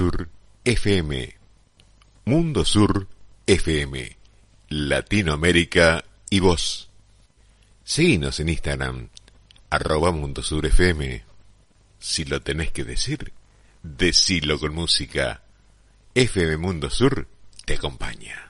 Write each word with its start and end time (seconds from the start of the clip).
Sur 0.00 0.30
FM. 0.64 1.36
Mundo 2.24 2.64
Sur 2.64 3.06
FM. 3.46 4.16
Latinoamérica 4.70 6.06
y 6.30 6.40
vos. 6.40 6.88
Seguinos 7.84 8.40
en 8.40 8.48
Instagram, 8.48 9.10
arroba 9.68 10.10
Mundo 10.10 10.42
Sur 10.42 10.64
FM. 10.64 11.22
Si 11.98 12.24
lo 12.24 12.40
tenés 12.40 12.72
que 12.72 12.84
decir, 12.84 13.34
decilo 13.82 14.58
con 14.58 14.74
música. 14.74 15.42
FM 16.14 16.56
Mundo 16.56 16.88
Sur 16.88 17.28
te 17.66 17.74
acompaña. 17.74 18.49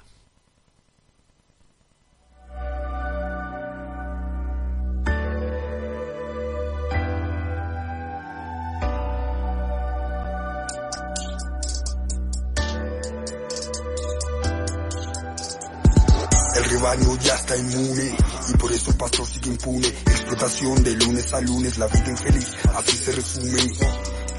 Rebaño 16.81 17.15
ya 17.19 17.35
está 17.35 17.57
inmune 17.59 18.17
y 18.49 18.57
por 18.57 18.73
eso 18.73 18.91
el 18.91 18.97
pastor 18.97 19.27
sigue 19.27 19.51
impune. 19.51 19.87
Explotación 19.87 20.83
de 20.83 20.93
lunes 20.97 21.33
a 21.35 21.41
lunes, 21.43 21.77
la 21.77 21.87
vida 21.87 22.09
infeliz, 22.09 22.55
así 22.75 22.97
se 22.97 23.13
resume. 23.13 23.61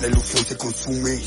La 0.02 0.08
ilusión 0.08 0.46
se 0.46 0.58
consume. 0.58 1.22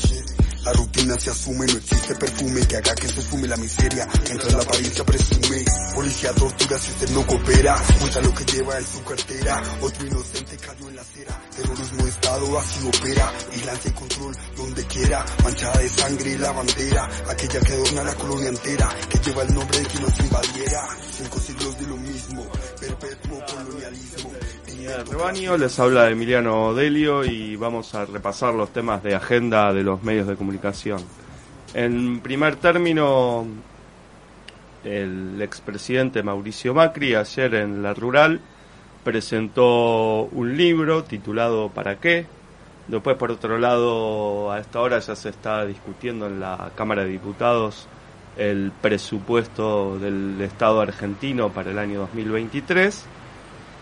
La 0.65 0.73
rutina 0.73 1.13
se 1.19 1.29
asume, 1.29 1.67
no 1.67 1.77
existe 1.77 2.15
perfume 2.15 2.67
que 2.67 2.77
haga 2.77 2.95
que 2.95 3.07
se 3.07 3.21
fume 3.21 3.47
la 3.47 3.55
miseria, 3.55 4.07
mientras 4.23 4.51
la 4.51 4.63
apariencia 4.63 5.05
presume. 5.05 5.63
Policía 5.93 6.31
tortura 6.33 6.79
si 6.79 6.91
usted 6.91 7.09
no 7.11 7.27
coopera, 7.27 7.75
cuenta 7.99 8.21
lo 8.21 8.33
que 8.33 8.45
lleva 8.45 8.75
en 8.79 8.83
su 8.83 9.03
cartera. 9.03 9.61
Otro 9.79 10.07
inocente 10.07 10.57
cayó 10.57 10.89
en 10.89 10.95
la 10.95 11.03
acera, 11.03 11.39
terrorismo 11.55 12.03
de 12.03 12.09
estado 12.09 12.59
así 12.59 12.87
opera. 12.87 13.31
Vigilancia 13.51 13.91
y 13.91 13.93
control 13.93 14.35
donde 14.57 14.83
quiera, 14.87 15.25
manchada 15.43 15.77
de 15.77 15.89
sangre 15.89 16.39
la 16.39 16.51
bandera, 16.51 17.09
aquella 17.29 17.59
que 17.59 17.73
adorna 17.73 18.03
la 18.03 18.15
colonia 18.15 18.49
entera, 18.49 18.89
que 19.07 19.19
lleva 19.19 19.43
el 19.43 19.53
nombre 19.53 19.77
de 19.77 19.85
quien 19.85 20.01
nos 20.01 20.19
invadiera. 20.19 20.87
Cinco 21.11 21.39
siglos 21.41 21.79
de 21.79 21.87
lo 21.87 21.97
mismo, 21.97 22.47
perpetuo 22.79 23.39
colonialismo. 23.53 24.31
Rebaño, 25.09 25.57
les 25.57 25.79
habla 25.79 26.09
Emiliano 26.09 26.73
Delio 26.73 27.23
y 27.23 27.55
vamos 27.55 27.95
a 27.95 28.05
repasar 28.05 28.53
los 28.53 28.71
temas 28.71 29.01
de 29.01 29.15
agenda 29.15 29.73
de 29.73 29.83
los 29.83 30.03
medios 30.03 30.27
de 30.27 30.35
comunicación. 30.35 30.54
En 31.73 32.19
primer 32.21 32.55
término, 32.55 33.45
el 34.83 35.41
expresidente 35.41 36.23
Mauricio 36.23 36.73
Macri 36.73 37.15
ayer 37.15 37.55
en 37.55 37.83
La 37.83 37.93
Rural 37.93 38.39
presentó 39.03 40.23
un 40.23 40.55
libro 40.57 41.03
titulado 41.03 41.69
¿Para 41.69 41.97
qué? 41.99 42.25
Después, 42.87 43.17
por 43.17 43.31
otro 43.31 43.57
lado, 43.57 44.51
a 44.51 44.59
esta 44.59 44.79
hora 44.79 44.99
ya 44.99 45.15
se 45.15 45.29
está 45.29 45.65
discutiendo 45.65 46.27
en 46.27 46.39
la 46.39 46.71
Cámara 46.75 47.03
de 47.03 47.09
Diputados 47.09 47.87
el 48.37 48.71
presupuesto 48.81 49.97
del 49.97 50.39
Estado 50.41 50.81
argentino 50.81 51.49
para 51.49 51.71
el 51.71 51.79
año 51.79 52.01
2023 52.01 53.05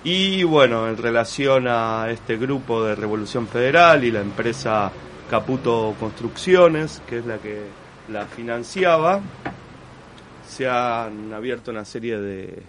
y 0.03 0.43
bueno, 0.43 0.87
en 0.89 0.97
relación 0.97 1.67
a 1.67 2.08
este 2.09 2.37
grupo 2.37 2.83
de 2.83 2.95
Revolución 2.95 3.47
Federal 3.47 4.03
y 4.03 4.11
la 4.11 4.19
empresa 4.19 4.91
Caputo 5.34 5.95
Construcciones, 6.00 7.02
que 7.09 7.17
es 7.17 7.26
la 7.26 7.39
que 7.39 7.64
la 8.08 8.28
financiaba, 8.28 9.20
se 10.48 10.70
han 10.70 11.34
abierto 11.34 11.72
una 11.72 11.86
serie 11.86 12.20
de, 12.20 12.62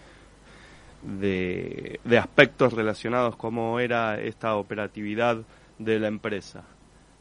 de, 1.02 2.18
aspectos 2.18 2.72
relacionados 2.72 3.36
cómo 3.36 3.80
era 3.80 4.18
esta 4.18 4.56
operatividad 4.56 5.42
de 5.78 6.00
la 6.00 6.08
empresa. 6.08 6.64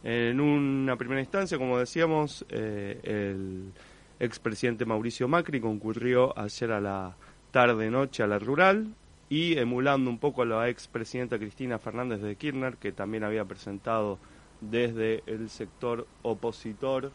En 0.02 0.40
una 0.40 0.96
primera 0.96 1.20
instancia, 1.20 1.58
como 1.58 1.78
decíamos, 1.78 2.46
eh, 2.48 3.02
el 3.04 3.74
expresidente 4.22 4.86
Mauricio 4.86 5.28
Macri 5.28 5.60
concurrió 5.60 6.40
ayer 6.40 6.72
a 6.72 6.80
la 6.80 7.18
tarde-noche 7.52 8.24
a 8.24 8.28
la 8.28 8.40
rural 8.40 8.94
y 9.28 9.58
emulando 9.58 10.10
un 10.10 10.20
poco 10.20 10.44
a 10.44 10.46
la 10.46 10.70
expresidenta 10.70 11.38
Cristina 11.38 11.80
Fernández 11.80 12.22
de 12.22 12.38
Kirchner, 12.38 12.78
que 12.78 12.94
también 12.94 13.26
había 13.26 13.44
presentado 13.44 14.20
desde 14.70 15.24
el 15.26 15.50
sector 15.50 16.08
opositor 16.22 17.12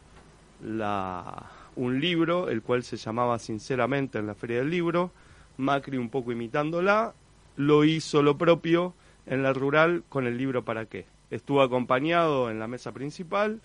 la, 0.63 1.49
un 1.75 1.99
libro, 1.99 2.49
el 2.49 2.61
cual 2.61 2.83
se 2.83 2.97
llamaba 2.97 3.39
Sinceramente 3.39 4.19
en 4.19 4.27
la 4.27 4.35
Feria 4.35 4.59
del 4.59 4.69
Libro. 4.69 5.11
Macri, 5.57 5.97
un 5.97 6.09
poco 6.09 6.31
imitándola, 6.31 7.13
lo 7.55 7.83
hizo 7.83 8.21
lo 8.21 8.37
propio 8.37 8.93
en 9.25 9.43
la 9.43 9.53
rural 9.53 10.03
con 10.09 10.25
el 10.25 10.37
libro 10.37 10.63
¿Para 10.63 10.85
qué? 10.85 11.05
Estuvo 11.29 11.61
acompañado 11.61 12.49
en 12.49 12.59
la 12.59 12.67
mesa 12.67 12.91
principal 12.91 13.61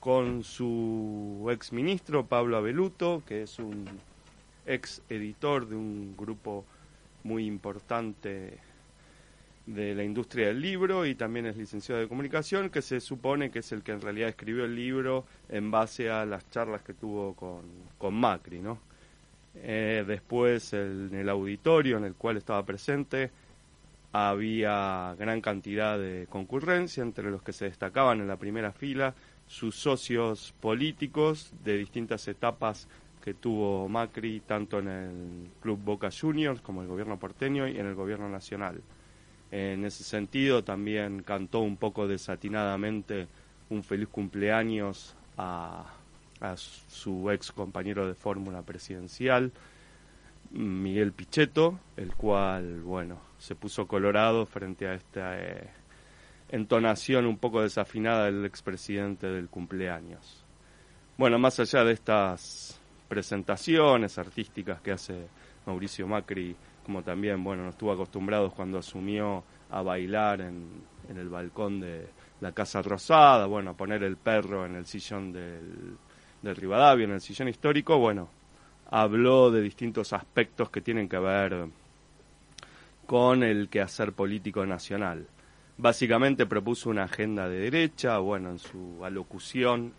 con 0.00 0.42
su 0.44 1.46
ex 1.50 1.72
ministro 1.72 2.26
Pablo 2.26 2.56
Abeluto, 2.56 3.22
que 3.26 3.42
es 3.42 3.58
un 3.58 3.86
ex 4.66 5.02
editor 5.08 5.68
de 5.68 5.76
un 5.76 6.14
grupo 6.16 6.64
muy 7.22 7.46
importante 7.46 8.58
de 9.66 9.94
la 9.94 10.04
industria 10.04 10.48
del 10.48 10.60
libro 10.60 11.04
y 11.04 11.14
también 11.14 11.46
es 11.46 11.56
licenciado 11.56 12.00
de 12.00 12.08
comunicación, 12.08 12.70
que 12.70 12.82
se 12.82 13.00
supone 13.00 13.50
que 13.50 13.58
es 13.58 13.72
el 13.72 13.82
que 13.82 13.92
en 13.92 14.00
realidad 14.00 14.28
escribió 14.28 14.64
el 14.64 14.76
libro 14.76 15.26
en 15.48 15.70
base 15.70 16.08
a 16.08 16.24
las 16.24 16.48
charlas 16.50 16.82
que 16.82 16.94
tuvo 16.94 17.34
con, 17.34 17.62
con 17.98 18.14
Macri, 18.14 18.60
¿no? 18.60 18.78
Eh, 19.56 20.04
después 20.06 20.72
en 20.74 21.14
el 21.14 21.28
auditorio 21.28 21.96
en 21.96 22.04
el 22.04 22.14
cual 22.14 22.36
estaba 22.36 22.64
presente 22.64 23.30
había 24.12 25.14
gran 25.18 25.40
cantidad 25.40 25.98
de 25.98 26.26
concurrencia 26.28 27.02
entre 27.02 27.30
los 27.30 27.42
que 27.42 27.54
se 27.54 27.64
destacaban 27.64 28.20
en 28.20 28.28
la 28.28 28.36
primera 28.36 28.72
fila 28.72 29.14
sus 29.46 29.76
socios 29.76 30.54
políticos 30.60 31.52
de 31.64 31.78
distintas 31.78 32.28
etapas 32.28 32.86
que 33.22 33.34
tuvo 33.34 33.88
Macri 33.88 34.40
tanto 34.40 34.78
en 34.78 34.88
el 34.88 35.50
Club 35.60 35.80
Boca 35.82 36.10
Juniors 36.10 36.60
como 36.60 36.82
el 36.82 36.88
gobierno 36.88 37.18
porteño 37.18 37.66
y 37.66 37.78
en 37.78 37.86
el 37.86 37.94
gobierno 37.94 38.28
nacional. 38.28 38.82
En 39.50 39.84
ese 39.84 40.02
sentido 40.02 40.64
también 40.64 41.22
cantó 41.22 41.60
un 41.60 41.76
poco 41.76 42.08
desatinadamente 42.08 43.28
un 43.70 43.82
feliz 43.82 44.08
cumpleaños 44.08 45.14
a, 45.36 45.84
su 46.56 47.30
ex 47.30 47.50
compañero 47.50 48.06
de 48.06 48.14
fórmula 48.14 48.62
presidencial, 48.62 49.52
Miguel 50.50 51.12
Pichetto, 51.12 51.80
el 51.96 52.14
cual, 52.14 52.82
bueno, 52.82 53.18
se 53.38 53.54
puso 53.54 53.86
colorado 53.86 54.46
frente 54.46 54.86
a 54.86 54.94
esta 54.94 55.38
eh, 55.38 55.68
entonación 56.50 57.26
un 57.26 57.38
poco 57.38 57.62
desafinada 57.62 58.26
del 58.26 58.44
expresidente 58.44 59.26
del 59.26 59.48
cumpleaños. 59.48 60.44
Bueno, 61.16 61.38
más 61.38 61.58
allá 61.58 61.84
de 61.84 61.92
estas 61.92 62.78
presentaciones 63.08 64.18
artísticas 64.18 64.80
que 64.82 64.92
hace 64.92 65.26
Mauricio 65.64 66.06
Macri, 66.06 66.54
como 66.86 67.02
también, 67.02 67.42
bueno, 67.42 67.64
no 67.64 67.70
estuvo 67.70 67.90
acostumbrados 67.90 68.54
cuando 68.54 68.78
asumió 68.78 69.42
a 69.70 69.82
bailar 69.82 70.40
en, 70.40 70.68
en 71.10 71.16
el 71.16 71.28
balcón 71.28 71.80
de 71.80 72.06
la 72.40 72.52
Casa 72.52 72.80
Rosada, 72.80 73.46
bueno, 73.46 73.70
a 73.70 73.76
poner 73.76 74.04
el 74.04 74.16
perro 74.16 74.64
en 74.64 74.76
el 74.76 74.86
sillón 74.86 75.32
del, 75.32 75.96
del 76.42 76.54
Rivadavia, 76.54 77.02
en 77.02 77.10
el 77.10 77.20
sillón 77.20 77.48
histórico, 77.48 77.98
bueno, 77.98 78.28
habló 78.88 79.50
de 79.50 79.62
distintos 79.62 80.12
aspectos 80.12 80.70
que 80.70 80.80
tienen 80.80 81.08
que 81.08 81.18
ver 81.18 81.66
con 83.04 83.42
el 83.42 83.68
quehacer 83.68 84.12
político 84.12 84.64
nacional. 84.64 85.26
Básicamente 85.78 86.46
propuso 86.46 86.88
una 86.88 87.02
agenda 87.02 87.48
de 87.48 87.58
derecha, 87.58 88.18
bueno, 88.18 88.50
en 88.50 88.60
su 88.60 89.04
alocución 89.04 89.92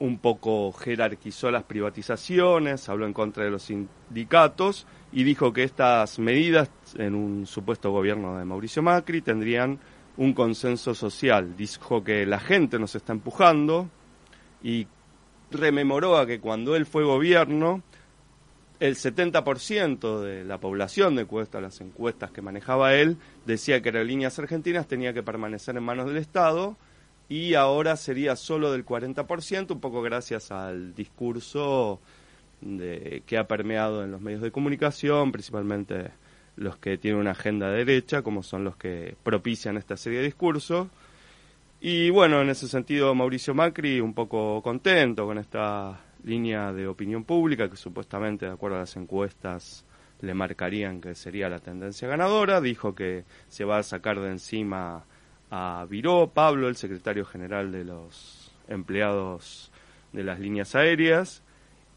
un 0.00 0.18
poco 0.18 0.72
jerarquizó 0.72 1.50
las 1.50 1.64
privatizaciones, 1.64 2.88
habló 2.88 3.06
en 3.06 3.12
contra 3.12 3.44
de 3.44 3.50
los 3.50 3.64
sindicatos 3.64 4.86
y 5.12 5.24
dijo 5.24 5.52
que 5.52 5.62
estas 5.62 6.18
medidas 6.18 6.70
en 6.96 7.14
un 7.14 7.46
supuesto 7.46 7.90
gobierno 7.90 8.38
de 8.38 8.44
Mauricio 8.46 8.82
Macri 8.82 9.20
tendrían 9.20 9.78
un 10.16 10.32
consenso 10.32 10.94
social. 10.94 11.54
Dijo 11.56 12.02
que 12.02 12.24
la 12.24 12.40
gente 12.40 12.78
nos 12.78 12.94
está 12.94 13.12
empujando 13.12 13.90
y 14.62 14.86
rememoró 15.50 16.16
a 16.16 16.26
que 16.26 16.40
cuando 16.40 16.76
él 16.76 16.86
fue 16.86 17.04
gobierno, 17.04 17.82
el 18.80 18.96
70% 18.96 20.20
de 20.22 20.44
la 20.44 20.58
población 20.58 21.14
de 21.14 21.26
cuesta 21.26 21.60
las 21.60 21.78
encuestas 21.82 22.30
que 22.30 22.40
manejaba 22.40 22.94
él, 22.94 23.18
decía 23.44 23.82
que 23.82 23.90
Aerolíneas 23.90 24.38
Argentinas 24.38 24.88
tenía 24.88 25.12
que 25.12 25.22
permanecer 25.22 25.76
en 25.76 25.82
manos 25.82 26.06
del 26.06 26.16
Estado 26.16 26.78
y 27.30 27.54
ahora 27.54 27.96
sería 27.96 28.34
solo 28.34 28.72
del 28.72 28.84
40%, 28.84 29.70
un 29.70 29.80
poco 29.80 30.02
gracias 30.02 30.50
al 30.50 30.96
discurso 30.96 32.00
de, 32.60 33.22
que 33.24 33.38
ha 33.38 33.46
permeado 33.46 34.02
en 34.02 34.10
los 34.10 34.20
medios 34.20 34.42
de 34.42 34.50
comunicación, 34.50 35.30
principalmente 35.30 36.10
los 36.56 36.76
que 36.78 36.98
tienen 36.98 37.20
una 37.20 37.30
agenda 37.30 37.70
derecha, 37.70 38.22
como 38.22 38.42
son 38.42 38.64
los 38.64 38.76
que 38.76 39.14
propician 39.22 39.76
esta 39.76 39.96
serie 39.96 40.18
de 40.18 40.24
discursos. 40.24 40.88
Y 41.80 42.10
bueno, 42.10 42.42
en 42.42 42.50
ese 42.50 42.66
sentido, 42.66 43.14
Mauricio 43.14 43.54
Macri 43.54 44.00
un 44.00 44.12
poco 44.12 44.60
contento 44.60 45.24
con 45.24 45.38
esta 45.38 46.00
línea 46.24 46.72
de 46.72 46.88
opinión 46.88 47.22
pública 47.22 47.70
que 47.70 47.76
supuestamente, 47.76 48.46
de 48.46 48.52
acuerdo 48.52 48.76
a 48.76 48.80
las 48.80 48.96
encuestas, 48.96 49.84
le 50.20 50.34
marcarían 50.34 51.00
que 51.00 51.14
sería 51.14 51.48
la 51.48 51.60
tendencia 51.60 52.08
ganadora. 52.08 52.60
Dijo 52.60 52.92
que 52.92 53.24
se 53.46 53.64
va 53.64 53.78
a 53.78 53.84
sacar 53.84 54.18
de 54.18 54.32
encima 54.32 55.04
a 55.50 55.86
Viró, 55.88 56.30
Pablo, 56.32 56.68
el 56.68 56.76
secretario 56.76 57.24
general 57.24 57.72
de 57.72 57.84
los 57.84 58.52
empleados 58.68 59.70
de 60.12 60.24
las 60.24 60.38
líneas 60.38 60.74
aéreas 60.74 61.42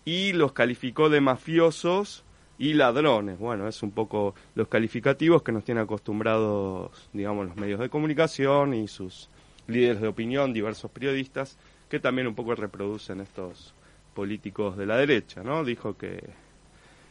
y 0.05 0.33
los 0.33 0.53
calificó 0.53 1.09
de 1.09 1.21
mafiosos 1.21 2.23
y 2.57 2.73
ladrones. 2.73 3.39
Bueno, 3.39 3.67
es 3.67 3.83
un 3.83 3.91
poco 3.91 4.35
los 4.55 4.67
calificativos 4.67 5.43
que 5.43 5.51
nos 5.51 5.63
tienen 5.63 5.83
acostumbrados, 5.83 7.09
digamos, 7.13 7.47
los 7.47 7.55
medios 7.55 7.79
de 7.79 7.89
comunicación 7.89 8.73
y 8.73 8.87
sus 8.87 9.29
líderes 9.67 10.01
de 10.01 10.07
opinión, 10.07 10.53
diversos 10.53 10.91
periodistas, 10.91 11.57
que 11.89 11.99
también 11.99 12.27
un 12.27 12.35
poco 12.35 12.55
reproducen 12.55 13.21
estos 13.21 13.73
políticos 14.13 14.77
de 14.77 14.85
la 14.85 14.97
derecha, 14.97 15.43
¿no? 15.43 15.63
Dijo 15.63 15.97
que, 15.97 16.29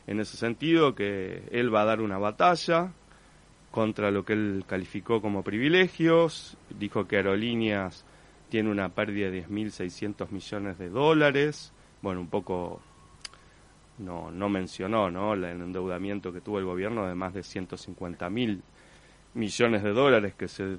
en 0.06 0.20
ese 0.20 0.36
sentido, 0.36 0.94
que 0.94 1.44
él 1.50 1.74
va 1.74 1.82
a 1.82 1.86
dar 1.86 2.00
una 2.00 2.18
batalla 2.18 2.92
contra 3.72 4.12
lo 4.12 4.24
que 4.24 4.34
él 4.34 4.64
calificó 4.68 5.20
como 5.20 5.42
privilegios, 5.42 6.56
dijo 6.78 7.08
que 7.08 7.16
Aerolíneas 7.16 8.04
tiene 8.48 8.70
una 8.70 8.90
pérdida 8.90 9.30
de 9.30 9.44
10.600 9.46 10.30
millones 10.30 10.78
de 10.78 10.90
dólares, 10.90 11.72
bueno, 12.02 12.20
un 12.20 12.28
poco 12.28 12.80
no, 13.98 14.30
no 14.30 14.48
mencionó 14.48 15.10
¿no? 15.10 15.34
el 15.34 15.44
endeudamiento 15.44 16.32
que 16.32 16.40
tuvo 16.40 16.58
el 16.58 16.66
gobierno 16.66 17.06
de 17.06 17.14
más 17.14 17.32
de 17.32 17.42
150 17.42 18.28
mil 18.30 18.62
millones 19.34 19.82
de 19.82 19.92
dólares 19.92 20.34
que 20.34 20.48
se 20.48 20.76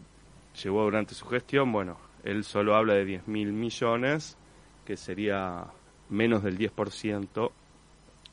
llevó 0.62 0.84
durante 0.84 1.16
su 1.16 1.25
gestión. 1.25 1.72
Bueno, 1.72 1.98
él 2.24 2.44
solo 2.44 2.75
habla 2.75 2.94
de 2.94 3.06
10 3.06 3.28
mil 3.28 3.54
millones, 3.54 4.38
que 4.86 4.98
sería 4.98 5.66
menos 6.10 6.44
del 6.44 6.57
10% 6.57 7.51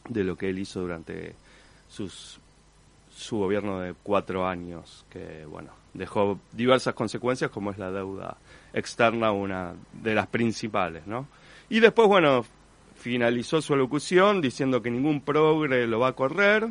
de 0.09 0.25
lo 0.25 0.37
que 0.37 0.51
él 0.51 0.59
hizo 0.59 0.81
durante 0.81 1.35
sus, 1.89 2.40
su 3.21 3.39
gobierno 3.39 3.81
de 3.81 3.95
cuatro 4.03 4.47
años, 4.47 5.05
que 5.11 5.45
bueno, 5.45 5.71
dejó 5.93 6.41
diversas 6.53 6.95
consecuencias 6.95 7.51
como 7.51 7.71
es 7.71 7.79
la 7.79 7.91
deuda 7.91 8.39
externa, 8.73 9.31
una 9.33 9.75
de 9.93 10.15
las 10.15 10.27
principales, 10.27 11.07
¿no? 11.07 11.29
Y 11.69 11.81
después, 11.81 12.09
bueno, 12.09 12.45
finalizó 12.97 13.61
su 13.61 13.75
alocución 13.75 14.41
diciendo 14.41 14.83
que 14.83 14.91
ningún 14.91 15.21
progre 15.21 15.87
lo 15.87 16.01
va 16.01 16.09
a 16.09 16.13
correr 16.15 16.69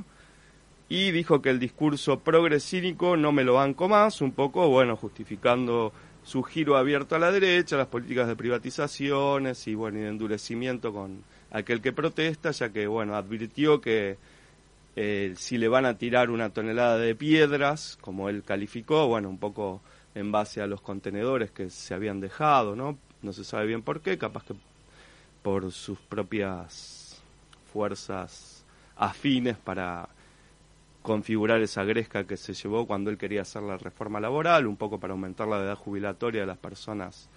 y 0.90 1.12
dijo 1.12 1.42
que 1.42 1.52
el 1.52 1.60
discurso 1.60 2.20
progre 2.20 2.60
cínico 2.60 3.16
no 3.16 3.32
me 3.32 3.44
lo 3.44 3.54
banco 3.54 3.88
más, 3.88 4.22
un 4.22 4.32
poco, 4.32 4.68
bueno, 4.70 4.96
justificando 4.96 5.94
su 6.24 6.42
giro 6.42 6.78
abierto 6.78 7.16
a 7.16 7.20
la 7.20 7.32
derecha, 7.32 7.78
las 7.78 7.88
políticas 7.88 8.28
de 8.28 8.36
privatizaciones 8.36 9.68
y, 9.68 9.76
bueno, 9.76 10.00
y 10.00 10.02
de 10.02 10.10
endurecimiento 10.10 10.92
con 10.92 11.24
aquel 11.52 11.82
que 11.82 11.94
protesta, 11.94 12.52
ya 12.52 12.70
que, 12.70 12.88
bueno, 12.88 13.16
advirtió 13.16 13.80
que 13.82 14.18
eh, 15.02 15.34
si 15.38 15.58
le 15.58 15.70
van 15.70 15.86
a 15.86 15.98
tirar 15.98 16.30
una 16.30 16.50
tonelada 16.50 16.98
de 16.98 17.16
piedras, 17.16 17.98
como 18.02 18.28
él 18.28 18.44
calificó, 18.44 19.08
bueno, 19.08 19.30
un 19.30 19.38
poco 19.38 19.80
en 20.14 20.30
base 20.30 20.62
a 20.62 20.68
los 20.68 20.82
contenedores 20.82 21.52
que 21.52 21.70
se 21.70 21.94
habían 21.94 22.20
dejado, 22.20 22.76
¿no? 22.76 22.98
No 23.22 23.32
se 23.32 23.46
sabe 23.46 23.66
bien 23.66 23.82
por 23.82 24.02
qué, 24.02 24.18
capaz 24.18 24.44
que 24.44 24.56
por 25.42 25.72
sus 25.72 26.00
propias 26.00 27.24
fuerzas 27.72 28.66
afines 28.98 29.56
para 29.56 30.10
configurar 31.02 31.62
esa 31.62 31.86
gresca 31.86 32.26
que 32.26 32.36
se 32.36 32.54
llevó 32.54 32.86
cuando 32.86 33.10
él 33.10 33.18
quería 33.18 33.44
hacer 33.44 33.62
la 33.62 33.78
reforma 33.78 34.20
laboral, 34.20 34.68
un 34.68 34.76
poco 34.76 35.00
para 35.00 35.14
aumentar 35.14 35.48
la 35.48 35.64
edad 35.64 35.78
jubilatoria 35.78 36.42
de 36.42 36.48
las 36.48 36.58
personas 36.58 37.30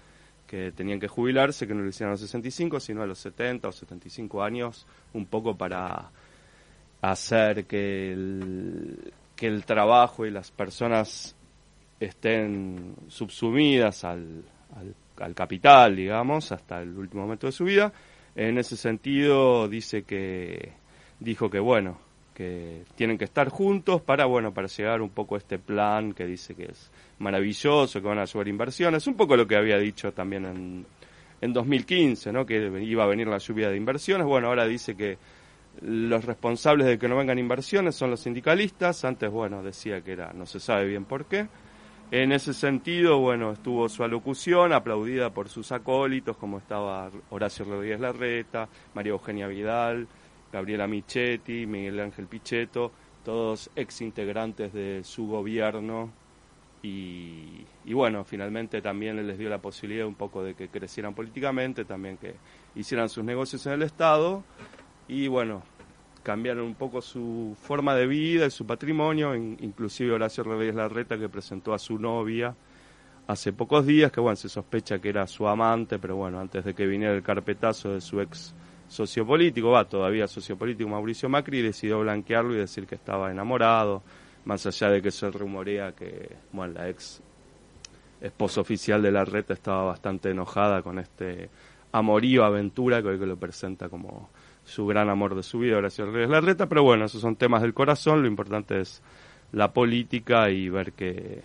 que 0.49 0.73
tenían 0.73 0.99
que 0.99 1.07
jubilarse, 1.07 1.69
que 1.69 1.75
no 1.75 1.83
lo 1.83 1.89
hicieran 1.91 2.11
a 2.11 2.15
los 2.15 2.23
65, 2.23 2.81
sino 2.81 3.03
a 3.03 3.07
los 3.07 3.21
70 3.21 3.69
o 3.69 3.73
75 3.73 4.43
años, 4.43 4.85
un 5.13 5.27
poco 5.27 5.57
para 5.57 6.11
hacer 7.03 7.67
que 7.67 8.13
el, 8.13 9.13
que 9.37 9.47
el 9.47 9.65
trabajo 9.65 10.25
y 10.25 10.31
las 10.31 10.51
personas 10.51 11.37
estén 12.01 12.97
subsumidas 13.09 14.05
al, 14.05 14.43
al 14.75 14.95
al 15.23 15.35
capital, 15.35 15.97
digamos, 15.97 16.53
hasta 16.53 16.83
el 16.83 16.97
último 16.97 17.23
momento 17.23 17.47
de 17.47 17.53
su 17.53 17.65
vida. 17.65 17.93
En 18.35 18.59
ese 18.59 18.77
sentido 18.77 19.69
dice 19.69 20.03
que 20.05 20.73
dijo 21.21 21.51
que 21.51 21.61
bueno, 21.61 21.99
que 22.35 22.83
tienen 22.95 23.19
que 23.19 23.25
estar 23.25 23.49
juntos 23.49 24.01
para 24.01 24.25
bueno, 24.27 24.53
para 24.53 24.69
llegar 24.69 25.03
un 25.03 25.11
poco 25.11 25.35
a 25.35 25.39
este 25.39 25.59
plan 25.59 26.13
que 26.13 26.27
dice 26.27 26.55
que 26.55 26.65
es 26.65 26.91
maravilloso, 27.19 28.01
que 28.01 28.09
van 28.09 28.19
a 28.19 28.27
subir 28.27 28.49
inversiones, 28.49 29.07
un 29.07 29.15
poco 29.15 29.37
lo 29.37 29.47
que 29.47 29.57
había 29.57 29.79
dicho 29.79 30.13
también 30.13 30.47
en 30.47 30.87
en 31.43 31.53
2015, 31.53 32.33
¿no? 32.33 32.47
que 32.47 32.71
iba 32.85 33.03
a 33.03 33.09
venir 33.09 33.27
la 33.27 33.39
lluvia 33.39 33.69
de 33.69 33.77
inversiones. 33.77 34.29
Bueno, 34.29 34.47
ahora 34.47 34.65
dice 34.65 34.95
que 34.95 35.19
los 35.81 36.25
responsables 36.25 36.87
de 36.87 36.99
que 36.99 37.09
no 37.09 37.17
vengan 37.17 37.39
inversiones 37.39 37.95
son 37.95 38.11
los 38.11 38.21
sindicalistas. 38.21 39.05
Antes, 39.05 39.31
bueno, 39.31 39.63
decía 39.63 40.01
que 40.03 40.13
era, 40.13 40.33
no 40.33 40.47
se 40.47 40.61
sabe 40.61 40.87
bien 40.87 41.05
por 41.05 41.25
qué. 41.27 41.49
En 42.11 42.31
ese 42.31 42.53
sentido, 42.53 43.19
bueno, 43.21 43.53
estuvo 43.53 43.89
su 43.89 44.05
alocución 44.05 44.75
aplaudida 44.75 45.31
por 45.31 45.49
sus 45.49 45.73
acólitos, 45.73 46.37
como 46.37 46.59
estaba 46.59 47.11
Horacio 47.31 47.65
Rodríguez 47.65 48.01
Larreta, 48.01 48.69
María 48.95 49.13
Eugenia 49.13 49.47
Vidal, 49.47 50.07
Gabriela 50.53 50.87
Michetti, 50.87 51.65
Miguel 51.65 52.01
Ángel 52.01 52.27
Pichetto, 52.27 52.93
todos 53.25 53.71
ex 53.75 54.03
integrantes 54.03 54.75
de 54.75 55.01
su 55.05 55.27
gobierno. 55.27 56.13
Y, 56.83 57.65
y, 57.87 57.95
bueno, 57.95 58.25
finalmente 58.25 58.83
también 58.83 59.27
les 59.27 59.39
dio 59.39 59.49
la 59.49 59.63
posibilidad 59.63 60.07
un 60.07 60.17
poco 60.17 60.43
de 60.43 60.55
que 60.55 60.69
crecieran 60.69 61.15
políticamente, 61.15 61.87
también 61.87 62.19
que 62.19 62.35
hicieran 62.75 63.09
sus 63.09 63.25
negocios 63.25 63.65
en 63.67 63.73
el 63.73 63.83
Estado. 63.85 64.45
Y 65.09 65.29
bueno, 65.29 65.63
cambiaron 66.23 66.65
un 66.65 66.75
poco 66.75 67.03
su 67.03 67.57
forma 67.61 67.95
de 67.95 68.07
vida 68.07 68.47
y 68.47 68.51
su 68.51 68.67
patrimonio, 68.67 69.35
inclusive 69.35 70.13
Horacio 70.13 70.45
Rodríguez 70.45 70.75
Larreta 70.75 71.19
que 71.19 71.29
presentó 71.29 71.75
a 71.75 71.79
su 71.79 71.99
novia 71.99 72.55
hace 73.27 73.53
pocos 73.53 73.87
días, 73.87 74.13
que 74.13 74.21
bueno, 74.21 74.37
se 74.37 74.49
sospecha 74.49 74.99
que 74.99 75.09
era 75.09 75.27
su 75.27 75.47
amante, 75.47 75.99
pero 75.99 76.17
bueno, 76.17 76.41
antes 76.41 76.65
de 76.65 76.75
que 76.75 76.87
viniera 76.87 77.15
el 77.15 77.23
carpetazo 77.23 77.93
de 77.93 78.01
su 78.01 78.21
ex 78.21 78.55
sociopolítico, 78.89 79.71
va 79.71 79.85
todavía 79.89 80.27
sociopolítico 80.29 80.89
Mauricio 80.89 81.29
Macri, 81.29 81.63
decidió 81.63 82.01
blanquearlo 82.01 82.55
y 82.55 82.59
decir 82.59 82.87
que 82.87 82.97
estaba 82.97 83.31
enamorado, 83.31 84.03
más 84.45 84.67
allá 84.67 84.91
de 84.91 85.01
que 85.01 85.11
se 85.11 85.31
rumorea 85.31 85.93
que, 85.93 86.37
bueno, 86.53 86.75
la 86.75 86.89
ex 86.89 87.23
esposa 88.21 88.61
oficial 88.61 89.03
de 89.03 89.11
Larreta 89.11 89.53
estaba 89.55 89.85
bastante 89.85 90.31
enojada 90.31 90.83
con 90.83 90.99
este 90.99 91.49
amorío, 91.91 92.45
aventura, 92.45 93.03
que 93.03 93.09
hoy 93.09 93.19
que 93.19 93.27
lo 93.27 93.37
presenta 93.37 93.89
como 93.89 94.31
su 94.65 94.87
gran 94.87 95.09
amor 95.09 95.35
de 95.35 95.43
su 95.43 95.59
vida, 95.59 95.79
Horacio 95.79 96.07
Rodríguez 96.07 96.31
Larreta, 96.31 96.69
pero 96.69 96.83
bueno, 96.83 97.05
esos 97.05 97.21
son 97.21 97.37
temas 97.37 97.63
del 97.63 97.75
corazón, 97.75 98.23
lo 98.23 98.29
importante 98.29 98.81
es 98.81 99.03
la 99.53 99.73
política 99.73 100.51
y 100.51 100.69
ver 100.69 100.93
que 100.93 101.43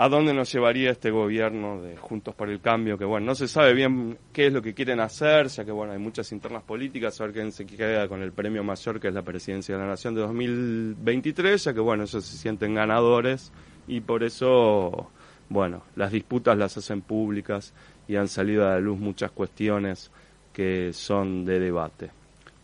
a 0.00 0.08
dónde 0.08 0.32
nos 0.32 0.50
llevaría 0.50 0.92
este 0.92 1.10
gobierno 1.10 1.82
de 1.82 1.98
Juntos 1.98 2.34
por 2.34 2.48
el 2.48 2.62
Cambio, 2.62 2.96
que 2.96 3.04
bueno, 3.04 3.26
no 3.26 3.34
se 3.34 3.46
sabe 3.46 3.74
bien 3.74 4.16
qué 4.32 4.46
es 4.46 4.52
lo 4.52 4.62
que 4.62 4.72
quieren 4.72 4.98
hacer, 4.98 5.48
ya 5.48 5.62
que 5.62 5.72
bueno, 5.72 5.92
hay 5.92 5.98
muchas 5.98 6.32
internas 6.32 6.62
políticas, 6.62 7.20
a 7.20 7.24
ver 7.24 7.34
quién 7.34 7.52
se 7.52 7.66
queda 7.66 8.08
con 8.08 8.22
el 8.22 8.32
premio 8.32 8.64
mayor 8.64 8.98
que 8.98 9.08
es 9.08 9.14
la 9.14 9.20
presidencia 9.20 9.74
de 9.74 9.82
la 9.82 9.88
Nación 9.88 10.14
de 10.14 10.22
2023, 10.22 11.64
ya 11.64 11.74
que 11.74 11.80
bueno, 11.80 12.04
ellos 12.04 12.24
se 12.24 12.38
sienten 12.38 12.74
ganadores 12.74 13.52
y 13.88 14.00
por 14.00 14.22
eso, 14.22 15.10
bueno, 15.50 15.82
las 15.96 16.12
disputas 16.12 16.56
las 16.56 16.78
hacen 16.78 17.02
públicas 17.02 17.74
y 18.08 18.16
han 18.16 18.28
salido 18.28 18.66
a 18.66 18.70
la 18.70 18.80
luz 18.80 18.98
muchas 18.98 19.30
cuestiones 19.32 20.10
que 20.52 20.92
son 20.92 21.44
de 21.44 21.60
debate. 21.60 22.10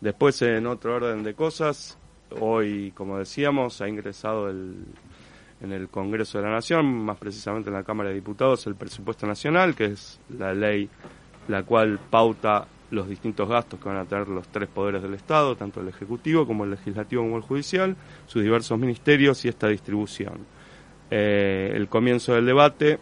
Después, 0.01 0.41
en 0.41 0.67
otro 0.67 0.95
orden 0.95 1.23
de 1.23 1.33
cosas, 1.33 1.97
hoy, 2.39 2.91
como 2.91 3.17
decíamos, 3.17 3.81
ha 3.81 3.87
ingresado 3.87 4.49
el, 4.49 4.75
en 5.61 5.71
el 5.71 5.89
Congreso 5.89 6.37
de 6.37 6.45
la 6.45 6.51
Nación, 6.51 6.85
más 6.85 7.17
precisamente 7.17 7.69
en 7.69 7.75
la 7.75 7.83
Cámara 7.83 8.09
de 8.09 8.15
Diputados, 8.15 8.67
el 8.67 8.75
presupuesto 8.75 9.25
nacional, 9.25 9.75
que 9.75 9.85
es 9.85 10.19
la 10.37 10.53
ley 10.53 10.89
la 11.47 11.63
cual 11.63 11.99
pauta 12.09 12.67
los 12.91 13.09
distintos 13.09 13.49
gastos 13.49 13.79
que 13.79 13.89
van 13.89 13.97
a 13.97 14.05
tener 14.05 14.27
los 14.27 14.47
tres 14.47 14.69
poderes 14.69 15.01
del 15.01 15.13
Estado, 15.13 15.55
tanto 15.55 15.81
el 15.81 15.87
Ejecutivo 15.89 16.45
como 16.45 16.63
el 16.63 16.71
Legislativo 16.71 17.23
como 17.23 17.37
el 17.37 17.43
Judicial, 17.43 17.95
sus 18.25 18.43
diversos 18.43 18.77
ministerios 18.77 19.43
y 19.45 19.49
esta 19.49 19.67
distribución. 19.67 20.45
Eh, 21.09 21.71
el 21.73 21.87
comienzo 21.87 22.33
del 22.33 22.45
debate 22.45 22.99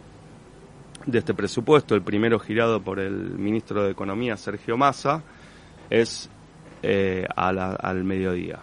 de 1.06 1.18
este 1.18 1.34
presupuesto, 1.34 1.94
el 1.94 2.02
primero 2.02 2.38
girado 2.38 2.82
por 2.82 2.98
el 2.98 3.14
ministro 3.14 3.84
de 3.84 3.92
Economía, 3.92 4.36
Sergio 4.36 4.76
Massa, 4.76 5.22
es 5.88 6.28
eh, 6.82 7.26
al 7.34 8.04
mediodía. 8.04 8.58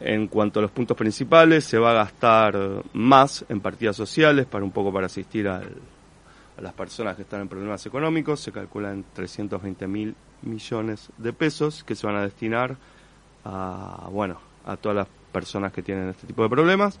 En 0.00 0.26
cuanto 0.26 0.58
a 0.58 0.62
los 0.62 0.70
puntos 0.70 0.96
principales, 0.96 1.64
se 1.64 1.78
va 1.78 1.92
a 1.92 1.94
gastar 1.94 2.58
más 2.94 3.44
en 3.48 3.60
partidas 3.60 3.96
sociales 3.96 4.46
para 4.46 4.64
un 4.64 4.70
poco 4.70 4.92
para 4.92 5.06
asistir 5.06 5.46
a 5.48 5.62
las 6.60 6.72
personas 6.72 7.16
que 7.16 7.22
están 7.22 7.42
en 7.42 7.48
problemas 7.48 7.84
económicos. 7.86 8.40
Se 8.40 8.52
calculan 8.52 9.04
320 9.14 9.86
mil 9.86 10.14
millones 10.42 11.10
de 11.16 11.32
pesos 11.32 11.84
que 11.84 11.94
se 11.94 12.06
van 12.06 12.16
a 12.16 12.22
destinar 12.22 12.76
a, 13.44 14.08
bueno, 14.10 14.38
a 14.66 14.76
todas 14.76 14.96
las 14.96 15.08
personas 15.32 15.72
que 15.72 15.82
tienen 15.82 16.08
este 16.08 16.26
tipo 16.26 16.42
de 16.42 16.48
problemas. 16.48 16.98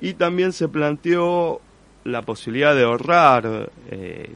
Y 0.00 0.14
también 0.14 0.52
se 0.52 0.68
planteó 0.68 1.60
la 2.04 2.22
posibilidad 2.22 2.74
de 2.74 2.84
ahorrar 2.84 3.70
eh, 3.90 4.30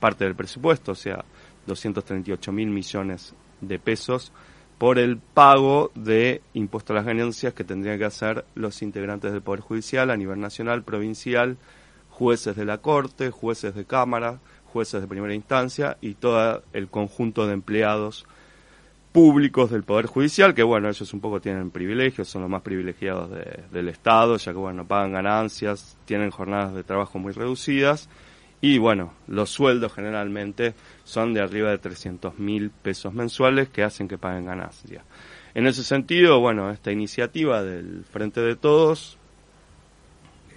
parte 0.00 0.24
del 0.24 0.34
presupuesto, 0.34 0.92
o 0.92 0.94
sea, 0.94 1.24
238 1.66 2.52
mil 2.52 2.70
millones 2.70 3.34
de 3.60 3.78
pesos 3.78 4.32
por 4.78 4.98
el 4.98 5.18
pago 5.18 5.90
de 5.94 6.40
impuestos 6.54 6.92
a 6.92 6.98
las 6.98 7.06
ganancias 7.06 7.52
que 7.52 7.64
tendrían 7.64 7.98
que 7.98 8.04
hacer 8.04 8.44
los 8.54 8.80
integrantes 8.82 9.32
del 9.32 9.42
Poder 9.42 9.60
Judicial 9.60 10.10
a 10.10 10.16
nivel 10.16 10.40
nacional, 10.40 10.84
provincial, 10.84 11.56
jueces 12.10 12.54
de 12.56 12.64
la 12.64 12.78
Corte, 12.78 13.30
jueces 13.30 13.74
de 13.74 13.84
Cámara, 13.84 14.38
jueces 14.72 15.00
de 15.00 15.08
primera 15.08 15.34
instancia 15.34 15.98
y 16.00 16.14
todo 16.14 16.62
el 16.72 16.88
conjunto 16.88 17.46
de 17.46 17.54
empleados 17.54 18.26
públicos 19.18 19.68
del 19.72 19.82
Poder 19.82 20.06
Judicial, 20.06 20.54
que 20.54 20.62
bueno, 20.62 20.88
ellos 20.88 21.12
un 21.12 21.18
poco 21.18 21.40
tienen 21.40 21.72
privilegios, 21.72 22.28
son 22.28 22.42
los 22.42 22.50
más 22.52 22.62
privilegiados 22.62 23.28
del 23.72 23.88
Estado, 23.88 24.36
ya 24.36 24.52
que 24.52 24.58
bueno, 24.58 24.86
pagan 24.86 25.10
ganancias, 25.10 25.98
tienen 26.04 26.30
jornadas 26.30 26.72
de 26.72 26.84
trabajo 26.84 27.18
muy 27.18 27.32
reducidas 27.32 28.08
y 28.60 28.78
bueno, 28.78 29.14
los 29.26 29.50
sueldos 29.50 29.92
generalmente 29.92 30.74
son 31.02 31.34
de 31.34 31.40
arriba 31.40 31.68
de 31.70 31.78
300 31.78 32.38
mil 32.38 32.70
pesos 32.70 33.12
mensuales 33.12 33.68
que 33.68 33.82
hacen 33.82 34.06
que 34.06 34.18
paguen 34.18 34.46
ganancias. 34.46 35.02
En 35.52 35.66
ese 35.66 35.82
sentido, 35.82 36.38
bueno, 36.38 36.70
esta 36.70 36.92
iniciativa 36.92 37.64
del 37.64 38.04
Frente 38.04 38.40
de 38.40 38.54
Todos 38.54 39.18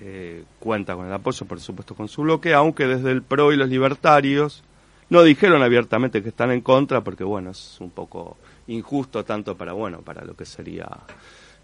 eh, 0.01 0.44
cuenta 0.60 0.94
con 0.94 1.08
el 1.08 1.13
apoyo, 1.13 1.48
por 1.48 1.60
supuesto, 1.60 1.96
con 1.96 2.08
su 2.08 2.22
bloque, 2.22 2.53
aunque 2.53 2.86
desde 2.86 3.10
el 3.10 3.24
PRO 3.24 3.53
y 3.53 3.58
los 3.58 3.70
libertarios 3.70 4.63
no 5.12 5.24
dijeron 5.24 5.62
abiertamente 5.62 6.24
que 6.24 6.30
están 6.30 6.51
en 6.51 6.62
contra, 6.62 7.01
porque 7.01 7.25
bueno, 7.25 7.51
es 7.51 7.82
un 7.82 7.89
poco 7.89 8.38
injusto 8.72 9.24
tanto 9.24 9.56
para, 9.56 9.74
bueno, 9.74 10.01
para 10.01 10.24
lo 10.25 10.36
que 10.36 10.46
sería 10.46 10.88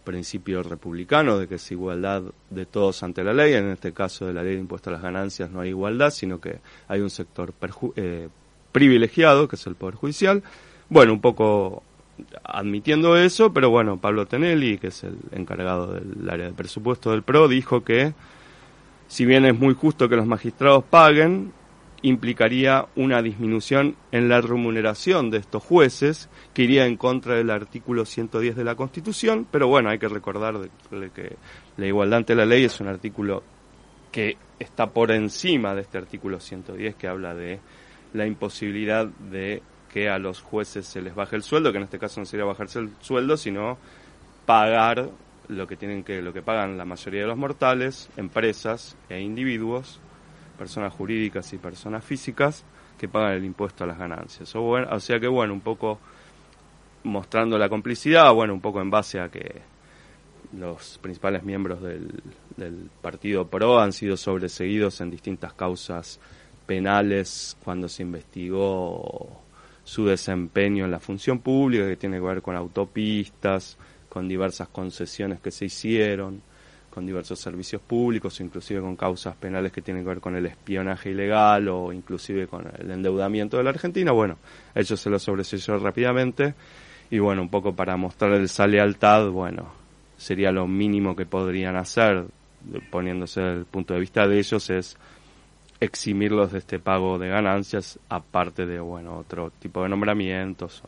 principio 0.04 0.64
republicano 0.64 1.38
de 1.38 1.50
que 1.50 1.56
es 1.56 1.72
igualdad 1.72 2.24
de 2.50 2.66
todos 2.66 3.04
ante 3.04 3.26
la 3.26 3.34
ley, 3.34 3.54
en 3.56 3.72
este 3.72 3.92
caso 3.92 4.26
de 4.26 4.34
la 4.34 4.42
ley 4.42 4.54
de 4.54 4.62
impuesto 4.62 4.90
a 4.90 4.94
las 4.94 5.02
ganancias 5.02 5.52
no 5.52 5.60
hay 5.60 5.70
igualdad, 5.70 6.12
sino 6.12 6.40
que 6.40 6.60
hay 6.88 7.02
un 7.02 7.10
sector 7.10 7.54
eh, 7.98 8.30
privilegiado, 8.72 9.50
que 9.50 9.58
es 9.58 9.68
el 9.68 9.76
Poder 9.76 9.96
Judicial. 9.96 10.44
Bueno, 10.88 11.12
un 11.12 11.20
poco 11.20 11.84
admitiendo 12.44 13.18
eso, 13.18 13.52
pero 13.52 13.70
bueno, 13.70 13.98
Pablo 13.98 14.26
Tenelli, 14.26 14.78
que 14.78 14.88
es 14.88 15.04
el 15.04 15.18
encargado 15.34 15.94
del 15.94 16.30
área 16.30 16.46
de 16.46 16.54
presupuesto 16.54 17.12
del 17.12 17.24
PRO, 17.24 17.50
dijo 17.50 17.84
que 17.84 18.14
si 19.10 19.26
bien 19.26 19.46
es 19.46 19.60
muy 19.60 19.74
justo 19.74 20.08
que 20.08 20.16
los 20.16 20.26
magistrados 20.26 20.86
paguen, 20.86 21.52
implicaría 22.08 22.86
una 22.96 23.22
disminución 23.22 23.96
en 24.12 24.30
la 24.30 24.42
remuneración 24.42 25.30
de 25.30 25.38
estos 25.38 25.64
jueces, 25.64 26.30
que 26.54 26.64
iría 26.64 26.86
en 26.86 26.98
contra 26.98 27.36
del 27.36 27.50
artículo 27.50 28.06
110 28.06 28.56
de 28.56 28.64
la 28.64 28.76
Constitución, 28.76 29.48
pero 29.50 29.68
bueno, 29.68 29.90
hay 29.90 30.00
que 30.00 30.08
recordar 30.08 30.56
que 31.14 31.36
la 31.78 31.86
igualdad 31.86 32.18
ante 32.18 32.36
la 32.36 32.46
ley 32.46 32.66
es 32.66 32.80
un 32.80 32.88
artículo 32.88 33.44
que 34.12 34.38
está 34.60 34.88
por 34.88 35.12
encima 35.12 35.76
de 35.76 35.82
este 35.82 35.98
artículo 35.98 36.40
110 36.40 36.96
que 36.96 37.08
habla 37.08 37.36
de 37.36 37.60
la 38.14 38.26
imposibilidad 38.26 39.06
de 39.06 39.62
que 39.92 40.10
a 40.10 40.18
los 40.18 40.42
jueces 40.42 40.86
se 40.86 41.02
les 41.02 41.14
baje 41.14 41.36
el 41.36 41.44
sueldo, 41.44 41.72
que 41.72 41.78
en 41.78 41.84
este 41.84 42.00
caso 42.00 42.20
no 42.20 42.26
sería 42.26 42.46
bajarse 42.46 42.80
el 42.80 42.92
sueldo, 43.02 43.38
sino 43.38 43.78
pagar 44.46 45.10
lo 45.50 45.68
que 45.68 45.78
tienen 45.78 46.04
que 46.04 46.22
lo 46.22 46.34
que 46.34 46.42
pagan 46.42 46.78
la 46.78 46.86
mayoría 46.86 47.22
de 47.22 47.28
los 47.28 47.38
mortales, 47.38 48.10
empresas 48.18 48.98
e 49.10 49.22
individuos 49.22 50.00
personas 50.58 50.94
jurídicas 50.94 51.52
y 51.54 51.58
personas 51.58 52.04
físicas 52.04 52.64
que 52.98 53.08
pagan 53.08 53.34
el 53.34 53.46
impuesto 53.46 53.84
a 53.84 53.88
las 53.88 53.98
ganancias. 53.98 54.56
O, 54.56 54.62
bueno, 54.62 54.88
o 54.92 55.00
sea 55.00 55.20
que, 55.20 55.28
bueno, 55.28 55.54
un 55.54 55.62
poco 55.62 56.00
mostrando 57.04 57.58
la 57.58 57.70
complicidad, 57.70 58.34
bueno, 58.34 58.54
un 58.54 58.62
poco 58.62 58.82
en 58.82 58.90
base 58.90 59.20
a 59.20 59.30
que 59.30 59.62
los 60.58 60.98
principales 61.00 61.44
miembros 61.44 61.82
del, 61.82 62.22
del 62.56 62.90
partido 63.02 63.48
PRO 63.48 63.80
han 63.80 63.94
sido 63.94 64.18
sobreseguidos 64.18 65.02
en 65.02 65.12
distintas 65.12 65.54
causas 65.54 66.20
penales 66.66 67.58
cuando 67.64 67.88
se 67.88 68.04
investigó 68.04 69.42
su 69.84 70.06
desempeño 70.06 70.86
en 70.86 70.92
la 70.92 71.00
función 71.00 71.40
pública, 71.40 71.88
que 71.88 71.96
tiene 71.96 72.18
que 72.18 72.26
ver 72.26 72.42
con 72.42 72.56
autopistas, 72.56 73.78
con 74.10 74.28
diversas 74.28 74.68
concesiones 74.68 75.40
que 75.40 75.52
se 75.52 75.66
hicieron, 75.66 76.42
con 76.98 77.06
diversos 77.06 77.39
servicios 77.39 77.80
públicos, 77.80 78.42
inclusive 78.42 78.82
con 78.82 78.96
causas 78.96 79.36
penales 79.36 79.72
que 79.72 79.84
tienen 79.84 80.01
que 80.01 80.10
ver 80.10 80.20
con 80.20 80.36
el 80.36 80.48
espionaje 80.48 81.12
ilegal 81.12 81.68
o 81.68 81.94
inclusive 81.94 82.48
con 82.48 82.68
el 82.75 82.89
endeudamiento 82.89 83.56
de 83.56 83.63
la 83.63 83.70
Argentina. 83.70 84.12
Bueno, 84.12 84.39
ellos 84.74 85.00
se 85.00 85.08
lo 85.08 85.20
sobreseyó 85.20 85.77
rápidamente 85.77 86.56
y 87.12 87.20
bueno, 87.20 87.44
un 87.44 87.50
poco 87.50 87.75
para 87.75 87.96
mostrar 87.98 88.34
esa 88.42 88.66
lealtad, 88.66 89.30
bueno, 89.30 89.72
sería 90.18 90.51
lo 90.51 90.66
mínimo 90.66 91.16
que 91.16 91.27
podrían 91.27 91.75
hacer, 91.75 92.25
poniéndose 92.89 93.42
desde 93.42 93.60
el 93.60 93.66
punto 93.66 93.94
de 93.94 94.00
vista 94.00 94.27
de 94.27 94.39
ellos, 94.39 94.68
es 94.72 94.98
eximirlos 95.80 96.51
de 96.51 96.58
este 96.58 96.80
pago 96.80 97.20
de 97.20 97.30
ganancias, 97.30 98.00
aparte 98.10 98.66
de, 98.66 98.80
bueno, 98.80 99.20
otro 99.20 99.51
tipo 99.60 99.84
de 99.84 99.89
nombramientos 99.89 100.82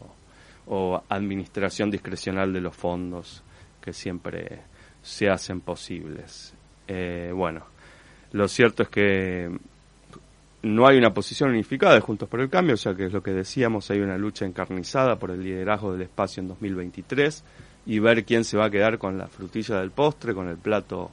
o 0.66 1.04
administración 1.08 1.92
discrecional 1.92 2.52
de 2.52 2.62
los 2.62 2.76
fondos 2.76 3.44
que 3.80 3.94
siempre 3.94 4.62
se 5.10 5.30
hacen 5.30 5.62
posibles. 5.62 6.54
Eh, 6.88 7.32
bueno, 7.34 7.66
lo 8.32 8.48
cierto 8.48 8.84
es 8.84 8.90
que 8.90 9.50
no 10.62 10.88
hay 10.88 10.98
una 10.98 11.14
posición 11.14 11.50
unificada 11.50 11.96
de 11.96 12.02
Juntos 12.02 12.30
por 12.30 12.42
el 12.42 12.50
Cambio, 12.50 12.76
ya 12.76 12.96
que 12.96 13.06
es 13.06 13.14
lo 13.14 13.24
que 13.24 13.32
decíamos, 13.32 13.90
hay 13.90 14.00
una 14.00 14.18
lucha 14.18 14.46
encarnizada 14.46 15.18
por 15.18 15.32
el 15.32 15.44
liderazgo 15.44 15.94
del 15.94 16.04
espacio 16.04 16.42
en 16.42 16.50
2023 16.50 17.44
y 17.88 18.00
ver 18.00 18.24
quién 18.24 18.44
se 18.44 18.58
va 18.58 18.66
a 18.66 18.70
quedar 18.70 18.98
con 19.00 19.18
la 19.18 19.28
frutilla 19.28 19.80
del 19.80 19.92
postre, 19.92 20.34
con 20.34 20.48
el 20.48 20.58
plato 20.58 21.12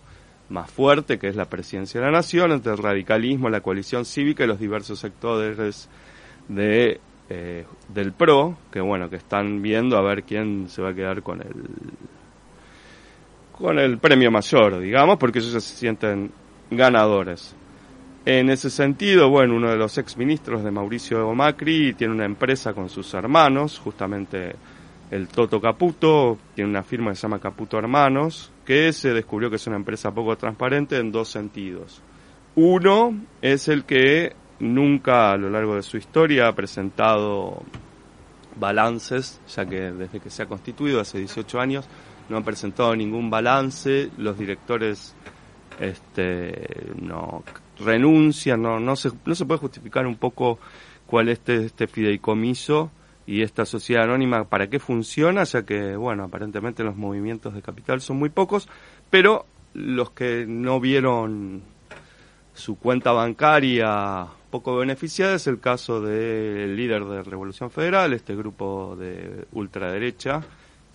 más 0.50 0.70
fuerte, 0.70 1.18
que 1.18 1.28
es 1.28 1.36
la 1.36 1.46
presidencia 1.46 2.00
de 2.00 2.06
la 2.06 2.12
nación, 2.12 2.52
entre 2.52 2.72
el 2.72 2.78
radicalismo, 2.78 3.48
la 3.48 3.62
coalición 3.62 4.04
cívica 4.04 4.44
y 4.44 4.46
los 4.46 4.60
diversos 4.60 4.98
sectores 4.98 5.88
de 6.48 7.00
eh, 7.28 7.64
del 7.88 8.12
PRO, 8.12 8.56
que 8.70 8.80
bueno, 8.80 9.10
que 9.10 9.16
están 9.16 9.60
viendo 9.60 9.96
a 9.96 10.02
ver 10.02 10.22
quién 10.22 10.68
se 10.68 10.80
va 10.80 10.90
a 10.90 10.94
quedar 10.94 11.22
con 11.22 11.40
el 11.40 11.64
con 13.58 13.78
el 13.78 13.98
premio 13.98 14.30
mayor, 14.30 14.80
digamos, 14.80 15.18
porque 15.18 15.38
ellos 15.38 15.52
se 15.52 15.76
sienten 15.76 16.30
ganadores. 16.70 17.54
En 18.24 18.50
ese 18.50 18.70
sentido, 18.70 19.30
bueno, 19.30 19.54
uno 19.54 19.70
de 19.70 19.76
los 19.76 19.96
ex 19.98 20.16
ministros 20.16 20.64
de 20.64 20.70
Mauricio 20.70 21.32
Macri 21.32 21.94
tiene 21.94 22.12
una 22.12 22.24
empresa 22.24 22.72
con 22.72 22.88
sus 22.88 23.14
hermanos, 23.14 23.78
justamente 23.78 24.56
el 25.10 25.28
Toto 25.28 25.60
Caputo, 25.60 26.36
tiene 26.54 26.70
una 26.70 26.82
firma 26.82 27.10
que 27.10 27.16
se 27.16 27.22
llama 27.22 27.38
Caputo 27.38 27.78
Hermanos, 27.78 28.50
que 28.64 28.92
se 28.92 29.14
descubrió 29.14 29.48
que 29.48 29.56
es 29.56 29.66
una 29.68 29.76
empresa 29.76 30.10
poco 30.12 30.36
transparente 30.36 30.98
en 30.98 31.12
dos 31.12 31.28
sentidos. 31.28 32.02
Uno 32.56 33.14
es 33.42 33.68
el 33.68 33.84
que 33.84 34.34
nunca 34.58 35.30
a 35.30 35.36
lo 35.36 35.48
largo 35.48 35.76
de 35.76 35.82
su 35.82 35.96
historia 35.96 36.48
ha 36.48 36.54
presentado 36.54 37.62
balances, 38.58 39.40
ya 39.54 39.64
que 39.66 39.92
desde 39.92 40.18
que 40.18 40.30
se 40.30 40.42
ha 40.42 40.46
constituido 40.46 41.00
hace 41.00 41.18
18 41.18 41.60
años 41.60 41.88
no 42.28 42.36
han 42.36 42.44
presentado 42.44 42.94
ningún 42.96 43.30
balance, 43.30 44.10
los 44.18 44.38
directores 44.38 45.14
este, 45.80 46.68
no 47.00 47.44
renuncian, 47.78 48.62
no, 48.62 48.80
no, 48.80 48.96
se, 48.96 49.10
no 49.24 49.34
se 49.34 49.44
puede 49.44 49.60
justificar 49.60 50.06
un 50.06 50.16
poco 50.16 50.58
cuál 51.06 51.28
es 51.28 51.38
este, 51.38 51.66
este 51.66 51.86
fideicomiso 51.86 52.90
y 53.26 53.42
esta 53.42 53.66
sociedad 53.66 54.04
anónima 54.04 54.44
para 54.44 54.68
qué 54.68 54.78
funciona, 54.78 55.44
ya 55.44 55.64
que, 55.64 55.96
bueno, 55.96 56.24
aparentemente 56.24 56.84
los 56.84 56.96
movimientos 56.96 57.54
de 57.54 57.62
capital 57.62 58.00
son 58.00 58.18
muy 58.18 58.30
pocos, 58.30 58.68
pero 59.10 59.46
los 59.74 60.10
que 60.10 60.46
no 60.48 60.80
vieron 60.80 61.62
su 62.54 62.78
cuenta 62.78 63.12
bancaria 63.12 64.26
poco 64.50 64.76
beneficiada 64.76 65.34
es 65.34 65.46
el 65.46 65.60
caso 65.60 66.00
del 66.00 66.76
líder 66.76 67.04
de 67.04 67.22
Revolución 67.22 67.70
Federal, 67.70 68.12
este 68.12 68.34
grupo 68.34 68.96
de 68.96 69.46
ultraderecha, 69.52 70.42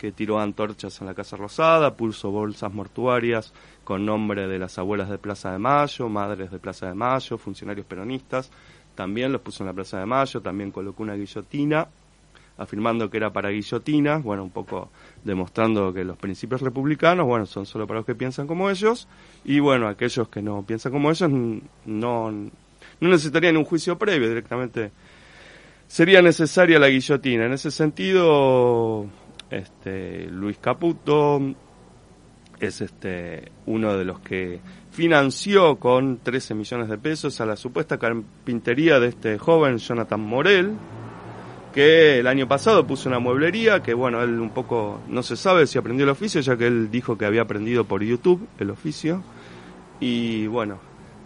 que 0.02 0.10
tiró 0.10 0.40
antorchas 0.40 1.00
en 1.00 1.06
la 1.06 1.14
Casa 1.14 1.36
Rosada, 1.36 1.94
puso 1.94 2.32
bolsas 2.32 2.74
mortuarias 2.74 3.54
con 3.84 4.04
nombre 4.04 4.48
de 4.48 4.58
las 4.58 4.76
abuelas 4.76 5.08
de 5.08 5.16
Plaza 5.16 5.52
de 5.52 5.60
Mayo, 5.60 6.08
madres 6.08 6.50
de 6.50 6.58
Plaza 6.58 6.88
de 6.88 6.94
Mayo, 6.94 7.38
funcionarios 7.38 7.86
peronistas, 7.86 8.50
también 8.96 9.30
los 9.30 9.42
puso 9.42 9.62
en 9.62 9.68
la 9.68 9.72
Plaza 9.72 10.00
de 10.00 10.06
Mayo, 10.06 10.40
también 10.40 10.72
colocó 10.72 11.04
una 11.04 11.14
guillotina, 11.14 11.86
afirmando 12.58 13.08
que 13.08 13.16
era 13.16 13.32
para 13.32 13.50
guillotinas, 13.50 14.24
bueno, 14.24 14.42
un 14.42 14.50
poco 14.50 14.90
demostrando 15.22 15.92
que 15.92 16.02
los 16.02 16.16
principios 16.16 16.62
republicanos, 16.62 17.24
bueno, 17.24 17.46
son 17.46 17.64
solo 17.64 17.86
para 17.86 18.00
los 18.00 18.06
que 18.06 18.16
piensan 18.16 18.48
como 18.48 18.70
ellos, 18.70 19.06
y 19.44 19.60
bueno, 19.60 19.86
aquellos 19.86 20.28
que 20.28 20.42
no 20.42 20.64
piensan 20.66 20.90
como 20.90 21.12
ellos 21.12 21.30
no, 21.30 22.32
no 22.32 22.50
necesitarían 22.98 23.56
un 23.56 23.64
juicio 23.64 23.96
previo, 23.96 24.28
directamente 24.28 24.90
sería 25.92 26.22
necesaria 26.22 26.78
la 26.78 26.88
guillotina. 26.88 27.44
En 27.44 27.52
ese 27.52 27.70
sentido, 27.70 29.06
este, 29.52 30.26
Luis 30.30 30.56
Caputo 30.58 31.40
es 32.58 32.80
este, 32.80 33.52
uno 33.66 33.96
de 33.96 34.04
los 34.04 34.20
que 34.20 34.60
financió 34.90 35.76
con 35.76 36.18
13 36.18 36.54
millones 36.54 36.88
de 36.88 36.96
pesos 36.96 37.40
a 37.40 37.46
la 37.46 37.56
supuesta 37.56 37.98
carpintería 37.98 38.98
de 38.98 39.08
este 39.08 39.38
joven 39.38 39.78
Jonathan 39.78 40.20
Morel, 40.20 40.72
que 41.74 42.18
el 42.18 42.26
año 42.26 42.48
pasado 42.48 42.86
puso 42.86 43.08
una 43.08 43.18
mueblería, 43.18 43.82
que 43.82 43.94
bueno, 43.94 44.22
él 44.22 44.40
un 44.40 44.50
poco 44.50 45.00
no 45.08 45.22
se 45.22 45.36
sabe 45.36 45.66
si 45.66 45.78
aprendió 45.78 46.04
el 46.04 46.10
oficio, 46.10 46.40
ya 46.40 46.56
que 46.56 46.66
él 46.66 46.90
dijo 46.90 47.18
que 47.18 47.26
había 47.26 47.42
aprendido 47.42 47.84
por 47.84 48.02
YouTube 48.02 48.46
el 48.58 48.70
oficio. 48.70 49.22
Y 50.00 50.46
bueno, 50.46 50.78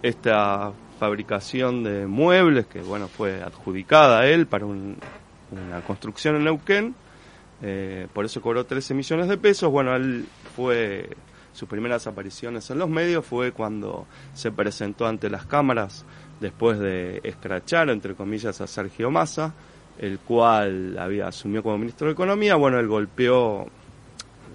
esta 0.03 0.73
fabricación 0.99 1.85
de 1.85 2.07
muebles, 2.07 2.67
que 2.67 2.81
bueno, 2.81 3.09
fue 3.09 3.43
adjudicada 3.43 4.21
a 4.21 4.27
él 4.27 4.47
para 4.47 4.67
una 4.67 4.97
construcción 5.87 6.37
en 6.37 6.45
Neuquén, 6.45 6.95
eh, 7.63 8.07
por 8.13 8.25
eso 8.25 8.41
cobró 8.41 8.65
13 8.65 8.95
millones 8.95 9.29
de 9.29 9.37
pesos. 9.39 9.71
Bueno, 9.71 9.95
él 9.97 10.27
fue, 10.55 11.09
sus 11.53 11.69
primeras 11.69 12.07
apariciones 12.07 12.71
en 12.71 12.79
los 12.79 12.89
medios 12.89 13.25
fue 13.25 13.53
cuando 13.53 14.07
se 14.35 14.51
presentó 14.53 15.07
ante 15.07 15.31
las 15.31 15.47
cámaras 15.47 16.05
después 16.41 16.79
de 16.79 17.21
escrachar, 17.25 17.89
entre 17.91 18.15
comillas, 18.15 18.61
a 18.61 18.67
Sergio 18.67 19.11
Massa, 19.11 19.55
el 19.99 20.19
cual 20.19 20.99
había 20.99 21.29
asumió 21.29 21.63
como 21.63 21.79
ministro 21.79 22.09
de 22.09 22.13
Economía, 22.13 22.57
bueno, 22.57 22.79
él 22.79 22.87
golpeó 22.87 23.67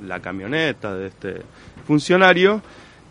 la 0.05 0.19
camioneta 0.19 0.95
de 0.95 1.07
este 1.07 1.41
funcionario 1.85 2.61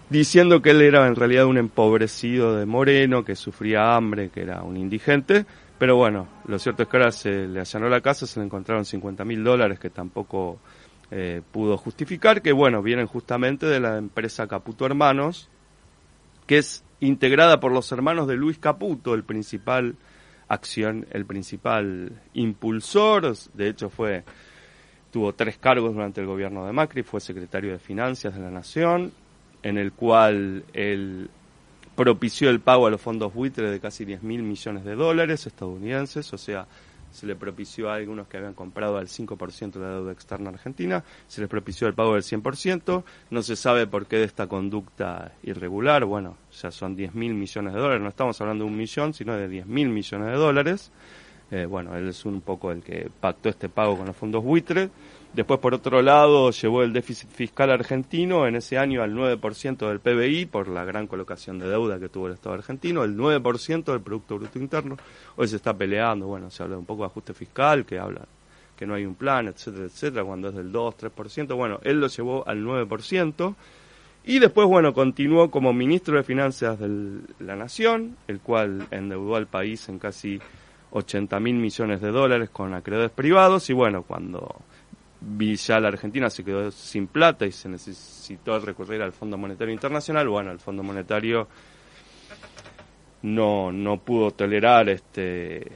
diciendo 0.09 0.61
que 0.61 0.71
él 0.71 0.83
era 0.83 1.07
en 1.07 1.15
realidad 1.15 1.47
un 1.47 1.57
empobrecido 1.57 2.57
de 2.57 2.67
Moreno, 2.67 3.25
que 3.25 3.37
sufría 3.37 3.95
hambre, 3.95 4.29
que 4.31 4.43
era 4.43 4.63
un 4.63 4.77
indigente, 4.77 5.47
pero 5.81 5.97
bueno, 5.97 6.29
lo 6.45 6.59
cierto 6.59 6.83
es 6.83 6.91
que 6.91 6.97
ahora 6.99 7.11
se 7.11 7.49
le 7.49 7.61
allanó 7.61 7.89
la 7.89 8.03
casa, 8.03 8.27
se 8.27 8.39
le 8.39 8.45
encontraron 8.45 8.85
50 8.85 9.25
mil 9.25 9.43
dólares 9.43 9.79
que 9.79 9.89
tampoco 9.89 10.59
eh, 11.11 11.41
pudo 11.53 11.79
justificar, 11.79 12.43
que 12.43 12.53
bueno, 12.53 12.83
vienen 12.83 13.07
justamente 13.07 13.65
de 13.65 13.81
la 13.81 13.97
empresa 13.97 14.47
Caputo 14.47 14.85
Hermanos, 14.85 15.49
que 16.47 16.59
es 16.59 16.85
integrada 17.01 17.61
por 17.61 17.73
los 17.73 17.91
hermanos 17.93 18.29
de 18.29 18.37
Luis 18.37 18.59
Caputo, 18.59 19.15
el 19.15 19.25
principal 19.25 19.97
acción, 20.49 21.07
el 21.13 21.25
principal 21.25 22.13
impulsor, 22.35 23.35
de 23.55 23.69
hecho 23.71 23.89
fue 23.89 24.23
tuvo 25.11 25.33
tres 25.33 25.57
cargos 25.57 25.95
durante 25.95 26.21
el 26.21 26.27
gobierno 26.27 26.67
de 26.67 26.73
Macri, 26.73 27.05
fue 27.05 27.23
secretario 27.23 27.73
de 27.73 27.79
Finanzas 27.79 28.35
de 28.35 28.41
la 28.43 28.51
Nación, 28.51 29.13
en 29.63 29.79
el 29.79 29.93
cual 29.93 30.63
él 30.75 31.31
propició 31.95 32.51
el 32.51 32.61
pago 32.61 32.87
a 32.87 32.91
los 32.91 33.01
fondos 33.01 33.35
buitres 33.35 33.71
de 33.71 33.81
casi 33.81 34.05
10 34.05 34.23
mil 34.23 34.43
millones 34.43 34.85
de 34.85 34.95
dólares 34.95 35.47
estadounidenses, 35.47 36.33
o 36.33 36.39
sea, 36.39 36.67
se 37.11 37.27
le 37.27 37.35
propició 37.37 37.91
a 37.91 37.97
algunos 37.97 38.29
que 38.29 38.37
habían 38.37 38.55
comprado 38.55 38.97
al 38.97 39.09
5% 39.09 39.73
de 39.73 39.81
la 39.81 39.93
deuda 39.95 40.13
externa 40.13 40.51
argentina, 40.51 41.05
se 41.27 41.41
les 41.41 41.51
propició 41.51 41.89
el 41.89 41.95
pago 41.95 42.15
del 42.15 42.23
100%, 42.23 43.05
no 43.31 43.43
se 43.43 43.57
sabe 43.57 43.87
por 43.87 44.07
qué 44.07 44.17
de 44.17 44.25
esta 44.25 44.47
conducta 44.47 45.33
irregular, 45.43 46.05
bueno, 46.05 46.37
ya 46.61 46.71
son 46.71 46.97
10 46.97 47.15
mil 47.15 47.35
millones 47.35 47.75
de 47.75 47.81
dólares, 47.81 48.03
no 48.03 48.09
estamos 48.09 48.41
hablando 48.41 48.65
de 48.65 48.71
un 48.71 48.77
millón, 48.77 49.13
sino 49.13 49.37
de 49.37 49.49
10 49.49 49.67
mil 49.67 49.89
millones 49.89 50.29
de 50.29 50.35
dólares, 50.35 50.93
eh, 51.51 51.67
bueno, 51.67 51.97
él 51.97 52.09
es 52.09 52.25
un 52.25 52.41
poco 52.43 52.71
el 52.71 52.83
que 52.83 53.11
pactó 53.21 53.49
este 53.49 53.69
pago 53.69 53.97
con 53.97 54.07
los 54.07 54.17
fondos 54.17 54.45
buitres, 54.45 54.91
Después, 55.33 55.61
por 55.61 55.75
otro 55.75 56.03
lado, 56.03 56.51
llevó 56.51 56.83
el 56.83 56.93
déficit 56.93 57.31
fiscal 57.31 57.71
argentino 57.71 58.49
en 58.49 58.57
ese 58.57 58.79
año 58.79 59.01
al 59.01 59.15
9% 59.15 59.89
del 59.89 60.01
PBI 60.01 60.47
por 60.47 60.67
la 60.67 60.85
gran 60.85 61.07
colocación 61.07 61.61
de 61.61 61.69
deuda 61.69 62.01
que 62.01 62.09
tuvo 62.09 62.27
el 62.27 62.35
Estado 62.35 62.57
argentino, 62.57 63.05
el 63.05 63.17
9% 63.17 63.85
del 63.85 64.01
Producto 64.01 64.39
Bruto 64.39 64.59
Interno. 64.59 64.97
Hoy 65.37 65.47
se 65.47 65.57
está 65.57 65.73
peleando, 65.73 66.27
bueno, 66.27 66.51
se 66.51 66.65
habla 66.65 66.77
un 66.77 66.85
poco 66.85 67.03
de 67.03 67.11
ajuste 67.11 67.33
fiscal, 67.33 67.85
que 67.85 67.99
habla 67.99 68.23
que 68.77 68.87
no 68.87 68.95
hay 68.95 69.05
un 69.05 69.15
plan, 69.15 69.47
etcétera, 69.47 69.85
etcétera, 69.85 70.25
cuando 70.25 70.49
es 70.49 70.55
del 70.55 70.73
2, 70.73 70.97
3%. 70.97 71.55
Bueno, 71.55 71.79
él 71.85 72.01
lo 72.01 72.09
llevó 72.09 72.49
al 72.49 72.65
9%. 72.65 73.55
Y 74.25 74.39
después, 74.39 74.67
bueno, 74.67 74.93
continuó 74.93 75.51
como 75.51 75.73
ministro 75.73 76.17
de 76.17 76.25
Finanzas 76.25 76.79
de 76.79 77.21
la 77.39 77.57
Nación, 77.57 78.17
el 78.27 78.41
cual 78.41 78.87
endeudó 78.91 79.37
al 79.37 79.47
país 79.47 79.89
en 79.89 79.99
casi 79.99 80.41
80 80.93 81.39
mil 81.41 81.57
millones 81.57 82.01
de 82.01 82.11
dólares 82.11 82.51
con 82.51 82.75
acreedores 82.75 83.13
privados. 83.13 83.69
Y 83.71 83.75
bueno, 83.75 84.03
cuando 84.03 84.63
ya 85.21 85.81
la 85.81 85.89
Argentina 85.89 86.31
se 86.31 86.45
quedó 86.45 86.71
sin 86.71 87.07
plata 87.07 87.47
y 87.47 87.53
se 87.53 87.69
necesitó 87.69 88.59
recurrir 88.59 89.03
al 89.03 89.13
Fondo 89.13 89.37
Monetario 89.37 89.73
Internacional. 89.73 90.29
Bueno, 90.29 90.51
el 90.51 90.59
Fondo 90.59 90.83
Monetario 90.83 91.47
no, 93.23 93.71
no 93.71 93.99
pudo 93.99 94.31
tolerar 94.31 94.89
este, 94.89 95.67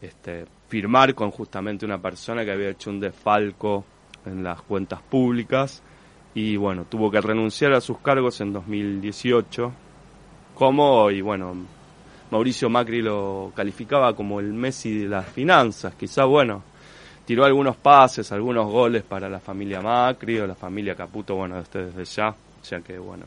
este 0.00 0.46
firmar 0.68 1.14
con 1.14 1.30
justamente 1.30 1.86
una 1.86 2.00
persona 2.00 2.44
que 2.44 2.52
había 2.52 2.70
hecho 2.70 2.90
un 2.90 3.00
desfalco 3.00 3.84
en 4.26 4.42
las 4.42 4.60
cuentas 4.62 5.00
públicas 5.02 5.82
y 6.34 6.56
bueno, 6.56 6.84
tuvo 6.84 7.10
que 7.10 7.20
renunciar 7.20 7.72
a 7.72 7.80
sus 7.80 7.98
cargos 7.98 8.40
en 8.40 8.52
2018 8.52 9.72
como 10.54 11.10
y 11.10 11.20
bueno, 11.20 11.54
Mauricio 12.30 12.68
Macri 12.68 13.00
lo 13.00 13.52
calificaba 13.54 14.14
como 14.14 14.40
el 14.40 14.52
Messi 14.52 14.98
de 14.98 15.08
las 15.08 15.26
finanzas, 15.28 15.94
quizá 15.94 16.24
bueno, 16.24 16.62
tiró 17.26 17.44
algunos 17.44 17.76
pases, 17.76 18.32
algunos 18.32 18.70
goles 18.70 19.02
para 19.02 19.28
la 19.28 19.40
familia 19.40 19.82
Macri 19.82 20.38
o 20.38 20.46
la 20.46 20.54
familia 20.54 20.94
Caputo, 20.94 21.34
bueno, 21.34 21.62
desde 21.62 22.04
ya, 22.04 22.34
ya 22.68 22.80
que, 22.80 22.98
bueno, 22.98 23.26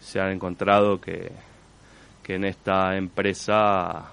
se 0.00 0.20
ha 0.20 0.30
encontrado 0.30 1.00
que, 1.00 1.30
que 2.22 2.34
en 2.34 2.44
esta 2.44 2.96
empresa 2.96 4.10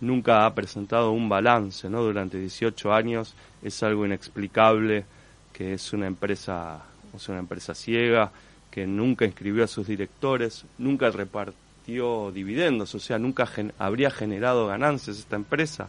nunca 0.00 0.44
ha 0.44 0.54
presentado 0.54 1.10
un 1.10 1.28
balance, 1.28 1.88
¿no? 1.88 2.02
Durante 2.02 2.38
18 2.38 2.92
años 2.92 3.34
es 3.62 3.82
algo 3.82 4.04
inexplicable 4.04 5.04
que 5.52 5.72
es 5.72 5.92
una 5.92 6.06
empresa, 6.06 6.82
es 7.14 7.28
una 7.28 7.38
empresa 7.38 7.74
ciega, 7.74 8.30
que 8.70 8.86
nunca 8.86 9.24
inscribió 9.24 9.64
a 9.64 9.68
sus 9.68 9.86
directores, 9.86 10.64
nunca 10.78 11.08
repartió 11.10 12.32
dividendos, 12.32 12.94
o 12.94 12.98
sea, 12.98 13.18
nunca 13.18 13.48
habría 13.78 14.10
generado 14.10 14.66
ganancias 14.66 15.16
esta 15.16 15.36
empresa. 15.36 15.88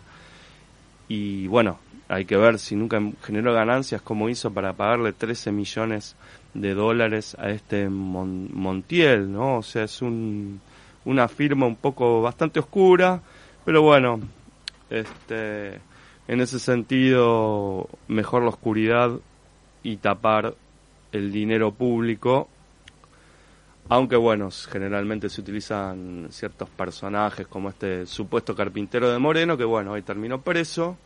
Y 1.07 1.47
bueno, 1.47 1.79
hay 2.07 2.25
que 2.25 2.37
ver 2.37 2.59
si 2.59 2.75
nunca 2.75 3.01
generó 3.23 3.53
ganancias, 3.53 4.01
como 4.01 4.29
hizo 4.29 4.53
para 4.53 4.73
pagarle 4.73 5.13
13 5.13 5.51
millones 5.51 6.15
de 6.53 6.73
dólares 6.73 7.35
a 7.39 7.49
este 7.49 7.89
Montiel, 7.89 9.31
¿no? 9.31 9.57
O 9.57 9.63
sea, 9.63 9.83
es 9.83 10.01
un, 10.01 10.61
una 11.05 11.27
firma 11.27 11.65
un 11.65 11.75
poco 11.75 12.21
bastante 12.21 12.59
oscura, 12.59 13.21
pero 13.63 13.81
bueno, 13.81 14.19
este, 14.89 15.79
en 16.27 16.41
ese 16.41 16.59
sentido, 16.59 17.89
mejor 18.07 18.43
la 18.43 18.49
oscuridad 18.49 19.11
y 19.83 19.97
tapar 19.97 20.55
el 21.11 21.31
dinero 21.31 21.71
público, 21.71 22.49
aunque 23.89 24.15
bueno, 24.15 24.49
generalmente 24.51 25.29
se 25.29 25.41
utilizan 25.41 26.27
ciertos 26.31 26.69
personajes 26.69 27.47
como 27.47 27.69
este 27.69 28.05
supuesto 28.05 28.55
carpintero 28.55 29.11
de 29.11 29.19
Moreno, 29.19 29.57
que 29.57 29.63
bueno, 29.63 29.91
hoy 29.91 30.01
terminó 30.01 30.41
preso, 30.41 30.97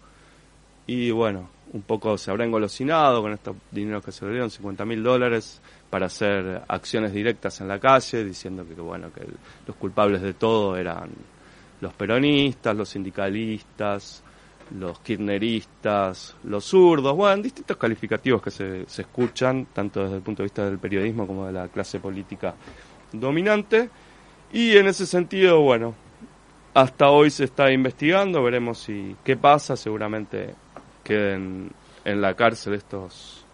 y 0.87 1.11
bueno, 1.11 1.49
un 1.73 1.81
poco 1.81 2.17
se 2.17 2.31
habrá 2.31 2.45
engolosinado 2.45 3.21
con 3.21 3.33
estos 3.33 3.55
dineros 3.69 4.03
que 4.03 4.11
se 4.11 4.25
le 4.25 4.31
dieron, 4.31 4.49
50 4.49 4.85
mil 4.85 5.03
dólares, 5.03 5.61
para 5.89 6.05
hacer 6.05 6.63
acciones 6.67 7.13
directas 7.13 7.59
en 7.61 7.67
la 7.67 7.79
calle, 7.79 8.23
diciendo 8.23 8.65
que 8.67 8.79
bueno 8.79 9.11
que 9.13 9.25
los 9.67 9.75
culpables 9.75 10.21
de 10.21 10.33
todo 10.33 10.77
eran 10.77 11.09
los 11.81 11.93
peronistas, 11.93 12.75
los 12.75 12.89
sindicalistas, 12.89 14.23
los 14.77 14.99
kirchneristas, 14.99 16.35
los 16.43 16.65
zurdos, 16.65 17.15
bueno, 17.15 17.41
distintos 17.41 17.77
calificativos 17.77 18.41
que 18.41 18.51
se, 18.51 18.85
se 18.87 19.01
escuchan, 19.01 19.67
tanto 19.73 20.03
desde 20.03 20.17
el 20.17 20.21
punto 20.21 20.43
de 20.43 20.45
vista 20.45 20.65
del 20.65 20.79
periodismo 20.79 21.25
como 21.25 21.47
de 21.47 21.53
la 21.53 21.67
clase 21.67 21.99
política 21.99 22.53
dominante. 23.11 23.89
Y 24.51 24.77
en 24.77 24.87
ese 24.87 25.05
sentido, 25.05 25.61
bueno, 25.61 25.95
hasta 26.73 27.09
hoy 27.09 27.29
se 27.29 27.45
está 27.45 27.71
investigando, 27.71 28.43
veremos 28.43 28.79
si 28.79 29.15
qué 29.23 29.37
pasa, 29.37 29.75
seguramente 29.75 30.53
queden 31.03 31.71
en 32.05 32.21
la 32.21 32.35
cárcel 32.35 32.73
estos 32.75 33.45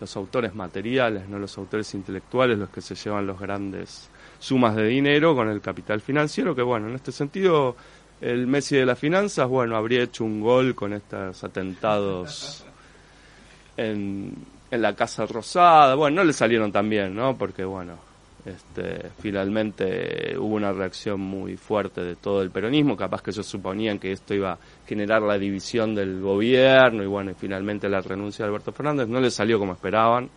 los 0.00 0.16
autores 0.16 0.54
materiales, 0.54 1.28
no 1.28 1.38
los 1.38 1.56
autores 1.58 1.94
intelectuales, 1.94 2.58
los 2.58 2.70
que 2.70 2.80
se 2.80 2.94
llevan 2.94 3.26
los 3.26 3.38
grandes 3.38 4.08
sumas 4.38 4.74
de 4.74 4.86
dinero 4.86 5.34
con 5.34 5.48
el 5.48 5.60
capital 5.60 6.00
financiero, 6.00 6.54
que 6.54 6.62
bueno, 6.62 6.88
en 6.88 6.94
este 6.94 7.12
sentido 7.12 7.76
el 8.20 8.46
Messi 8.46 8.76
de 8.76 8.86
las 8.86 8.98
finanzas, 8.98 9.48
bueno, 9.48 9.76
habría 9.76 10.02
hecho 10.02 10.24
un 10.24 10.40
gol 10.40 10.74
con 10.74 10.92
estos 10.92 11.42
atentados 11.42 12.64
en, 13.76 14.34
en 14.70 14.82
la 14.82 14.94
Casa 14.94 15.26
Rosada, 15.26 15.94
bueno, 15.94 16.16
no 16.16 16.24
le 16.24 16.32
salieron 16.32 16.70
tan 16.70 16.88
bien, 16.88 17.14
¿no? 17.14 17.36
Porque 17.36 17.64
bueno, 17.64 17.98
este, 18.44 19.10
finalmente 19.20 20.36
hubo 20.38 20.54
una 20.54 20.72
reacción 20.72 21.20
muy 21.20 21.56
fuerte 21.56 22.02
de 22.02 22.16
todo 22.16 22.42
el 22.42 22.50
peronismo, 22.50 22.96
capaz 22.96 23.22
que 23.22 23.30
ellos 23.30 23.46
suponían 23.46 23.98
que 23.98 24.12
esto 24.12 24.34
iba 24.34 24.52
a 24.52 24.58
generar 24.86 25.22
la 25.22 25.38
división 25.38 25.94
del 25.94 26.20
gobierno 26.20 27.02
y 27.02 27.06
bueno, 27.06 27.30
y 27.32 27.34
finalmente 27.34 27.88
la 27.88 28.00
renuncia 28.00 28.44
de 28.44 28.50
Alberto 28.50 28.72
Fernández 28.72 29.08
no 29.08 29.20
le 29.20 29.30
salió 29.30 29.58
como 29.58 29.72
esperaban. 29.72 30.28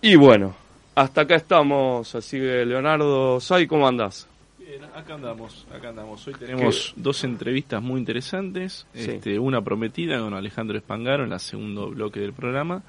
Y 0.00 0.16
bueno, 0.16 0.54
hasta 0.94 1.22
acá 1.22 1.36
estamos, 1.36 2.14
así 2.14 2.38
que 2.38 2.64
Leonardo, 2.64 3.40
¿sabes 3.40 3.68
cómo 3.68 3.86
andás? 3.86 4.28
Bien, 4.66 4.82
acá 4.94 5.14
andamos, 5.14 5.66
acá 5.74 5.90
andamos. 5.90 6.26
Hoy 6.26 6.34
tenemos 6.34 6.94
dos 6.96 7.22
entrevistas 7.24 7.82
muy 7.82 8.00
interesantes, 8.00 8.86
este, 8.94 9.38
una 9.38 9.62
prometida 9.62 10.18
con 10.20 10.32
Alejandro 10.32 10.78
Espangaro 10.78 11.24
en 11.24 11.32
el 11.32 11.40
segundo 11.40 11.90
bloque 11.90 12.20
del 12.20 12.32
programa 12.32 12.82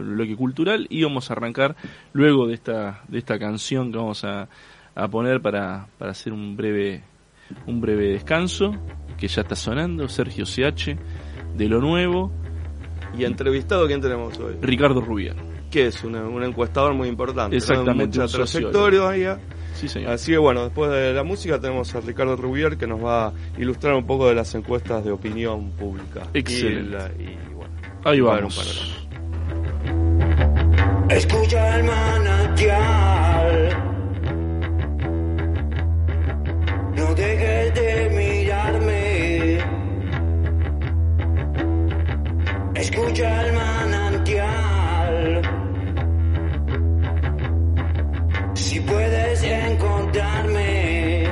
bloque 0.00 0.36
cultural 0.36 0.86
y 0.90 1.02
vamos 1.02 1.30
a 1.30 1.34
arrancar 1.34 1.76
luego 2.12 2.46
de 2.46 2.54
esta, 2.54 3.02
de 3.08 3.18
esta 3.18 3.38
canción 3.38 3.90
que 3.90 3.98
vamos 3.98 4.24
a, 4.24 4.48
a 4.94 5.08
poner 5.08 5.40
para, 5.40 5.88
para 5.98 6.12
hacer 6.12 6.32
un 6.32 6.56
breve, 6.56 7.02
un 7.66 7.80
breve 7.80 8.08
descanso, 8.10 8.74
que 9.16 9.28
ya 9.28 9.42
está 9.42 9.56
sonando, 9.56 10.08
Sergio 10.08 10.44
CH, 10.44 10.96
de 11.56 11.68
lo 11.68 11.80
nuevo. 11.80 12.32
¿Y 13.16 13.24
entrevistado 13.24 13.86
quién 13.86 14.00
tenemos 14.00 14.38
hoy? 14.38 14.56
Ricardo 14.60 15.00
Rubier. 15.00 15.36
Que 15.70 15.86
es 15.86 16.02
un, 16.02 16.14
un 16.14 16.42
encuestador 16.44 16.94
muy 16.94 17.08
importante. 17.08 17.56
Exactamente. 17.56 18.18
Mucha 18.18 18.36
trayectoria 18.36 19.38
Sí, 19.78 19.86
señor. 19.86 20.10
Así 20.10 20.32
que 20.32 20.38
bueno, 20.38 20.64
después 20.64 20.90
de 20.90 21.12
la 21.12 21.22
música 21.22 21.60
tenemos 21.60 21.94
a 21.94 22.00
Ricardo 22.00 22.34
Rubier 22.34 22.76
que 22.76 22.88
nos 22.88 23.04
va 23.04 23.28
a 23.28 23.32
ilustrar 23.58 23.94
un 23.94 24.06
poco 24.06 24.28
de 24.28 24.34
las 24.34 24.52
encuestas 24.56 25.04
de 25.04 25.12
opinión 25.12 25.70
pública. 25.70 26.22
Excelente. 26.34 26.96
Y, 27.22 27.36
bueno, 27.54 27.72
Ahí 28.02 28.20
vamos. 28.20 29.06
Escucha 31.08 31.76
el 31.76 31.84
manantial. 31.84 33.84
dejes 37.14 37.74
de 37.74 38.10
mirarme. 38.16 39.58
Escucha 42.74 43.46
el 43.46 43.52
manantial. 43.52 45.57
Si 48.58 48.80
puedes 48.80 49.42
encontrarme. 49.44 51.22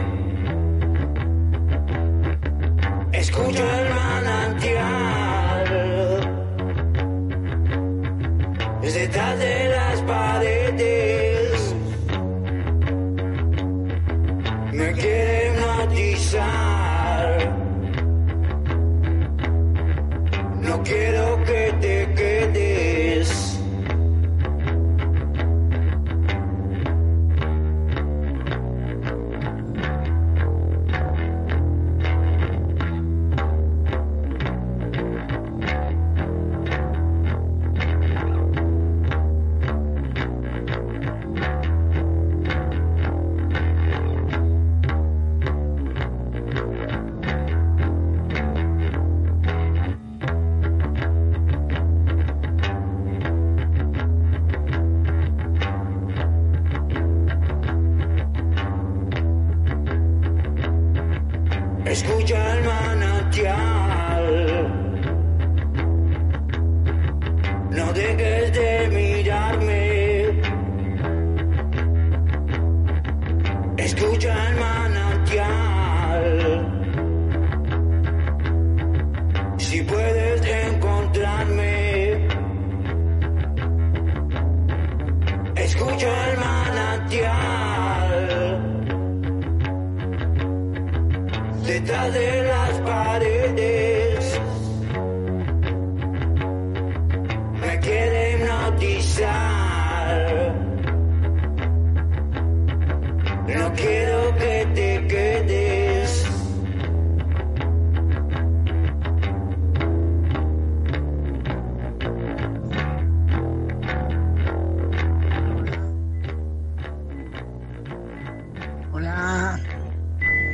Escucha 3.12 3.80
el 3.80 3.88
manantial. 3.94 5.66
Detrás 8.80 9.38
de 9.38 9.68
las 9.68 10.00
paredes. 10.02 11.74
Me 14.72 14.92
quiere 14.92 15.52
hipnotizar. 15.52 16.65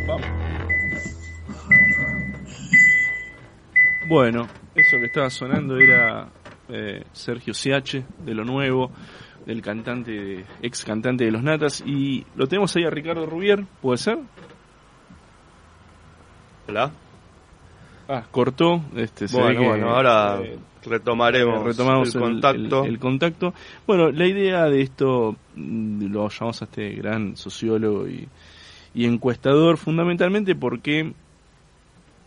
Vamos. 0.07 0.27
Bueno, 4.09 4.49
eso 4.75 4.97
que 4.99 5.07
estaba 5.07 5.31
sonando 5.31 5.79
era 5.79 6.29
eh, 6.69 7.05
Sergio 7.13 7.55
CH 7.55 8.03
de 8.25 8.35
lo 8.35 8.45
nuevo, 8.45 8.91
del 9.47 9.63
cantante, 9.63 10.45
ex 10.61 10.85
cantante 10.85 11.25
de 11.25 11.31
los 11.31 11.43
Natas, 11.43 11.83
y 11.87 12.27
lo 12.37 12.47
tenemos 12.47 12.75
ahí 12.77 12.85
a 12.85 12.91
Ricardo 12.91 13.27
Rubier, 13.27 13.65
¿puede 13.81 13.99
ser? 13.99 14.19
Hola. 16.69 16.91
Ah, 18.09 18.25
cortó, 18.31 18.83
este, 18.97 19.29
se 19.29 19.37
ve 19.37 19.43
Bueno, 19.45 19.61
que, 19.61 19.69
bueno, 19.69 19.91
ahora 19.91 20.41
eh, 20.43 20.59
retomaremos, 20.85 21.65
retomamos 21.65 22.15
el 22.15 22.21
contacto. 22.21 22.85
el- 22.85 22.91
el 22.91 22.99
contacto. 22.99 23.55
Bueno, 23.87 24.11
la 24.11 24.27
idea 24.27 24.65
de 24.65 24.83
esto 24.83 25.37
mm, 25.55 26.07
lo 26.13 26.29
llamamos 26.29 26.61
a 26.61 26.65
este 26.65 26.91
gran 26.95 27.37
sociólogo 27.37 28.09
y, 28.09 28.29
y 28.95 29.07
encuestador 29.07 29.77
fundamentalmente 29.79 30.55
porque 30.55 31.13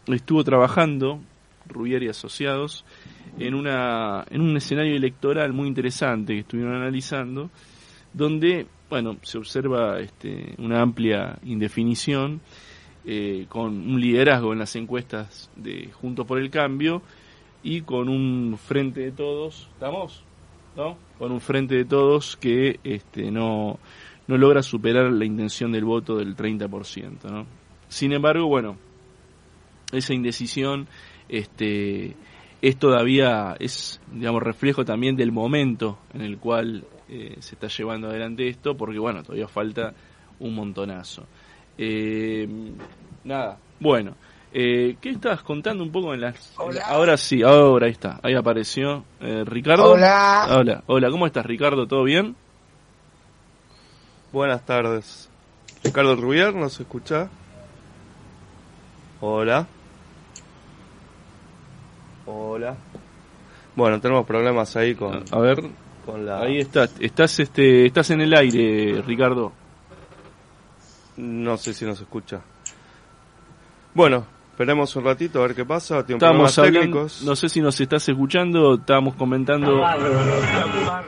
estuvo 0.08 0.44
trabajando 0.44 1.20
Rubier 1.68 2.04
y 2.04 2.10
Asociados 2.10 2.86
en 3.40 3.54
una 3.54 4.26
en 4.30 4.42
un 4.42 4.56
escenario 4.58 4.96
electoral 4.96 5.54
muy 5.54 5.68
interesante 5.68 6.34
que 6.34 6.40
estuvieron 6.40 6.76
analizando 6.76 7.50
donde 8.14 8.68
bueno 8.90 9.18
se 9.24 9.38
observa 9.38 10.00
este, 10.00 10.56
una 10.58 10.82
amplia 10.82 11.38
indefinición 11.44 12.42
eh, 13.08 13.46
con 13.50 13.68
un 13.88 14.02
liderazgo 14.02 14.52
en 14.52 14.58
las 14.58 14.76
encuestas 14.76 15.52
de 15.56 15.92
Junto 15.94 16.26
por 16.26 16.40
el 16.40 16.50
Cambio 16.50 17.04
y 17.62 17.82
con 17.82 18.10
un 18.10 18.58
frente 18.58 19.02
de 19.02 19.12
todos, 19.12 19.70
¿estamos? 19.74 20.24
¿No? 20.76 20.98
Con 21.20 21.32
un 21.32 21.40
frente 21.40 21.76
de 21.76 21.86
todos 21.86 22.36
que 22.36 22.80
este, 22.84 23.30
no, 23.30 23.78
no 24.28 24.38
logra 24.38 24.64
superar 24.64 25.12
la 25.12 25.26
intención 25.26 25.72
del 25.72 25.86
voto 25.86 26.18
del 26.18 26.36
30%, 26.36 27.30
¿no? 27.30 27.46
Sin 27.88 28.12
embargo, 28.12 28.48
bueno, 28.48 28.78
esa 29.92 30.14
indecisión 30.14 30.88
este, 31.30 32.16
es 32.62 32.78
todavía, 32.78 33.56
es, 33.60 34.02
digamos, 34.12 34.42
reflejo 34.42 34.86
también 34.86 35.16
del 35.16 35.32
momento 35.32 36.00
en 36.14 36.22
el 36.22 36.38
cual 36.38 36.86
eh, 37.08 37.36
se 37.40 37.56
está 37.56 37.68
llevando 37.68 38.10
adelante 38.10 38.48
esto, 38.48 38.76
porque, 38.76 39.00
bueno, 39.00 39.24
todavía 39.24 39.48
falta 39.48 39.94
un 40.40 40.56
montonazo. 40.56 41.26
Eh, 41.78 42.48
nada, 43.24 43.60
bueno. 43.80 44.16
Eh, 44.58 44.96
¿Qué 45.02 45.10
estabas 45.10 45.44
contando 45.44 45.84
un 45.84 45.92
poco 45.92 46.14
en 46.14 46.22
las... 46.22 46.54
Hola. 46.58 46.86
Ahora 46.86 47.18
sí, 47.18 47.44
ahora 47.44 47.88
ahí 47.88 47.92
está, 47.92 48.22
ahí 48.24 48.36
apareció. 48.36 49.04
Eh, 49.20 49.44
Ricardo. 49.46 49.92
Hola. 49.92 50.48
Hola, 50.50 50.84
hola, 50.88 51.12
¿cómo 51.12 51.28
estás 51.28 51.46
Ricardo? 51.46 51.88
¿Todo 51.88 52.04
bien? 52.06 52.38
Buenas 54.36 54.66
tardes. 54.66 55.30
Ricardo 55.82 56.14
Rubier, 56.18 56.54
¿nos 56.54 56.78
escucha? 56.78 57.30
Hola. 59.22 59.66
Hola. 62.26 62.76
Bueno, 63.78 64.02
tenemos 64.02 64.26
problemas 64.26 64.76
ahí 64.76 64.94
con, 64.94 65.24
A 65.32 65.40
ver, 65.40 65.64
con 66.06 66.26
la... 66.26 66.42
ahí 66.42 66.60
estás, 66.60 66.94
estás, 67.00 67.40
este, 67.40 67.86
estás 67.86 68.10
en 68.10 68.20
el 68.20 68.34
aire, 68.34 69.02
Ricardo. 69.08 69.54
No 71.16 71.56
sé 71.56 71.74
si 71.74 71.86
nos 71.86 72.02
escucha. 72.02 72.42
Bueno, 73.94 74.26
esperemos 74.52 74.94
un 74.98 75.06
ratito 75.06 75.40
a 75.40 75.48
ver 75.48 75.56
qué 75.56 75.64
pasa. 75.64 76.06
Tiene 76.06 76.20
problemas 76.20 76.60
hablando, 76.60 76.80
técnicos. 76.82 77.24
no 77.24 77.38
sé 77.38 77.48
si 77.48 77.62
nos 77.62 77.80
estás 77.80 78.10
escuchando, 78.10 78.74
estábamos 78.74 79.16
comentando... 79.16 79.76
Hola. 79.76 81.06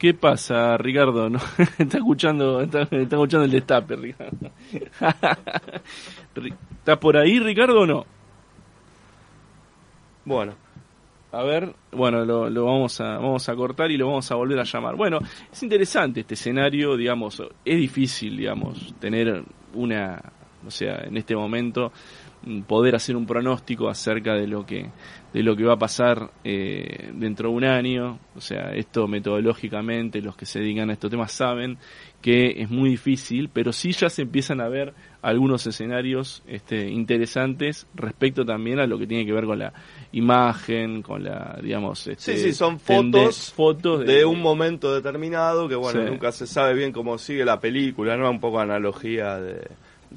¿Qué 0.00 0.14
pasa, 0.14 0.76
Ricardo? 0.78 1.28
¿No? 1.28 1.38
está 1.78 1.98
escuchando, 1.98 2.62
está, 2.62 2.82
está 2.82 2.98
escuchando 3.16 3.44
el 3.44 3.50
destape, 3.52 3.96
Ricardo. 3.96 4.50
Ri- 6.34 6.54
¿Estás 6.78 6.98
por 6.98 7.16
ahí, 7.18 7.38
Ricardo, 7.38 7.80
o 7.82 7.86
no? 7.86 8.06
Bueno, 10.24 10.54
A 11.32 11.42
ver, 11.42 11.74
bueno, 11.92 12.24
lo, 12.24 12.50
lo 12.50 12.64
vamos 12.64 13.00
a 13.00 13.18
vamos 13.18 13.48
a 13.48 13.54
cortar 13.54 13.90
y 13.90 13.96
lo 13.96 14.06
vamos 14.08 14.30
a 14.30 14.34
volver 14.36 14.58
a 14.60 14.64
llamar. 14.64 14.96
Bueno, 14.96 15.18
es 15.52 15.62
interesante 15.62 16.20
este 16.20 16.34
escenario, 16.34 16.96
digamos, 16.96 17.42
es 17.64 17.76
difícil, 17.76 18.36
digamos, 18.36 18.94
tener 19.00 19.44
una, 19.74 20.20
o 20.66 20.70
sea, 20.70 21.02
en 21.04 21.16
este 21.16 21.36
momento 21.36 21.92
poder 22.66 22.94
hacer 22.94 23.16
un 23.16 23.26
pronóstico 23.26 23.88
acerca 23.88 24.34
de 24.34 24.46
lo 24.46 24.64
que 24.64 24.90
de 25.32 25.44
lo 25.44 25.54
que 25.54 25.64
va 25.64 25.74
a 25.74 25.78
pasar 25.78 26.30
eh, 26.42 27.10
dentro 27.14 27.50
de 27.50 27.54
un 27.54 27.64
año. 27.64 28.18
O 28.34 28.40
sea, 28.40 28.72
esto 28.72 29.06
metodológicamente, 29.06 30.20
los 30.20 30.36
que 30.36 30.44
se 30.44 30.58
dedican 30.58 30.90
a 30.90 30.94
estos 30.94 31.10
temas 31.10 31.32
saben 31.32 31.78
que 32.20 32.62
es 32.62 32.68
muy 32.68 32.90
difícil, 32.90 33.48
pero 33.48 33.72
sí 33.72 33.92
ya 33.92 34.10
se 34.10 34.22
empiezan 34.22 34.60
a 34.60 34.68
ver 34.68 34.92
algunos 35.22 35.66
escenarios 35.66 36.42
este, 36.46 36.88
interesantes 36.88 37.86
respecto 37.94 38.44
también 38.44 38.78
a 38.78 38.86
lo 38.86 38.98
que 38.98 39.06
tiene 39.06 39.24
que 39.24 39.32
ver 39.32 39.44
con 39.44 39.58
la 39.58 39.72
imagen, 40.12 41.00
con 41.00 41.24
la, 41.24 41.58
digamos, 41.62 42.06
este, 42.08 42.36
sí, 42.36 42.42
sí, 42.42 42.52
son 42.52 42.78
fotos, 42.78 43.52
fotos 43.54 44.04
de, 44.04 44.24
un 44.24 44.40
momento 44.40 44.94
determinado 44.94 45.68
que, 45.68 45.76
bueno, 45.76 46.02
nunca 46.02 46.32
se 46.32 46.46
sabe 46.46 46.74
bien 46.74 46.92
cómo 46.92 47.16
sigue 47.16 47.44
la 47.44 47.58
película, 47.60 48.16
¿no? 48.16 48.30
Un 48.30 48.40
poco 48.40 48.60
analogía 48.60 49.38
de 49.38 49.66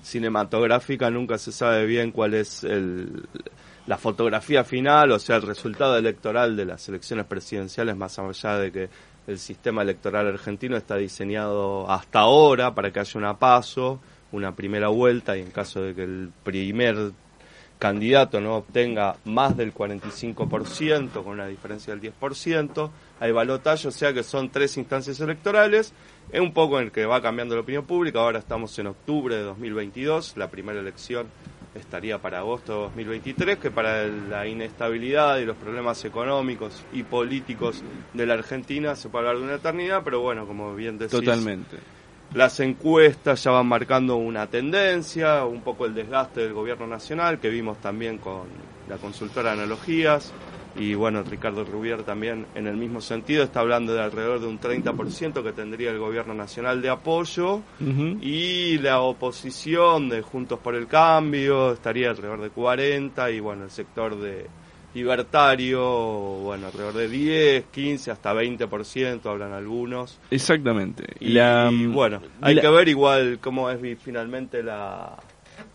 cinematográfica, 0.01 1.09
nunca 1.09 1.37
se 1.37 1.51
sabe 1.51 1.85
bien 1.85 2.11
cuál 2.11 2.33
es 2.33 2.63
el 2.63 3.27
la 3.85 3.97
fotografía 3.97 4.63
final, 4.63 5.11
o 5.11 5.19
sea, 5.19 5.35
el 5.37 5.41
resultado 5.41 5.97
electoral 5.97 6.55
de 6.55 6.65
las 6.65 6.87
elecciones 6.87 7.25
presidenciales, 7.25 7.95
más 7.97 8.17
allá 8.17 8.57
de 8.57 8.71
que 8.71 8.89
el 9.27 9.39
sistema 9.39 9.81
electoral 9.81 10.27
argentino 10.27 10.77
está 10.77 10.95
diseñado 10.95 11.89
hasta 11.89 12.19
ahora 12.19 12.73
para 12.73 12.91
que 12.91 12.99
haya 13.01 13.17
una 13.17 13.37
paso, 13.37 13.99
una 14.31 14.55
primera 14.55 14.87
vuelta, 14.87 15.37
y 15.37 15.41
en 15.41 15.51
caso 15.51 15.81
de 15.81 15.93
que 15.93 16.03
el 16.03 16.31
primer 16.43 17.11
candidato 17.77 18.39
no 18.39 18.55
obtenga 18.55 19.17
más 19.25 19.57
del 19.57 19.73
45%, 19.73 21.11
con 21.11 21.27
una 21.27 21.47
diferencia 21.47 21.93
del 21.93 22.13
10%, 22.13 22.89
hay 23.23 23.31
balotaje, 23.31 23.87
o 23.87 23.91
sea 23.91 24.11
que 24.11 24.21
son 24.21 24.49
tres 24.49 24.75
instancias 24.75 25.17
electorales, 25.21 25.93
es 26.29 26.41
un 26.41 26.51
poco 26.51 26.77
en 26.77 26.87
el 26.87 26.91
que 26.91 27.05
va 27.05 27.21
cambiando 27.21 27.55
la 27.55 27.61
opinión 27.61 27.85
pública, 27.85 28.19
ahora 28.19 28.39
estamos 28.39 28.77
en 28.79 28.87
octubre 28.87 29.33
de 29.37 29.43
2022, 29.43 30.35
la 30.35 30.51
primera 30.51 30.81
elección 30.81 31.27
estaría 31.73 32.21
para 32.21 32.39
agosto 32.39 32.73
de 32.73 32.79
2023, 32.81 33.59
que 33.59 33.71
para 33.71 34.07
la 34.07 34.45
inestabilidad 34.45 35.37
y 35.37 35.45
los 35.45 35.55
problemas 35.55 36.03
económicos 36.03 36.83
y 36.91 37.03
políticos 37.03 37.81
de 38.13 38.25
la 38.25 38.33
Argentina 38.33 38.93
se 38.97 39.07
puede 39.07 39.25
hablar 39.25 39.37
de 39.37 39.47
una 39.47 39.55
eternidad, 39.55 40.01
pero 40.03 40.19
bueno, 40.19 40.45
como 40.45 40.75
bien 40.75 40.97
decís, 40.97 41.17
Totalmente. 41.17 41.77
las 42.33 42.59
encuestas 42.59 43.41
ya 43.41 43.51
van 43.51 43.67
marcando 43.67 44.17
una 44.17 44.47
tendencia, 44.47 45.45
un 45.45 45.61
poco 45.61 45.85
el 45.85 45.93
desgaste 45.93 46.41
del 46.41 46.51
gobierno 46.51 46.87
nacional, 46.87 47.39
que 47.39 47.47
vimos 47.47 47.77
también 47.79 48.17
con 48.17 48.47
la 48.89 48.97
consultora 48.97 49.53
Analogías, 49.53 50.33
y 50.75 50.95
bueno, 50.95 51.23
Ricardo 51.23 51.63
Rubier 51.63 52.03
también 52.03 52.47
en 52.55 52.67
el 52.67 52.75
mismo 52.75 52.99
sentido 52.99 53.43
está 53.43 53.59
hablando 53.59 53.93
de 53.93 54.01
alrededor 54.01 54.39
de 54.39 54.47
un 54.47 54.59
30% 54.59 55.43
que 55.43 55.51
tendría 55.51 55.91
el 55.91 55.99
gobierno 55.99 56.33
nacional 56.33 56.81
de 56.81 56.89
apoyo 56.89 57.61
y 58.21 58.77
la 58.79 59.01
oposición 59.01 60.09
de 60.09 60.21
Juntos 60.21 60.59
por 60.59 60.75
el 60.75 60.87
Cambio 60.87 61.73
estaría 61.73 62.09
alrededor 62.09 62.41
de 62.41 62.49
40 62.49 63.31
y 63.31 63.39
bueno, 63.39 63.65
el 63.65 63.71
sector 63.71 64.19
de 64.19 64.47
libertario, 64.95 65.81
bueno, 65.81 66.67
alrededor 66.67 66.93
de 66.93 67.07
10, 67.07 67.65
15, 67.71 68.11
hasta 68.11 68.33
20% 68.33 69.25
hablan 69.25 69.51
algunos. 69.51 70.19
Exactamente. 70.29 71.03
Y, 71.19 71.35
bueno, 71.87 72.21
hay 72.41 72.59
que 72.59 72.69
ver 72.69 72.87
igual 72.87 73.39
cómo 73.41 73.69
es 73.69 73.79
finalmente 73.99 74.61
la 74.63 75.17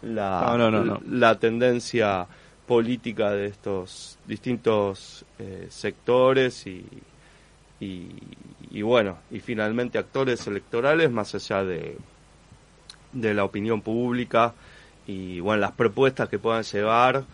la, 0.02 1.00
la 1.08 1.38
tendencia 1.38 2.26
política 2.68 3.32
de 3.32 3.46
estos 3.46 4.18
distintos 4.26 5.24
eh, 5.38 5.66
sectores 5.70 6.66
y, 6.66 6.84
y, 7.80 8.82
bueno, 8.82 9.18
y 9.30 9.40
finalmente 9.40 9.98
actores 9.98 10.46
electorales 10.46 11.10
más 11.10 11.34
allá 11.34 11.64
de, 11.64 11.96
de 13.12 13.34
la 13.34 13.44
opinión 13.44 13.80
pública 13.80 14.54
y 15.06 15.40
bueno, 15.40 15.60
las 15.60 15.72
propuestas 15.72 16.28
que 16.28 16.38
puedan 16.38 16.62
llevar 16.62 17.24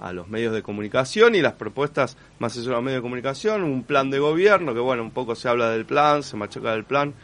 a 0.00 0.12
los 0.12 0.28
medios 0.28 0.52
de 0.52 0.62
comunicación 0.62 1.34
y 1.34 1.40
las 1.40 1.54
propuestas 1.54 2.18
más 2.38 2.54
allá 2.56 2.66
de 2.66 2.74
los 2.74 2.82
medios 2.82 2.98
de 2.98 3.02
comunicación, 3.02 3.62
un 3.62 3.84
plan 3.84 4.10
de 4.10 4.18
gobierno, 4.18 4.74
que 4.74 4.80
bueno, 4.80 5.02
un 5.02 5.10
poco 5.10 5.34
se 5.34 5.48
habla 5.48 5.70
del 5.70 5.86
plan, 5.86 6.22
se 6.22 6.36
machaca 6.36 6.72
del 6.72 6.84
plan, 6.84 7.14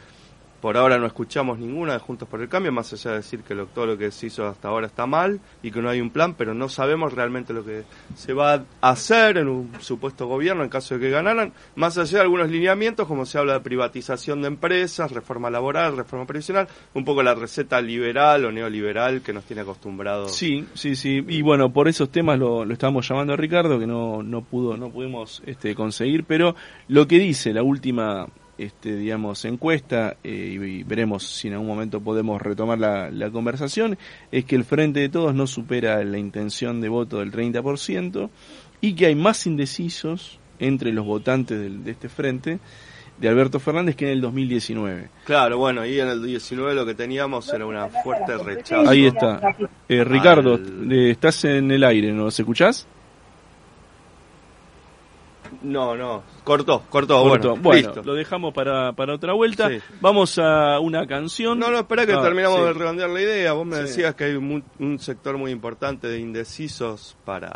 por 0.61 0.77
ahora 0.77 0.97
no 0.97 1.05
escuchamos 1.05 1.59
ninguna 1.59 1.93
de 1.93 1.99
Juntos 1.99 2.27
por 2.27 2.41
el 2.41 2.49
Cambio, 2.49 2.71
más 2.71 2.91
allá 2.93 3.11
de 3.11 3.17
decir 3.17 3.41
que 3.41 3.55
todo 3.73 3.85
lo 3.85 3.97
que 3.97 4.11
se 4.11 4.27
hizo 4.27 4.45
hasta 4.45 4.67
ahora 4.67 4.87
está 4.87 5.05
mal 5.05 5.39
y 5.63 5.71
que 5.71 5.81
no 5.81 5.89
hay 5.89 6.01
un 6.01 6.09
plan, 6.09 6.33
pero 6.33 6.53
no 6.53 6.69
sabemos 6.69 7.13
realmente 7.13 7.53
lo 7.53 7.63
que 7.63 7.83
se 8.15 8.33
va 8.33 8.65
a 8.81 8.89
hacer 8.89 9.37
en 9.37 9.47
un 9.47 9.71
supuesto 9.79 10.27
gobierno 10.27 10.63
en 10.63 10.69
caso 10.69 10.95
de 10.95 11.01
que 11.01 11.09
ganaran, 11.09 11.53
más 11.75 11.97
allá 11.97 12.19
de 12.19 12.23
algunos 12.23 12.49
lineamientos, 12.49 13.07
como 13.07 13.25
se 13.25 13.37
habla 13.37 13.53
de 13.53 13.59
privatización 13.61 14.41
de 14.41 14.47
empresas, 14.47 15.11
reforma 15.11 15.49
laboral, 15.49 15.95
reforma 15.95 16.25
previsional, 16.25 16.67
un 16.93 17.05
poco 17.05 17.23
la 17.23 17.35
receta 17.35 17.81
liberal 17.81 18.45
o 18.45 18.51
neoliberal 18.51 19.21
que 19.21 19.33
nos 19.33 19.45
tiene 19.45 19.61
acostumbrados. 19.61 20.35
Sí, 20.35 20.65
sí, 20.73 20.95
sí, 20.95 21.23
y 21.27 21.41
bueno, 21.41 21.71
por 21.71 21.87
esos 21.87 22.09
temas 22.09 22.37
lo, 22.37 22.65
lo 22.65 22.73
estábamos 22.73 23.07
llamando 23.07 23.33
a 23.33 23.37
Ricardo, 23.37 23.79
que 23.79 23.87
no, 23.87 24.23
no 24.23 24.41
pudo, 24.41 24.77
no 24.77 24.89
pudimos 24.89 25.41
este, 25.45 25.75
conseguir, 25.75 26.23
pero 26.25 26.55
lo 26.87 27.07
que 27.07 27.19
dice 27.19 27.53
la 27.53 27.63
última 27.63 28.27
este, 28.59 28.95
digamos, 28.95 29.45
encuesta, 29.45 30.17
eh, 30.23 30.57
y, 30.59 30.83
veremos 30.83 31.23
si 31.23 31.47
en 31.47 31.53
algún 31.53 31.67
momento 31.67 32.01
podemos 32.01 32.41
retomar 32.41 32.77
la, 32.77 33.09
la, 33.09 33.31
conversación, 33.31 33.97
es 34.31 34.45
que 34.45 34.55
el 34.55 34.65
Frente 34.65 34.99
de 34.99 35.09
Todos 35.09 35.33
no 35.33 35.47
supera 35.47 36.03
la 36.03 36.17
intención 36.17 36.81
de 36.81 36.89
voto 36.89 37.19
del 37.19 37.31
30% 37.31 38.29
y 38.81 38.93
que 38.93 39.05
hay 39.07 39.15
más 39.15 39.47
indecisos 39.47 40.39
entre 40.59 40.91
los 40.91 41.05
votantes 41.05 41.83
de 41.83 41.91
este 41.91 42.09
frente 42.09 42.59
de 43.19 43.27
Alberto 43.27 43.59
Fernández 43.59 43.95
que 43.95 44.05
en 44.05 44.11
el 44.11 44.21
2019. 44.21 45.09
Claro, 45.25 45.57
bueno, 45.57 45.85
y 45.85 45.99
en 45.99 46.07
el 46.07 46.15
2019 46.15 46.73
lo 46.73 46.85
que 46.85 46.95
teníamos 46.95 47.51
era 47.53 47.65
una 47.65 47.87
fuerte 47.87 48.37
rechazo. 48.37 48.89
Ahí 48.89 49.07
está. 49.07 49.55
Eh, 49.87 50.03
Ricardo, 50.03 50.59
estás 50.91 51.45
en 51.45 51.71
el 51.71 51.83
aire, 51.83 52.11
¿nos 52.13 52.39
escuchás? 52.39 52.87
No, 55.61 55.95
no, 55.95 56.23
cortó, 56.45 56.83
cortó, 56.89 57.21
Bueno, 57.27 57.55
bueno 57.57 57.93
lo 58.03 58.13
dejamos 58.13 58.53
para, 58.53 58.93
para 58.93 59.15
otra 59.15 59.33
vuelta. 59.33 59.69
Vamos 59.99 60.39
a 60.39 60.79
una 60.79 61.05
canción. 61.05 61.59
No, 61.59 61.69
no, 61.69 61.79
espera 61.79 62.05
que 62.05 62.13
ah, 62.13 62.21
terminamos 62.21 62.63
de 62.63 62.73
redondear 62.73 63.09
la 63.09 63.21
idea. 63.21 63.53
Vos 63.53 63.65
me 63.65 63.77
decías 63.77 64.15
que 64.15 64.25
hay 64.25 64.35
un, 64.35 64.99
sector 64.99 65.37
muy 65.37 65.51
importante 65.51 66.07
de 66.07 66.19
indecisos 66.19 67.17
para 67.25 67.51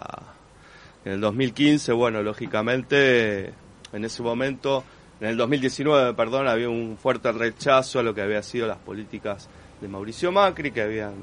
en 1.06 1.14
el 1.14 1.22
2015. 1.22 1.94
Bueno, 1.94 2.22
lógicamente, 2.22 3.54
en 3.94 4.06
ese 4.06 4.22
momento, 4.22 4.84
en 5.22 5.30
el 5.30 5.38
2019, 5.38 6.14
perdón, 6.14 6.50
había 6.50 6.68
un 6.68 6.98
fuerte 6.98 7.32
rechazo 7.32 8.00
a 8.00 8.04
lo 8.04 8.14
que 8.14 8.22
había 8.22 8.44
sido 8.44 8.68
las 8.68 8.80
políticas 8.80 9.48
de 9.80 9.88
Mauricio 9.88 10.32
Macri, 10.32 10.72
que 10.72 10.82
habían 10.82 11.14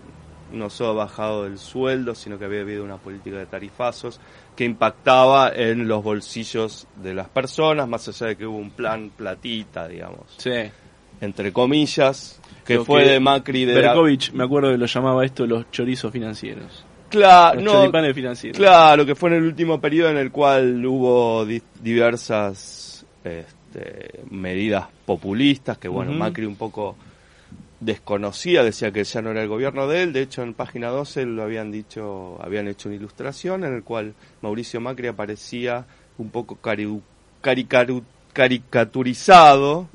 no 0.53 0.71
solo 0.71 0.95
bajado 0.95 1.47
el 1.47 1.59
sueldo, 1.59 2.15
sino 2.15 2.39
que 2.39 2.47
había 2.47 2.63
habido 2.63 2.85
una 2.85 2.97
política 2.97 3.37
de 3.37 3.47
tarifazos 3.47 4.21
que 4.61 4.67
impactaba 4.67 5.53
en 5.55 5.89
los 5.89 6.05
bolsillos 6.05 6.87
de 7.03 7.15
las 7.15 7.31
personas, 7.31 7.89
más 7.89 8.07
allá 8.09 8.27
de 8.27 8.37
que 8.37 8.45
hubo 8.47 8.59
un 8.59 8.73
plan 8.73 9.11
platita, 9.17 9.89
digamos. 9.89 10.35
Sí. 10.37 10.51
Entre 11.19 11.51
comillas, 11.51 12.39
que 12.67 12.81
fue 12.81 13.09
de 13.09 13.21
Macri 13.21 13.65
de... 13.65 13.73
Berkovich, 13.73 14.33
me 14.33 14.45
acuerdo 14.45 14.71
que 14.71 14.77
lo 14.77 14.85
llamaba 14.85 15.25
esto 15.25 15.47
los 15.47 15.71
chorizos 15.71 16.13
financieros. 16.13 16.85
Claro, 17.09 17.59
no, 17.59 18.13
financieros. 18.13 18.59
Claro, 18.59 19.07
que 19.07 19.15
fue 19.15 19.31
en 19.31 19.37
el 19.37 19.45
último 19.45 19.81
periodo 19.81 20.11
en 20.11 20.19
el 20.19 20.31
cual 20.31 20.85
hubo 20.85 21.47
diversas 21.47 23.07
este, 23.25 24.21
medidas 24.29 24.89
populistas, 25.07 25.79
que 25.79 25.89
bueno, 25.89 26.13
Macri 26.13 26.45
un 26.45 26.57
poco 26.57 26.97
desconocía, 27.81 28.63
decía 28.63 28.93
que 28.93 29.03
ya 29.05 29.23
no 29.23 29.31
era 29.31 29.43
el 29.43 29.49
gobierno 29.49 29.89
de 29.89 30.03
él, 30.03 30.13
de 30.13 30.23
hecho 30.23 30.43
en 30.43 30.55
página 30.55 30.89
12 30.89 31.25
lo 31.27 31.43
habían 31.43 31.73
dicho, 31.73 32.39
habían 32.43 32.69
hecho 32.69 32.89
una 32.89 32.97
ilustración 32.97 33.65
en 33.65 33.75
el 33.75 33.83
cual 33.83 34.15
Mauricio 34.43 34.81
Macri 34.81 35.09
aparecía 35.09 35.87
un 36.19 36.31
poco 36.31 36.59
caricaturizado 38.33 39.89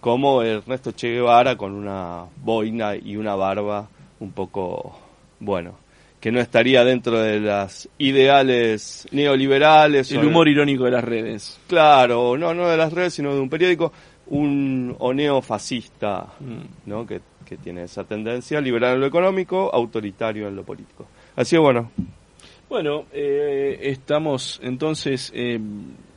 como 0.00 0.42
Ernesto 0.42 0.92
Che 0.92 1.08
Guevara 1.08 1.56
con 1.56 1.72
una 1.74 2.24
boina 2.36 2.94
y 2.94 3.16
una 3.16 3.34
barba 3.34 3.88
un 4.20 4.30
poco, 4.32 4.96
bueno, 5.40 5.76
que 6.20 6.32
no 6.32 6.40
estaría 6.40 6.84
dentro 6.84 7.20
de 7.20 7.40
las 7.40 7.88
ideales 7.98 9.06
neoliberales. 9.10 10.10
El 10.10 10.24
humor 10.24 10.48
irónico 10.48 10.84
de 10.84 10.90
las 10.90 11.04
redes. 11.04 11.58
Claro, 11.66 12.36
no, 12.36 12.54
no 12.54 12.68
de 12.68 12.76
las 12.76 12.92
redes, 12.92 13.14
sino 13.14 13.34
de 13.34 13.40
un 13.40 13.48
periódico 13.48 13.92
un 14.28 14.94
o 14.98 15.12
neofascista. 15.12 16.26
¿no? 16.86 17.06
Que, 17.06 17.20
tiene 17.62 17.84
esa 17.84 18.04
tendencia, 18.04 18.60
liberal 18.60 18.96
en 18.96 19.00
lo 19.00 19.06
económico, 19.06 19.70
autoritario 19.72 20.48
en 20.48 20.56
lo 20.56 20.64
político. 20.64 21.06
Así 21.34 21.56
que 21.56 21.60
bueno. 21.60 21.90
Bueno, 22.68 23.06
eh, 23.10 23.78
estamos 23.80 24.60
entonces, 24.62 25.32
eh, 25.34 25.58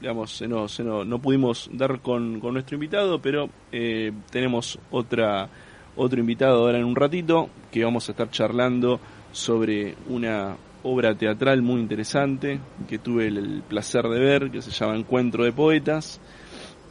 digamos, 0.02 0.41
no, 0.41 0.65
no, 0.84 1.06
no, 1.06 1.19
pudimos 1.19 1.69
dar 1.71 2.02
con, 2.02 2.41
con 2.41 2.56
nuestro 2.56 2.76
invitado, 2.76 3.21
pero 3.21 3.50
eh, 3.71 4.12
tenemos 4.30 4.78
otra 4.91 5.47
otro 5.95 6.19
invitado 6.19 6.65
ahora 6.65 6.80
en 6.80 6.86
un 6.86 6.95
ratito 6.95 7.50
que 7.71 7.84
vamos 7.84 8.08
a 8.08 8.12
estar 8.12 8.30
charlando 8.30 9.00
sobre 9.32 9.95
una 10.10 10.56
obra 10.84 11.15
teatral 11.15 11.62
muy 11.62 11.80
interesante 11.80 12.60
que 12.89 13.00
tuve 13.00 13.28
el, 13.28 13.63
placer 13.67 14.08
de 14.08 14.19
ver, 14.19 14.52
que 14.52 14.62
se 14.62 14.71
llama 14.71 14.95
Encuentro 14.95 15.43
de 15.43 15.52
Poetas. 15.52 16.19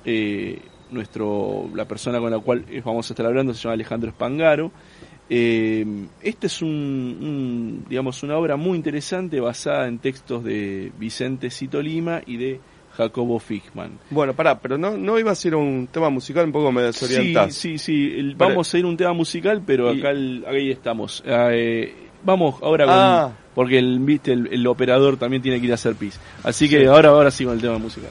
Eh, 0.04 0.60
nuestro, 0.92 1.68
la 1.74 1.84
persona 1.86 2.18
con 2.18 2.30
la 2.30 2.38
cual 2.38 2.64
vamos 2.84 3.10
a 3.10 3.12
estar 3.14 3.26
hablando 3.26 3.54
se 3.54 3.62
llama 3.62 3.74
Alejandro 3.74 4.10
Spangaro. 4.10 4.70
Eh, 5.32 5.86
esta 6.22 6.46
es 6.48 6.60
un, 6.60 6.68
un, 6.68 7.84
digamos, 7.88 8.22
una 8.24 8.36
obra 8.36 8.56
muy 8.56 8.76
interesante 8.76 9.38
basada 9.40 9.86
en 9.86 9.98
textos 9.98 10.42
de 10.42 10.90
Vicente 10.98 11.50
Cito 11.50 11.80
Lima 11.80 12.20
y 12.26 12.36
de 12.36 12.60
Jacobo 12.96 13.38
Fichman. 13.38 13.92
Bueno, 14.10 14.34
pará, 14.34 14.58
pero 14.58 14.76
no, 14.76 14.96
no 14.96 15.18
iba 15.20 15.30
a 15.30 15.34
ser 15.36 15.54
un 15.54 15.86
tema 15.90 16.10
musical 16.10 16.46
un 16.46 16.52
poco 16.52 16.72
me 16.72 16.82
desorientás. 16.82 17.54
Sí, 17.54 17.78
sí, 17.78 18.08
sí. 18.10 18.18
el- 18.18 18.34
vamos 18.34 18.74
a 18.74 18.78
ir 18.78 18.84
a 18.84 18.88
un 18.88 18.96
tema 18.96 19.12
musical, 19.12 19.62
pero 19.64 19.94
Y- 19.94 20.00
acá 20.00 20.10
el- 20.10 20.44
ahí 20.48 20.70
estamos. 20.72 21.22
Eh, 21.24 21.94
vamos 22.24 22.56
ahora 22.62 22.84
con... 22.86 22.94
Ah. 22.96 23.32
Porque 23.54 23.78
el, 23.78 23.98
viste, 24.00 24.32
el, 24.32 24.48
el 24.52 24.66
operador 24.66 25.16
también 25.16 25.42
tiene 25.42 25.60
que 25.60 25.66
ir 25.66 25.72
a 25.72 25.74
hacer 25.74 25.94
pis. 25.94 26.18
Así 26.42 26.68
que 26.68 26.80
Sí. 26.80 26.86
ahora, 26.86 27.10
ahora 27.10 27.30
sí 27.30 27.44
con 27.44 27.54
el 27.54 27.60
tema 27.60 27.78
musical. 27.78 28.10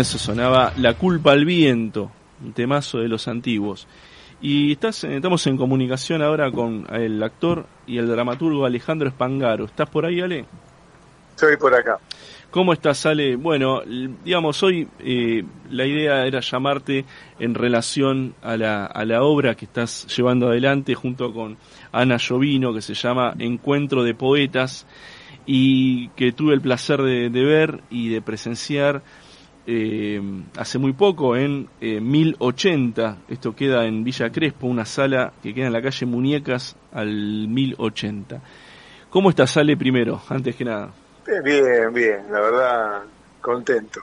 Eso 0.00 0.18
sonaba 0.18 0.72
La 0.76 0.94
culpa 0.94 1.32
al 1.32 1.44
viento, 1.44 2.10
un 2.42 2.52
temazo 2.52 2.98
de 2.98 3.08
los 3.08 3.28
antiguos. 3.28 3.86
Y 4.40 4.72
estás, 4.72 5.04
eh, 5.04 5.16
estamos 5.16 5.46
en 5.46 5.56
comunicación 5.56 6.22
ahora 6.22 6.50
con 6.50 6.86
el 6.92 7.22
actor 7.22 7.66
y 7.86 7.98
el 7.98 8.08
dramaturgo 8.08 8.64
Alejandro 8.64 9.08
Espangaro. 9.08 9.66
¿Estás 9.66 9.90
por 9.90 10.06
ahí, 10.06 10.20
Ale? 10.20 10.46
Estoy 11.30 11.56
por 11.58 11.74
acá. 11.74 11.98
¿Cómo 12.50 12.72
estás, 12.72 13.04
Ale? 13.06 13.36
Bueno, 13.36 13.82
digamos, 14.24 14.62
hoy 14.62 14.88
eh, 14.98 15.44
la 15.70 15.84
idea 15.84 16.26
era 16.26 16.40
llamarte 16.40 17.04
en 17.38 17.54
relación 17.54 18.34
a 18.42 18.56
la, 18.56 18.86
a 18.86 19.04
la 19.04 19.22
obra 19.22 19.54
que 19.54 19.66
estás 19.66 20.06
llevando 20.16 20.48
adelante 20.48 20.94
junto 20.94 21.32
con 21.32 21.58
Ana 21.92 22.16
Llovino, 22.16 22.72
que 22.72 22.80
se 22.80 22.94
llama 22.94 23.34
Encuentro 23.38 24.02
de 24.02 24.14
Poetas, 24.14 24.86
y 25.46 26.08
que 26.10 26.32
tuve 26.32 26.54
el 26.54 26.60
placer 26.60 27.02
de, 27.02 27.30
de 27.30 27.44
ver 27.44 27.82
y 27.90 28.08
de 28.08 28.22
presenciar 28.22 29.02
eh, 29.66 30.20
hace 30.56 30.78
muy 30.78 30.92
poco 30.92 31.36
en 31.36 31.68
eh, 31.80 32.00
1080. 32.00 33.18
Esto 33.28 33.54
queda 33.54 33.86
en 33.86 34.04
Villa 34.04 34.30
Crespo, 34.30 34.66
una 34.66 34.84
sala 34.84 35.32
que 35.42 35.54
queda 35.54 35.66
en 35.66 35.72
la 35.72 35.82
calle 35.82 36.06
Muñecas 36.06 36.76
al 36.92 37.46
1080. 37.48 38.40
¿Cómo 39.10 39.30
estás, 39.30 39.56
Ale, 39.56 39.76
primero, 39.76 40.20
antes 40.28 40.54
que 40.56 40.64
nada? 40.64 40.90
Eh, 41.26 41.40
Bien, 41.44 41.92
bien, 41.92 42.18
la 42.30 42.40
verdad, 42.40 43.02
contento. 43.40 44.00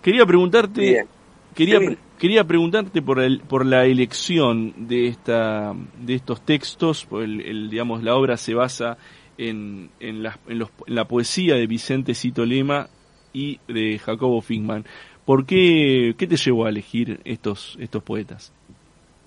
Quería 0.00 0.24
preguntarte, 0.24 0.80
Bien. 0.80 1.06
quería, 1.54 1.78
quería 2.18 2.44
preguntarte 2.44 3.02
por 3.02 3.20
el, 3.20 3.40
por 3.40 3.66
la 3.66 3.84
elección 3.86 4.72
de 4.88 5.08
esta, 5.08 5.72
de 6.00 6.14
estos 6.14 6.40
textos, 6.44 7.04
por 7.04 7.22
el, 7.22 7.40
el, 7.40 7.70
digamos, 7.70 8.02
la 8.02 8.14
obra 8.14 8.36
se 8.36 8.54
basa 8.54 8.96
en, 9.36 9.90
en, 10.00 10.22
la, 10.22 10.38
en, 10.48 10.58
los- 10.60 10.70
en 10.86 10.94
la 10.94 11.06
poesía 11.06 11.54
de 11.56 11.66
Vicente 11.66 12.14
Cito 12.14 12.44
Lema 12.46 12.88
y 13.34 13.60
de 13.68 13.98
Jacobo 13.98 14.40
Fingman. 14.40 14.86
¿Por 15.26 15.44
qué, 15.44 16.14
qué 16.16 16.26
te 16.26 16.36
llevó 16.36 16.64
a 16.64 16.70
elegir 16.70 17.20
estos, 17.24 17.76
estos 17.78 18.02
poetas? 18.02 18.52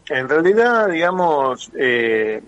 En 0.10 0.30
realidad, 0.30 0.88
digamos, 0.89 1.70
eh, 1.78 2.41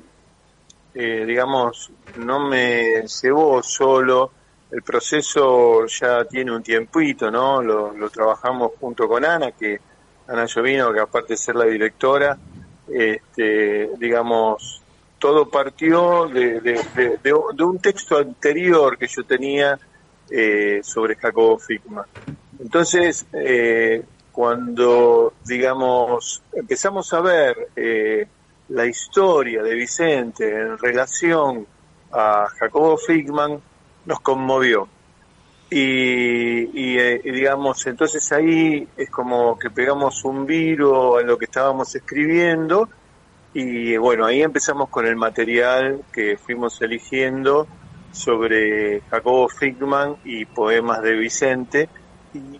eh, 0.93 1.25
digamos, 1.25 1.91
no 2.17 2.47
me 2.47 3.03
llevó 3.21 3.61
solo. 3.61 4.31
El 4.71 4.81
proceso 4.83 5.85
ya 5.87 6.23
tiene 6.25 6.55
un 6.55 6.63
tiempito, 6.63 7.29
¿no? 7.29 7.61
Lo, 7.61 8.09
trabajamos 8.09 8.71
junto 8.79 9.07
con 9.07 9.25
Ana, 9.25 9.51
que 9.51 9.79
Ana 10.27 10.45
Llovino, 10.45 10.93
que 10.93 10.99
aparte 10.99 11.33
de 11.33 11.37
ser 11.37 11.55
la 11.55 11.65
directora, 11.65 12.37
este, 12.87 13.89
digamos, 13.97 14.81
todo 15.17 15.49
partió 15.49 16.27
de 16.27 17.63
un 17.63 17.79
texto 17.79 18.17
anterior 18.17 18.97
que 18.97 19.07
yo 19.07 19.23
tenía 19.23 19.77
eh, 20.31 20.81
sobre 20.83 21.15
Jacobo 21.15 21.57
Fickman. 21.59 22.05
Entonces, 22.59 23.25
eh, 23.33 24.03
cuando, 24.31 25.33
digamos, 25.45 26.41
empezamos 26.53 27.13
a 27.13 27.21
ver 27.21 27.69
eh, 27.75 28.27
la 28.69 28.85
historia 28.85 29.63
de 29.63 29.73
Vicente 29.73 30.49
en 30.49 30.77
relación 30.77 31.65
a 32.11 32.47
Jacobo 32.57 32.97
Friedman, 32.97 33.59
nos 34.05 34.19
conmovió. 34.21 34.87
Y, 35.69 36.97
eh, 36.97 37.21
y, 37.23 37.31
digamos, 37.31 37.85
entonces 37.85 38.31
ahí 38.31 38.87
es 38.97 39.09
como 39.09 39.57
que 39.59 39.69
pegamos 39.69 40.23
un 40.25 40.45
viro 40.45 41.17
a 41.17 41.21
lo 41.21 41.37
que 41.37 41.45
estábamos 41.45 41.93
escribiendo 41.93 42.89
y 43.53 43.95
bueno, 43.97 44.25
ahí 44.25 44.41
empezamos 44.41 44.89
con 44.89 45.05
el 45.05 45.15
material 45.15 46.01
que 46.11 46.37
fuimos 46.37 46.81
eligiendo 46.81 47.67
sobre 48.11 49.01
Jacobo 49.09 49.49
Friedman 49.49 50.17
y 50.23 50.45
poemas 50.45 51.01
de 51.01 51.13
Vicente 51.13 51.89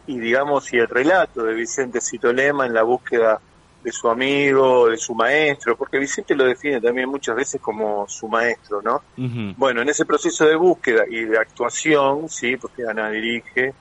y, 0.08 0.20
digamos, 0.20 0.74
y 0.74 0.78
el 0.78 0.88
relato 0.88 1.44
de 1.44 1.54
Vicente 1.54 2.02
Citolema 2.02 2.66
en 2.66 2.74
la 2.74 2.84
búsqueda 2.84 3.40
de 3.84 3.92
su 3.92 4.10
amigo, 4.10 4.90
de 4.90 4.98
su 4.98 5.14
maestro, 5.16 5.78
porque 5.78 6.00
Vicente 6.00 6.36
lo 6.36 6.46
define 6.46 6.82
también 6.82 7.08
muchas 7.08 7.36
veces 7.36 7.62
como 7.62 8.08
su 8.08 8.28
maestro, 8.28 8.82
¿no? 8.82 9.04
Bueno, 9.58 9.82
en 9.82 9.90
ese 9.90 10.06
proceso 10.06 10.46
de 10.46 10.56
búsqueda 10.56 11.04
y 11.08 11.24
de 11.26 11.38
actuación, 11.38 12.28
sí, 12.30 12.58
porque 12.58 12.86
Ana 12.88 13.10
dirige, 13.10 13.74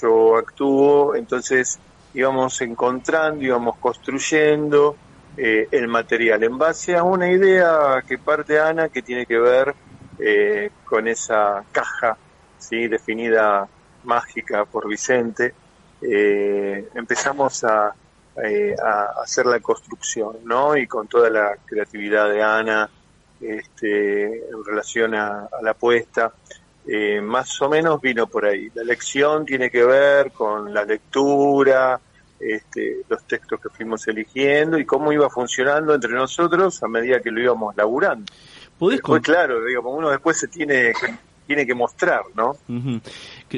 yo 0.00 0.36
actúo, 0.36 1.16
entonces 1.16 1.80
íbamos 2.14 2.60
encontrando, 2.60 3.42
íbamos 3.42 3.76
construyendo 3.78 4.96
eh, 5.36 5.68
el 5.70 5.88
material. 5.88 6.42
En 6.44 6.58
base 6.58 6.96
a 6.96 7.02
una 7.02 7.30
idea 7.30 8.02
que 8.06 8.18
parte 8.18 8.60
Ana 8.60 8.88
que 8.88 9.02
tiene 9.02 9.26
que 9.26 9.38
ver 9.38 9.74
eh, 10.22 10.70
con 10.84 11.08
esa 11.08 11.64
caja, 11.72 12.16
sí, 12.58 12.88
definida 12.88 13.68
mágica 14.04 14.64
por 14.64 14.88
Vicente, 14.88 15.54
eh, 16.02 16.88
empezamos 16.94 17.64
a, 17.64 17.94
eh, 18.42 18.74
hacer 19.22 19.46
la 19.46 19.60
construcción, 19.60 20.36
¿no? 20.44 20.76
Y 20.76 20.86
con 20.86 21.08
toda 21.08 21.28
la 21.28 21.56
creatividad 21.64 22.30
de 22.30 22.42
Ana 22.42 22.88
este, 23.40 24.48
en 24.48 24.64
relación 24.64 25.14
a, 25.14 25.48
la 25.62 25.72
apuesta, 25.72 26.32
eh, 26.86 27.20
más 27.20 27.60
o 27.60 27.68
menos 27.68 28.00
vino 28.00 28.26
por 28.26 28.46
ahí. 28.46 28.70
La 28.74 28.84
lección 28.84 29.44
tiene 29.44 29.70
que 29.70 29.84
ver 29.84 30.32
con 30.32 30.72
la 30.72 30.84
lectura, 30.84 32.00
este, 32.38 33.02
los 33.08 33.24
textos 33.24 33.60
que 33.60 33.68
fuimos 33.68 34.06
eligiendo 34.08 34.78
y 34.78 34.86
cómo 34.86 35.12
iba 35.12 35.28
funcionando 35.28 35.94
entre 35.94 36.12
nosotros 36.12 36.82
a 36.82 36.88
medida 36.88 37.20
que 37.20 37.30
lo 37.30 37.40
íbamos 37.40 37.76
laburando. 37.76 38.32
¿Podés 38.80 39.02
claro, 39.22 39.62
digamos, 39.62 39.92
uno 39.94 40.08
después 40.08 40.38
se 40.40 40.48
tiene 40.48 40.92
tiene 41.46 41.66
que 41.66 41.74
mostrar, 41.74 42.22
¿no? 42.36 42.52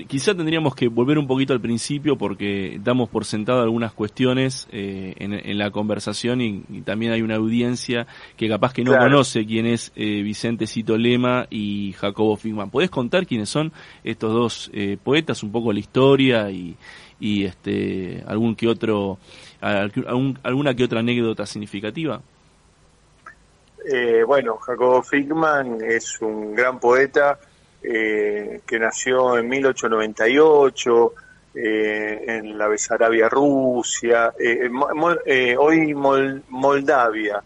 Quizá 0.08 0.34
tendríamos 0.34 0.74
que 0.74 0.88
volver 0.88 1.18
un 1.18 1.26
poquito 1.26 1.52
al 1.52 1.60
principio 1.60 2.16
porque 2.16 2.80
damos 2.82 3.10
por 3.10 3.26
sentado 3.26 3.60
algunas 3.60 3.92
cuestiones 3.92 4.66
eh, 4.72 5.14
en, 5.18 5.58
la 5.58 5.70
conversación 5.70 6.40
y, 6.40 6.62
también 6.86 7.12
hay 7.12 7.20
una 7.20 7.36
audiencia 7.36 8.06
que 8.38 8.48
capaz 8.48 8.72
que 8.72 8.82
no 8.82 8.96
conoce 8.96 9.44
quién 9.44 9.66
es 9.66 9.92
eh, 9.94 10.22
Vicente 10.22 10.66
Cito 10.66 10.96
Lema 10.96 11.46
y 11.50 11.92
Jacobo 11.98 12.38
Figman. 12.38 12.70
¿Podés 12.70 12.88
contar 12.88 13.26
quiénes 13.26 13.50
son 13.50 13.74
estos 14.04 14.32
dos 14.32 14.70
eh, 14.72 14.96
poetas, 15.00 15.42
un 15.42 15.52
poco 15.52 15.70
la 15.70 15.80
historia 15.80 16.50
y, 16.50 16.76
y 17.20 17.44
este 17.44 18.24
algún 18.26 18.56
que 18.56 18.68
otro 18.68 19.18
alguna 19.60 20.74
que 20.74 20.84
otra 20.84 21.00
anécdota 21.00 21.44
significativa? 21.44 22.22
Bueno, 24.26 24.56
Jacobo 24.56 25.02
Figman 25.02 25.78
es 25.82 26.20
un 26.20 26.54
gran 26.54 26.78
poeta 26.78 27.38
eh, 27.82 28.60
que 28.66 28.78
nació 28.78 29.36
en 29.36 29.48
1898 29.48 31.14
eh, 31.54 32.24
en 32.28 32.56
la 32.56 32.66
Besarabia, 32.66 33.28
Rusia, 33.28 34.32
eh, 34.38 34.70
eh, 35.26 35.56
hoy 35.58 35.94
Moldavia, 35.94 37.42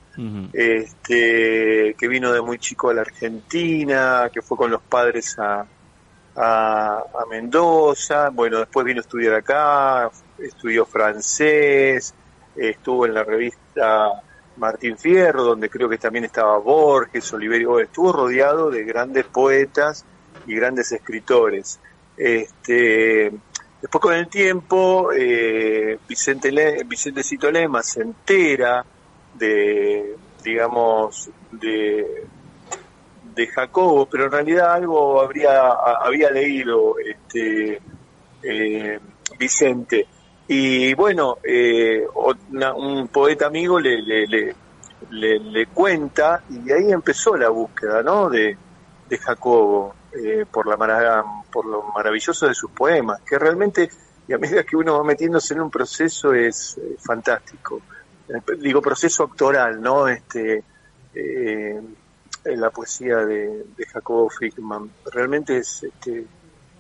este, 0.53 1.97
que 1.99 2.09
vino 2.09 2.33
de 2.33 2.41
muy 2.41 2.59
chico 2.59 2.91
a 2.91 2.95
la 2.95 3.01
Argentina, 3.01 4.31
que 4.33 4.43
fue 4.43 4.57
con 4.57 4.71
los 4.71 4.83
padres 4.83 5.37
a, 5.41 5.67
a, 6.37 6.99
a 6.99 7.27
Mendoza, 7.29 8.29
bueno, 8.29 8.59
después 8.59 8.87
vino 8.87 9.01
a 9.01 9.03
estudiar 9.03 9.35
acá, 9.35 10.09
estudió 10.39 10.87
francés, 10.87 12.15
estuvo 12.55 13.07
en 13.07 13.15
la 13.15 13.25
revista 13.25 14.23
Martín 14.57 14.97
Fierro, 14.97 15.43
donde 15.43 15.69
creo 15.69 15.89
que 15.89 15.99
también 15.99 16.25
estaba 16.25 16.59
Borges, 16.59 17.33
Oliverio, 17.33 17.81
estuvo 17.81 18.13
rodeado 18.13 18.71
de 18.71 18.85
grandes 18.85 19.25
poetas 19.27 20.05
y 20.47 20.55
grandes 20.55 20.93
escritores. 20.93 21.79
Este, 22.17 23.33
después 23.81 24.03
con 24.03 24.15
el 24.15 24.29
tiempo, 24.29 25.11
eh, 25.13 25.99
Vicente, 26.09 26.51
Le, 26.51 26.87
Cito 27.23 27.51
Lema 27.51 27.83
se 27.83 28.03
entera 28.03 28.85
de, 29.35 30.17
digamos, 30.43 31.29
de, 31.53 32.25
de 33.35 33.47
Jacobo, 33.49 34.07
pero 34.07 34.25
en 34.25 34.33
realidad 34.33 34.73
algo 34.73 35.21
habría, 35.21 35.71
había 35.71 36.31
leído 36.31 36.97
este, 36.99 37.81
eh, 38.43 38.99
Vicente. 39.39 40.07
Y 40.49 40.95
bueno, 40.95 41.39
eh, 41.43 42.07
un 42.77 43.09
poeta 43.09 43.47
amigo 43.47 43.81
le, 43.81 44.01
le, 44.01 44.55
le, 45.11 45.67
cuenta 45.67 46.43
y 46.49 46.71
ahí 46.71 46.93
empezó 46.93 47.37
la 47.37 47.49
búsqueda 47.49 48.03
¿no? 48.03 48.31
de, 48.31 48.57
de 49.09 49.19
Jacobo. 49.19 49.95
Eh, 50.13 50.47
por, 50.51 50.67
la 50.67 51.25
por 51.53 51.67
lo 51.67 51.83
maravilloso 51.95 52.49
de 52.49 52.55
sus 52.55 52.71
poemas, 52.71 53.21
que 53.21 53.39
realmente, 53.39 53.91
y 54.27 54.33
a 54.33 54.39
medida 54.39 54.65
que 54.65 54.75
uno 54.75 54.97
va 54.97 55.05
metiéndose 55.05 55.53
en 55.53 55.61
un 55.61 55.71
proceso, 55.71 56.33
es 56.33 56.79
eh, 56.79 56.97
fantástico. 56.99 57.83
Digo, 58.59 58.81
proceso 58.81 59.25
actoral, 59.25 59.81
¿no? 59.81 60.09
Este, 60.09 60.65
en 62.47 62.61
la 62.61 62.71
poesía 62.71 63.19
de, 63.19 63.65
Jacobo 63.93 64.31
Friedman. 64.31 64.91
Realmente 65.13 65.59
es 65.59 65.83
este, 65.83 66.25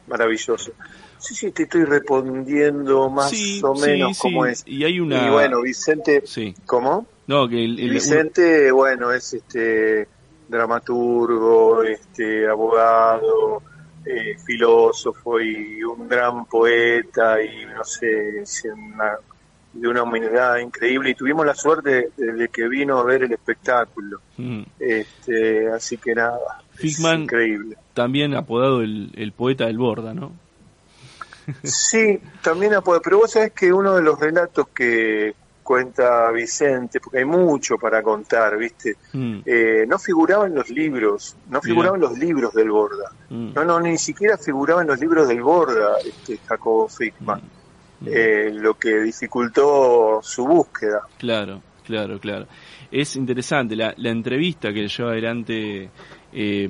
maravilloso. 0.07 0.72
Sí, 1.18 1.34
sí, 1.34 1.50
te 1.50 1.64
estoy 1.64 1.84
respondiendo 1.84 3.09
más 3.09 3.32
o 3.62 3.74
menos 3.74 4.18
como 4.18 4.46
es. 4.46 4.62
Y 4.66 4.84
hay 4.84 5.00
una... 5.00 5.30
bueno, 5.30 5.62
Vicente... 5.62 6.22
¿Cómo? 6.66 7.07
No, 7.26 7.48
que 7.48 7.57
Vicente, 7.57 8.70
bueno, 8.70 9.12
es 9.12 9.34
este 9.34 10.09
dramaturgo, 10.48 11.82
este, 11.82 12.48
abogado, 12.48 13.62
eh, 14.04 14.36
filósofo 14.44 15.40
y 15.40 15.82
un 15.82 16.09
gran 16.09 16.44
poeta 16.46 17.42
y 17.42 17.66
no 17.66 17.82
sé, 17.82 18.44
de 19.72 19.88
una 19.88 20.02
humanidad 20.04 20.59
increíble 20.59 21.11
y 21.11 21.14
tuvimos 21.14 21.44
la 21.44 21.54
suerte 21.54 22.11
de, 22.16 22.48
que 22.48 22.68
vino 22.68 22.98
a 22.98 23.04
ver 23.04 23.24
el 23.24 23.32
espectáculo. 23.32 24.20
Mm. 24.36 24.62
Este, 24.78 25.68
así 25.68 25.96
que 25.96 26.14
nada, 26.14 26.62
increíble. 26.80 27.76
También 27.97 28.34
apodado 28.34 28.82
el, 28.82 29.11
el 29.16 29.32
poeta 29.32 29.64
del 29.64 29.78
Borda, 29.78 30.12
¿no? 30.12 30.32
Sí, 31.62 32.20
también 32.42 32.74
apodado, 32.74 33.01
pero 33.03 33.18
vos 33.20 33.30
sabés 33.30 33.53
que 33.53 33.72
uno 33.72 33.94
de 33.94 34.03
los 34.03 34.20
relatos 34.20 34.68
que 34.68 35.34
cuenta 35.62 36.30
Vicente, 36.30 37.01
porque 37.01 37.20
hay 37.20 37.24
mucho 37.24 37.78
para 37.78 38.03
contar, 38.03 38.59
¿viste? 38.59 38.99
Mm. 39.14 39.38
Eh, 39.47 39.86
no 39.88 39.99
figuraba 39.99 40.47
en 40.47 40.57
los 40.57 40.68
libros, 40.68 41.36
no 41.49 41.62
figuraba 41.62 41.97
en 41.97 42.03
los 42.03 42.18
libros 42.18 42.53
del 42.53 42.70
Borda. 42.70 43.11
Mm. 43.30 43.55
No, 43.55 43.64
no, 43.64 43.80
ni 43.80 43.97
siquiera 43.97 44.36
figuraba 44.36 44.82
en 44.82 44.88
los 44.88 45.01
libros 45.01 45.26
del 45.26 45.40
Borda, 45.40 45.97
este 46.05 46.36
Jacobo 46.47 46.88
Fickman. 46.88 47.40
Mm. 48.01 48.09
Eh, 48.09 48.51
lo 48.53 48.74
que 48.74 49.01
dificultó 49.01 50.20
su 50.22 50.47
búsqueda. 50.47 51.01
Claro, 51.16 51.62
claro, 51.82 52.20
claro. 52.20 52.47
Es 52.92 53.16
interesante 53.16 53.74
la, 53.74 53.94
la 53.97 54.11
entrevista 54.11 54.70
que 54.70 54.86
lleva 54.86 55.12
adelante 55.12 55.88
eh, 56.30 56.68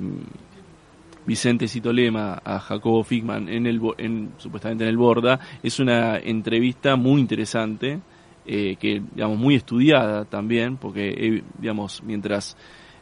Vicente 1.27 1.67
Citolema 1.67 2.41
a 2.43 2.59
Jacobo 2.59 3.03
Fickman 3.03 3.49
en 3.49 3.67
el, 3.67 3.81
en, 3.97 4.31
supuestamente 4.37 4.85
en 4.85 4.89
el 4.89 4.97
Borda, 4.97 5.39
es 5.61 5.79
una 5.79 6.17
entrevista 6.17 6.95
muy 6.95 7.19
interesante 7.19 7.99
eh, 8.45 8.77
que 8.79 9.01
digamos 9.13 9.37
muy 9.37 9.55
estudiada 9.55 10.23
también, 10.23 10.77
porque 10.77 11.09
eh, 11.09 11.43
digamos 11.59 12.01
mientras 12.01 12.55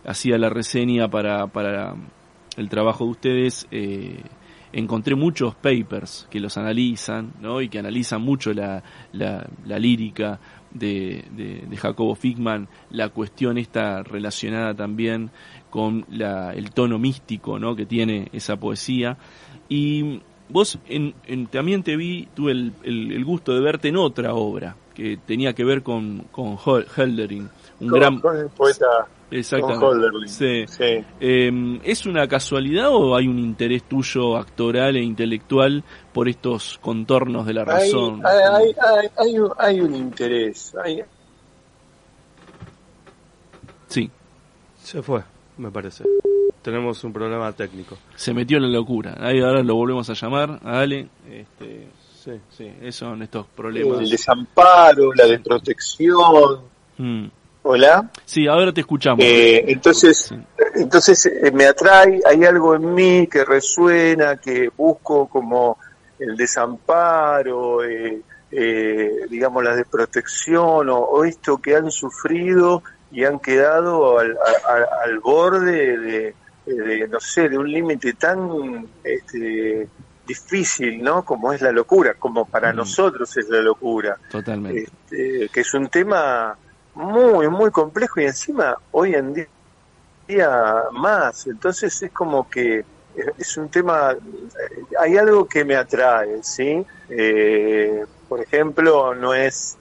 hacía 0.03 0.39
la 0.39 0.49
reseña 0.49 1.07
para, 1.07 1.45
para 1.45 1.95
el 2.57 2.67
trabajo 2.67 3.05
de 3.05 3.11
ustedes, 3.11 3.67
eh, 3.69 4.23
encontré 4.73 5.13
muchos 5.13 5.53
papers 5.53 6.27
que 6.31 6.39
los 6.39 6.57
analizan, 6.57 7.31
¿no? 7.41 7.61
Y 7.61 7.69
que 7.69 7.77
analizan 7.77 8.21
mucho 8.21 8.53
la, 8.53 8.83
la, 9.13 9.79
lírica 9.79 10.39
de, 10.71 11.25
de, 11.31 11.77
Jacobo 11.77 12.15
Fickman, 12.15 12.67
la 12.89 13.09
cuestión 13.09 13.57
está 13.57 14.03
relacionada 14.03 14.73
también 14.73 15.29
con 15.75 16.05
la, 16.09 16.53
el 16.53 16.71
tono 16.71 16.97
místico, 16.97 17.59
¿no? 17.59 17.75
Que 17.75 17.85
tiene 17.85 18.29
esa 18.31 18.55
poesía. 18.55 19.17
Y 19.67 20.21
vos 20.47 20.79
en, 20.87 21.13
también 21.47 21.83
te 21.83 21.97
vi, 21.97 22.29
tuve 22.33 22.53
el, 22.53 22.71
el, 22.83 23.25
gusto 23.25 23.53
de 23.53 23.59
verte 23.59 23.89
en 23.89 23.97
otra 23.97 24.35
obra, 24.35 24.77
que 24.93 25.17
tenía 25.17 25.51
que 25.51 25.65
ver 25.65 25.83
con, 25.83 26.27
con 26.31 26.57
un 26.57 27.87
gran 27.89 28.21
poeta 28.21 28.85
Exactamente. 29.31 30.27
Sí. 30.27 30.65
Sí. 30.65 31.03
Eh, 31.19 31.79
¿Es 31.83 32.05
una 32.05 32.25
casualidad 32.25 32.87
o 32.91 33.13
hay 33.13 33.27
un 33.27 33.37
interés 33.37 33.83
tuyo 33.83 34.37
actoral 34.37 34.95
e 34.95 35.01
intelectual 35.03 35.83
por 36.13 36.29
estos 36.29 36.77
contornos 36.77 37.45
de 37.45 37.53
la 37.53 37.63
Hay, 37.63 37.67
razón? 37.67 38.21
hay, 38.25 38.37
hay, 38.37 38.75
hay- 38.79 39.09
hay 39.17 39.39
un, 39.39 39.51
hay 39.57 39.81
un 39.81 39.93
interés. 39.93 40.73
Hay, 40.81 41.01
Sí, 43.89 44.09
Se 44.81 45.01
fue, 45.01 45.21
me 45.57 45.71
parece. 45.71 46.03
Tenemos 46.61 47.03
un 47.03 47.13
problema 47.13 47.51
técnico. 47.53 47.97
se 48.15 48.33
metió 48.33 48.57
en 48.57 48.63
la 48.63 48.69
locura. 48.69 49.15
Ahí 49.19 49.39
ahora 49.41 49.61
lo 49.61 49.75
volvemos 49.75 50.09
a 50.09 50.13
llamar 50.13 50.59
a 50.63 50.79
Ale. 50.79 51.07
Este, 51.29 51.87
Sí. 52.23 52.31
sí, 52.49 52.71
esos 52.81 52.95
son 53.07 53.21
estos 53.21 53.45
problemas. 53.55 53.99
el 53.99 54.09
desamparo, 54.09 55.13
la 55.13 55.27
desprotección. 55.27 56.61
Mm. 56.97 57.25
Hola. 57.61 58.09
Sí, 58.25 58.47
ahora 58.47 58.71
te 58.73 58.81
escuchamos. 58.81 59.23
Eh, 59.23 59.63
entonces, 59.67 60.25
Sí. 60.29 60.35
entonces 60.75 61.25
eh, 61.27 61.51
me 61.51 61.65
atrae, 61.65 62.19
hay 62.25 62.43
algo 62.45 62.75
en 62.75 62.93
mí 62.95 63.27
que 63.27 63.45
resuena, 63.45 64.37
que 64.37 64.69
busco 64.75 65.27
como 65.27 65.77
el 66.17 66.35
desamparo, 66.35 67.83
eh, 67.83 68.21
eh, 68.51 69.11
digamos 69.29 69.63
la 69.63 69.75
desprotección 69.75 70.89
o, 70.89 70.97
o 70.97 71.23
esto 71.25 71.57
que 71.57 71.75
han 71.75 71.91
sufrido 71.91 72.81
y 73.15 73.23
han 73.23 73.39
quedado 73.39 74.19
al, 74.19 74.37
borde 75.23 75.97
de, 75.97 76.35
de, 76.65 77.07
no 77.07 77.17
sé, 77.21 77.47
de 77.47 77.57
un 77.57 77.71
límite 77.71 78.11
tan 78.13 78.85
este, 79.03 79.87
difícil, 80.27 81.01
¿no? 81.01 81.23
Como 81.23 81.53
es 81.53 81.61
la 81.61 81.71
locura, 81.71 82.15
como 82.19 82.43
para 82.45 82.73
Mm. 82.73 82.75
nosotros 82.75 83.37
es 83.37 83.47
la 83.47 83.61
locura 83.61 84.17
Totalmente. 84.29 84.83
este, 85.09 85.47
que 85.47 85.61
es 85.61 85.73
un 85.73 85.87
tema 85.87 86.57
muy, 86.95 87.47
muy 87.47 87.71
complejo 87.71 88.19
y 88.19 88.25
encima 88.25 88.75
hoy 88.91 89.15
en 89.15 89.47
día 90.27 90.83
más. 90.91 91.47
Entonces 91.47 92.01
es 92.01 92.11
como 92.11 92.49
que 92.49 92.79
es- 93.15 93.31
es 93.37 93.57
un 93.57 93.69
tema, 93.69 94.11
eh, 94.11 94.81
hay 94.99 95.15
algo 95.17 95.45
que 95.47 95.63
me 95.63 95.77
atrae, 95.77 96.43
¿sí? 96.43 96.85
Eh, 97.07 98.03
por 98.27 98.41
ejemplo, 98.41 99.15
no 99.15 99.33
es 99.33 99.77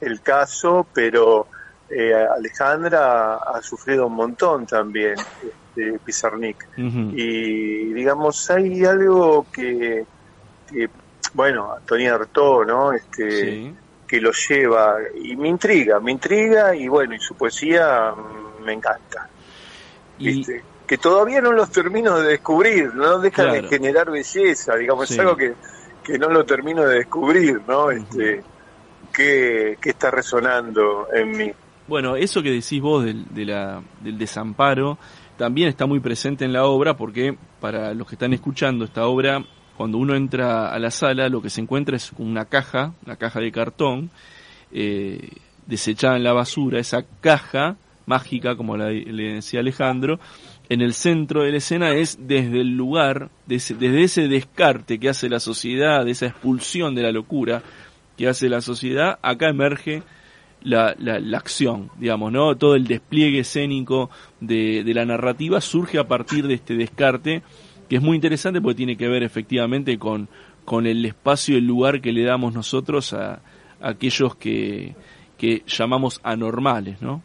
el 0.00 0.20
caso, 0.22 0.86
pero 0.94 1.48
eh, 1.90 2.14
Alejandra 2.14 3.36
ha 3.36 3.62
sufrido 3.62 4.06
un 4.06 4.14
montón 4.14 4.66
también, 4.66 5.14
este, 5.18 5.98
Pizarnik. 6.04 6.66
Y 6.76 7.92
digamos, 7.92 8.50
hay 8.50 8.84
algo 8.84 9.46
que, 9.52 10.04
que 10.70 10.88
bueno, 11.34 11.72
Antonia 11.72 12.14
Artaud, 12.14 12.66
¿no? 12.66 12.92
Este, 12.92 13.30
Sí. 13.30 13.74
que 14.06 14.20
lo 14.20 14.30
lleva 14.32 14.96
y 15.20 15.36
me 15.36 15.48
intriga, 15.48 15.98
me 16.00 16.12
intriga 16.12 16.74
y 16.74 16.86
bueno, 16.88 17.14
y 17.14 17.18
su 17.18 17.34
poesía 17.34 18.12
me 18.64 18.72
encanta. 18.72 19.28
Y, 20.18 20.26
¿viste? 20.28 20.62
Que 20.86 20.96
todavía 20.98 21.40
no 21.40 21.50
los 21.52 21.70
termino 21.70 22.18
de 22.20 22.28
descubrir, 22.28 22.94
no 22.94 23.18
dejan 23.18 23.46
Claro. 23.46 23.62
de 23.62 23.68
generar 23.68 24.10
belleza, 24.10 24.76
digamos, 24.76 25.08
Sí. 25.08 25.14
es 25.14 25.20
algo 25.20 25.36
que, 25.36 25.54
que 26.04 26.18
no 26.18 26.28
lo 26.30 26.44
termino 26.46 26.84
de 26.84 26.98
descubrir, 26.98 27.60
¿no? 27.66 27.90
Este, 27.90 28.42
que, 29.12 29.76
que 29.80 29.90
está 29.90 30.10
resonando 30.12 31.08
en 31.12 31.30
mí. 31.32 31.52
Bueno, 31.88 32.16
eso 32.16 32.42
que 32.42 32.50
decís 32.50 32.80
vos 32.80 33.04
del, 33.04 33.24
de 33.32 33.44
la- 33.44 33.82
del 34.00 34.18
desamparo 34.18 34.98
también 35.36 35.68
está 35.68 35.86
muy 35.86 36.00
presente 36.00 36.44
en 36.44 36.52
la 36.52 36.64
obra 36.64 36.96
porque 36.96 37.36
para 37.60 37.94
los 37.94 38.08
que 38.08 38.14
están 38.16 38.32
escuchando 38.32 38.84
esta 38.84 39.06
obra, 39.06 39.44
cuando 39.76 39.98
uno 39.98 40.14
entra 40.16 40.72
a 40.72 40.78
la 40.78 40.90
sala 40.90 41.28
lo 41.28 41.42
que 41.42 41.50
se 41.50 41.60
encuentra 41.60 41.96
es 41.96 42.12
una 42.18 42.46
caja, 42.46 42.94
una 43.04 43.16
caja 43.16 43.40
de 43.40 43.52
cartón, 43.52 44.10
eh, 44.72 45.30
desechada 45.66 46.16
en 46.16 46.24
la 46.24 46.32
basura, 46.32 46.80
esa 46.80 47.04
caja 47.20 47.76
mágica, 48.06 48.56
como 48.56 48.76
la- 48.76 48.90
le 48.90 49.34
decía 49.34 49.60
Alejandro, 49.60 50.18
en 50.68 50.80
el 50.80 50.92
centro 50.94 51.42
de 51.42 51.52
la 51.52 51.58
escena 51.58 51.92
es 51.94 52.18
desde 52.26 52.60
el 52.62 52.76
lugar, 52.76 53.30
de 53.46 53.56
ese- 53.56 53.74
desde 53.74 54.02
ese 54.02 54.28
descarte 54.28 54.98
que 54.98 55.08
hace 55.08 55.28
la 55.28 55.38
sociedad, 55.40 56.04
de 56.04 56.12
esa 56.12 56.26
expulsión 56.26 56.94
de 56.96 57.02
la 57.02 57.12
locura 57.12 57.62
que 58.16 58.26
hace 58.28 58.48
la 58.48 58.60
sociedad, 58.60 59.18
acá 59.22 59.48
emerge 59.50 60.02
la, 60.66 60.96
la, 60.98 61.20
la 61.20 61.38
acción, 61.38 61.90
digamos, 61.96 62.32
¿no? 62.32 62.56
Todo 62.56 62.74
el 62.74 62.86
despliegue 62.88 63.38
escénico 63.40 64.10
de, 64.40 64.82
de 64.82 64.94
la 64.94 65.04
narrativa 65.04 65.60
surge 65.60 65.98
a 65.98 66.08
partir 66.08 66.48
de 66.48 66.54
este 66.54 66.74
descarte, 66.74 67.42
que 67.88 67.96
es 67.96 68.02
muy 68.02 68.16
interesante 68.16 68.60
porque 68.60 68.74
tiene 68.74 68.96
que 68.96 69.06
ver 69.06 69.22
efectivamente 69.22 69.96
con, 69.96 70.28
con 70.64 70.86
el 70.86 71.04
espacio 71.04 71.56
el 71.56 71.64
lugar 71.66 72.00
que 72.00 72.12
le 72.12 72.24
damos 72.24 72.52
nosotros 72.52 73.12
a, 73.12 73.34
a 73.34 73.40
aquellos 73.80 74.34
que, 74.34 74.96
que 75.38 75.62
llamamos 75.68 76.20
anormales, 76.24 77.00
¿no? 77.00 77.22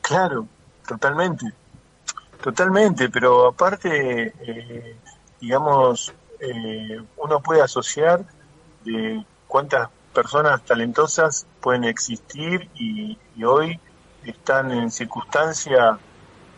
Claro, 0.00 0.48
totalmente, 0.86 1.44
totalmente, 2.42 3.10
pero 3.10 3.48
aparte, 3.48 4.32
eh, 4.40 4.96
digamos, 5.38 6.14
eh, 6.40 6.98
uno 7.18 7.40
puede 7.40 7.60
asociar 7.60 8.24
de 8.86 9.22
cuántas 9.46 9.90
personas 10.14 10.64
talentosas 10.64 11.46
pueden 11.60 11.84
existir 11.84 12.68
y, 12.74 13.18
y 13.36 13.44
hoy 13.44 13.78
están 14.24 14.70
en 14.70 14.90
circunstancias 14.90 15.98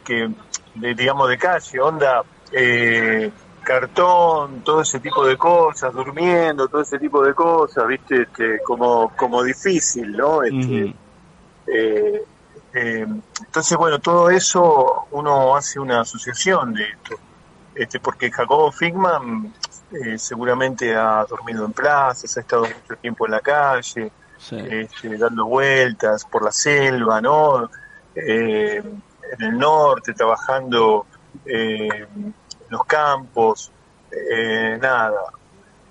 que, 0.05 0.30
de, 0.74 0.94
digamos, 0.94 1.28
de 1.28 1.38
calle, 1.38 1.80
onda, 1.80 2.22
eh, 2.53 3.30
cartón, 3.62 4.62
todo 4.62 4.80
ese 4.80 5.01
tipo 5.01 5.26
de 5.26 5.36
cosas, 5.36 5.92
durmiendo, 5.92 6.68
todo 6.68 6.80
ese 6.80 6.98
tipo 6.98 7.22
de 7.22 7.34
cosas, 7.34 7.86
viste, 7.86 8.22
este, 8.22 8.61
como, 8.62 9.14
como 9.16 9.42
difícil, 9.42 10.16
¿no? 10.16 10.42
Este, 10.42 10.94
eh, 11.66 12.24
eh, 12.72 13.07
entonces, 13.40 13.78
bueno, 13.78 13.98
todo 13.98 14.30
eso 14.30 15.07
uno 15.11 15.55
hace 15.55 15.78
una 15.78 16.01
asociación 16.01 16.74
de 16.74 16.84
esto, 16.84 17.16
este, 17.74 18.01
porque 18.01 18.30
Jacobo 18.30 18.72
Figman 18.72 19.53
eh, 19.93 20.18
seguramente 20.18 20.95
ha 20.95 21.24
dormido 21.28 21.64
en 21.64 21.72
plazas, 21.72 22.36
ha 22.36 22.41
estado 22.41 22.62
mucho 22.62 23.01
tiempo 23.01 23.26
en 23.26 23.32
la 23.32 23.41
calle, 23.41 24.11
Sí. 24.38 24.57
este, 24.57 25.16
dando 25.18 25.47
vueltas 25.47 26.24
por 26.24 26.45
la 26.45 26.53
selva, 26.53 27.20
¿no? 27.20 27.68
Eh, 28.14 28.76
en 29.38 29.43
el 29.45 29.59
norte, 29.59 30.12
trabajando 30.14 31.07
eh, 31.47 31.88
en 32.16 32.34
los 32.70 32.84
campos, 32.84 33.70
eh, 34.11 34.78
nada. 34.80 35.20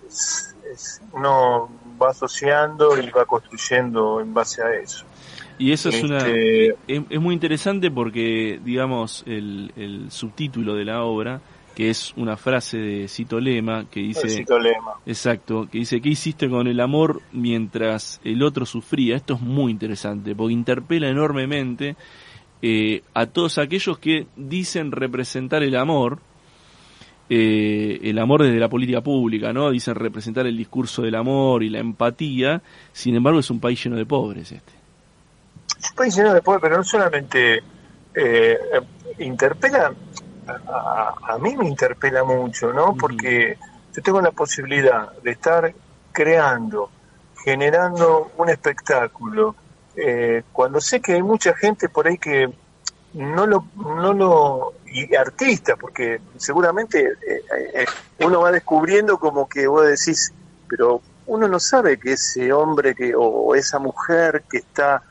Es- 0.08 0.56
es- 0.74 1.02
uno 1.14 1.70
va 2.02 2.10
asociando 2.10 2.97
y 2.97 3.10
va 3.10 3.26
construyendo 3.26 4.20
en 4.22 4.34
base 4.34 4.62
a 4.64 4.74
eso. 4.74 5.06
Y 5.58 5.72
eso 5.74 5.89
es 5.89 6.02
una 6.04 6.18
Este- 6.20 6.70
es, 6.88 7.04
es 7.10 7.20
muy 7.22 7.34
interesante 7.34 7.91
porque, 7.91 8.60
digamos, 8.64 9.24
el, 9.28 9.72
el 9.76 10.12
subtítulo 10.12 10.74
de 10.76 10.86
la 10.86 11.04
obra, 11.04 11.41
que 11.80 11.90
es 11.90 12.14
una 12.18 12.36
frase 12.36 12.78
de 12.78 13.08
Cito 13.08 13.40
Lema, 13.40 13.86
que 13.90 14.02
dice... 14.02 14.28
Éxito 14.28 14.60
lema. 14.60 14.96
Exacto, 15.06 15.70
que 15.72 15.78
dice, 15.78 16.02
¿qué 16.02 16.10
hiciste 16.10 16.50
con 16.50 16.68
el 16.68 16.78
amor 16.82 17.22
mientras 17.32 18.20
el 18.26 18.44
otro 18.44 18.66
sufría? 18.66 19.16
Esto 19.16 19.36
es 19.36 19.40
muy 19.40 19.72
interesante, 19.72 20.36
porque 20.36 20.52
interpela 20.56 21.08
enormemente 21.08 21.96
eh, 22.62 23.02
a 23.14 23.28
todos 23.28 23.60
aquellos 23.60 23.98
que 23.98 24.28
dicen 24.36 24.92
representar 24.92 25.64
el 25.64 25.78
amor, 25.78 26.20
eh, 27.30 27.98
el 28.04 28.20
amor 28.20 28.44
desde 28.44 28.60
la 28.60 28.68
política 28.68 29.00
pública, 29.00 29.54
¿no? 29.54 29.72
Dicen 29.72 29.96
representar 29.96 30.48
el 30.48 30.58
discurso 30.58 31.02
del 31.02 31.16
amor 31.16 31.64
y 31.64 31.70
la 31.70 31.80
empatía, 31.80 32.62
sin 32.92 33.16
embargo 33.16 33.40
es 33.40 33.50
un 33.52 33.62
país 33.62 33.82
lleno 33.82 33.96
de 33.96 34.06
pobres 34.06 34.52
este. 34.52 34.74
Es 35.80 35.92
un 35.92 35.96
país 35.96 36.14
lleno 36.14 36.34
de 36.34 36.42
pobres, 36.42 36.62
pero 36.62 36.76
no 36.76 36.84
solamente 36.84 37.56
eh, 37.56 37.64
eh, 38.16 38.60
interpela, 39.20 39.94
a, 40.68 41.14
a- 41.34 41.38
mí 41.38 41.56
me 41.56 41.68
interpela 41.68 42.24
mucho, 42.24 42.74
¿no? 42.74 42.93
Porque 42.95 43.58
yo 43.95 44.02
tengo 44.02 44.22
la 44.22 44.32
posibilidad 44.32 45.10
de 45.24 45.32
estar 45.32 45.74
creando, 46.12 46.89
generando 47.43 48.32
un 48.38 48.50
espectáculo, 48.50 49.56
eh, 49.95 50.43
cuando 50.52 50.80
sé 50.82 51.00
que 51.02 51.14
hay 51.14 51.24
mucha 51.24 51.54
gente 51.56 51.89
por 51.89 52.08
ahí 52.08 52.18
que 52.18 52.50
no 53.14 53.45
lo, 53.47 53.66
no 53.76 54.14
lo, 54.14 54.74
y 54.86 55.16
artistas, 55.16 55.78
porque 55.80 56.20
seguramente 56.38 57.00
eh, 57.02 57.41
eh, 57.74 57.86
uno 58.20 58.41
va 58.41 58.52
descubriendo 58.52 59.18
como 59.18 59.47
que 59.47 59.68
vos 59.68 59.86
decís, 59.88 60.32
pero 60.68 61.02
uno 61.26 61.47
no 61.47 61.60
sabe 61.60 62.00
que 62.00 62.14
ese 62.14 62.52
hombre 62.54 62.93
que, 62.95 63.14
o 63.16 63.56
esa 63.56 63.80
mujer 63.80 64.43
que 64.50 64.58
está 64.58 65.02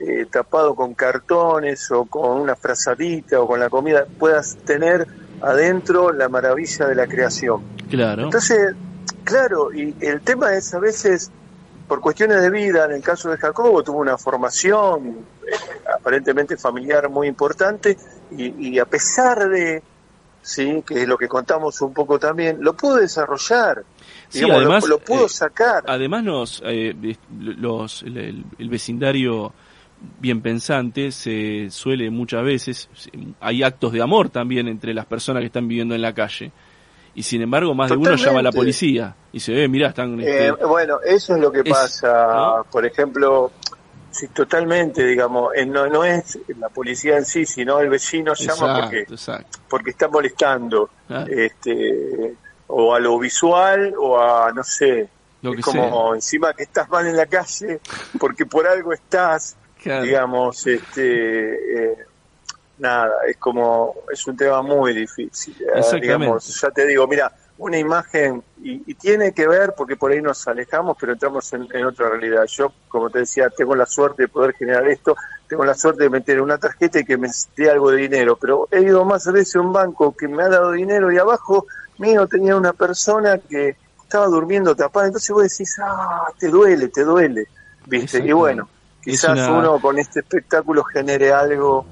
eh, 0.00 0.26
tapado 0.30 0.74
con 0.74 0.94
cartones 0.94 1.90
o 1.90 2.04
con 2.04 2.40
una 2.40 2.54
frazadita 2.56 3.40
o 3.40 3.46
con 3.46 3.58
la 3.60 3.68
comida, 3.68 4.06
puedas 4.18 4.56
tener 4.64 5.06
adentro 5.40 6.12
la 6.12 6.28
maravilla 6.28 6.86
de 6.86 6.94
la 6.94 7.06
creación. 7.06 7.62
Claro, 7.90 8.24
Entonces, 8.24 8.74
claro, 9.24 9.72
y 9.72 9.94
el 10.00 10.20
tema 10.20 10.54
es 10.54 10.72
a 10.74 10.78
veces, 10.78 11.30
por 11.86 12.00
cuestiones 12.00 12.42
de 12.42 12.50
vida, 12.50 12.84
en 12.84 12.92
el 12.92 13.02
caso 13.02 13.30
de 13.30 13.36
Jacobo, 13.38 13.82
tuvo 13.82 13.98
una 13.98 14.18
formación 14.18 15.18
eh, 15.46 15.54
aparentemente 15.98 16.56
familiar 16.56 17.08
muy 17.08 17.26
importante 17.28 17.96
y, 18.30 18.68
y 18.70 18.78
a 18.78 18.84
pesar 18.84 19.48
de, 19.48 19.82
sí, 20.42 20.82
que 20.86 21.02
es 21.02 21.08
lo 21.08 21.16
que 21.16 21.28
contamos 21.28 21.80
un 21.80 21.92
poco 21.94 22.18
también, 22.18 22.58
lo 22.60 22.74
pudo 22.74 22.96
desarrollar, 22.96 23.84
Sí, 24.28 24.40
digamos, 24.40 24.56
lo- 24.62 24.68
además, 24.68 24.88
lo, 24.88 24.98
pudo 24.98 25.26
eh, 25.26 25.28
sacar. 25.30 25.84
Además 25.86 26.22
nos, 26.24 26.62
eh, 26.66 26.94
los, 27.40 28.02
el- 28.02 28.44
el 28.58 28.68
vecindario 28.68 29.52
bien 30.20 30.40
pensante, 30.42 31.10
se 31.12 31.68
suele 31.70 32.10
muchas 32.10 32.44
veces, 32.44 32.88
hay 33.40 33.62
actos 33.62 33.92
de 33.92 34.02
amor 34.02 34.30
también 34.30 34.68
entre 34.68 34.94
las 34.94 35.06
personas 35.06 35.40
que 35.40 35.46
están 35.46 35.66
viviendo 35.68 35.94
en 35.94 36.02
la 36.02 36.12
calle. 36.14 36.52
Y 37.14 37.22
sin 37.24 37.42
embargo, 37.42 37.74
más 37.74 37.90
de 37.90 37.96
uno 37.96 38.14
llama 38.14 38.38
a 38.40 38.42
la 38.42 38.52
policía 38.52 39.14
y 39.32 39.40
se 39.40 39.52
ve, 39.52 39.66
mira, 39.68 39.88
están... 39.88 40.20
Eh, 40.20 40.48
este, 40.48 40.64
bueno, 40.64 40.98
eso 41.04 41.34
es 41.34 41.40
lo 41.40 41.50
que 41.50 41.60
es- 41.60 41.68
pasa, 41.68 42.26
¿no? 42.58 42.64
por 42.70 42.86
ejemplo, 42.86 43.50
sí, 44.10 44.28
totalmente, 44.28 45.04
digamos, 45.04 45.50
eh, 45.56 45.66
no, 45.66 45.88
no 45.88 46.04
es 46.04 46.38
la 46.58 46.68
policía 46.68 47.16
en 47.16 47.24
sí, 47.24 47.44
sino 47.44 47.80
el 47.80 47.88
vecino 47.88 48.34
llama 48.34 48.82
porque, 48.82 49.00
exacto. 49.00 49.58
porque 49.68 49.90
está 49.90 50.06
molestando, 50.08 50.90
Ah. 51.10 51.24
este, 51.28 52.34
o 52.68 52.94
a 52.94 53.00
lo 53.00 53.18
visual 53.18 53.94
o 53.98 54.20
a, 54.20 54.52
no 54.52 54.62
sé, 54.62 55.08
Lo 55.42 55.50
es 55.50 55.56
que 55.56 55.62
como 55.62 56.14
encima 56.14 56.52
que 56.52 56.64
estás 56.64 56.88
mal 56.88 57.06
en 57.06 57.16
la 57.16 57.26
calle 57.26 57.80
porque 58.20 58.44
por 58.46 58.66
algo 58.66 58.92
estás, 58.92 59.56
Claro. 59.82 60.02
digamos, 60.02 60.66
este, 60.66 61.92
eh, 61.92 61.96
nada, 62.78 63.12
es 63.28 63.36
como, 63.36 63.94
es 64.12 64.26
un 64.26 64.36
tema 64.36 64.60
muy 64.62 64.92
difícil. 64.92 65.56
eh, 65.74 66.00
digamos, 66.00 66.60
ya 66.60 66.70
te 66.70 66.86
digo, 66.86 67.06
mira, 67.06 67.32
una 67.58 67.78
imagen, 67.78 68.42
y, 68.62 68.82
y 68.90 68.94
tiene 68.94 69.32
que 69.32 69.46
ver, 69.48 69.74
porque 69.76 69.96
por 69.96 70.12
ahí 70.12 70.22
nos 70.22 70.46
alejamos, 70.46 70.96
pero 70.98 71.12
entramos 71.12 71.52
en, 71.52 71.66
en 71.72 71.84
otra 71.84 72.08
realidad. 72.08 72.44
Yo, 72.46 72.72
como 72.88 73.10
te 73.10 73.20
decía, 73.20 73.50
tengo 73.50 73.74
la 73.74 73.86
suerte 73.86 74.22
de 74.22 74.28
poder 74.28 74.54
generar 74.54 74.86
esto, 74.88 75.16
tengo 75.48 75.64
la 75.64 75.74
suerte 75.74 76.04
de 76.04 76.10
meter 76.10 76.40
una 76.40 76.58
tarjeta 76.58 77.00
y 77.00 77.04
que 77.04 77.16
me 77.16 77.28
dé 77.56 77.70
algo 77.70 77.90
de 77.90 78.02
dinero, 78.02 78.36
pero 78.36 78.68
he 78.70 78.82
ido 78.82 79.04
más 79.04 79.26
veces 79.32 79.56
a 79.56 79.60
un 79.60 79.72
banco 79.72 80.14
que 80.16 80.28
me 80.28 80.42
ha 80.42 80.48
dado 80.48 80.72
dinero 80.72 81.10
y 81.10 81.18
abajo 81.18 81.66
mío 81.98 82.26
tenía 82.28 82.54
una 82.54 82.72
persona 82.72 83.38
que 83.38 83.76
estaba 84.02 84.26
durmiendo 84.26 84.74
tapada, 84.76 85.06
entonces 85.06 85.30
vos 85.30 85.42
decís, 85.42 85.76
ah, 85.82 86.26
te 86.38 86.48
duele, 86.48 86.88
te 86.88 87.02
duele, 87.02 87.46
¿viste? 87.86 88.18
Y 88.18 88.32
bueno, 88.32 88.68
quizás 89.02 89.38
una- 89.48 89.58
uno 89.58 89.80
con 89.80 89.98
este 89.98 90.20
espectáculo 90.20 90.82
genere 90.84 91.32
algo 91.32 91.86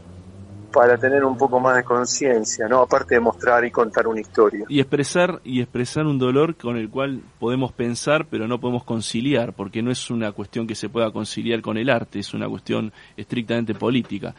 para 0.72 0.98
tener 0.98 1.24
un 1.24 1.38
poco 1.38 1.58
más 1.58 1.74
de 1.76 1.84
conciencia, 1.84 2.68
¿no? 2.68 2.82
Aparte 2.82 3.14
de 3.14 3.20
mostrar 3.20 3.64
y 3.64 3.70
contar 3.70 4.06
una 4.06 4.20
historia. 4.20 4.66
y 4.68 4.80
expresar 4.80 5.40
y 5.42 5.60
expresar 5.62 6.04
un 6.04 6.18
dolor 6.18 6.54
con 6.56 6.76
el 6.76 6.90
cual 6.90 7.22
podemos 7.38 7.72
pensar 7.72 8.26
pero 8.28 8.46
no 8.46 8.60
podemos 8.60 8.84
conciliar 8.84 9.54
porque 9.54 9.80
no 9.82 9.90
es 9.90 10.10
una 10.10 10.32
cuestión 10.32 10.66
que 10.66 10.74
se 10.74 10.88
pueda 10.90 11.10
conciliar 11.12 11.62
con 11.62 11.78
el 11.78 11.88
arte 11.88 12.18
es 12.18 12.34
una 12.34 12.46
cuestión 12.48 12.92
estrictamente 13.16 13.74
política 13.74 14.34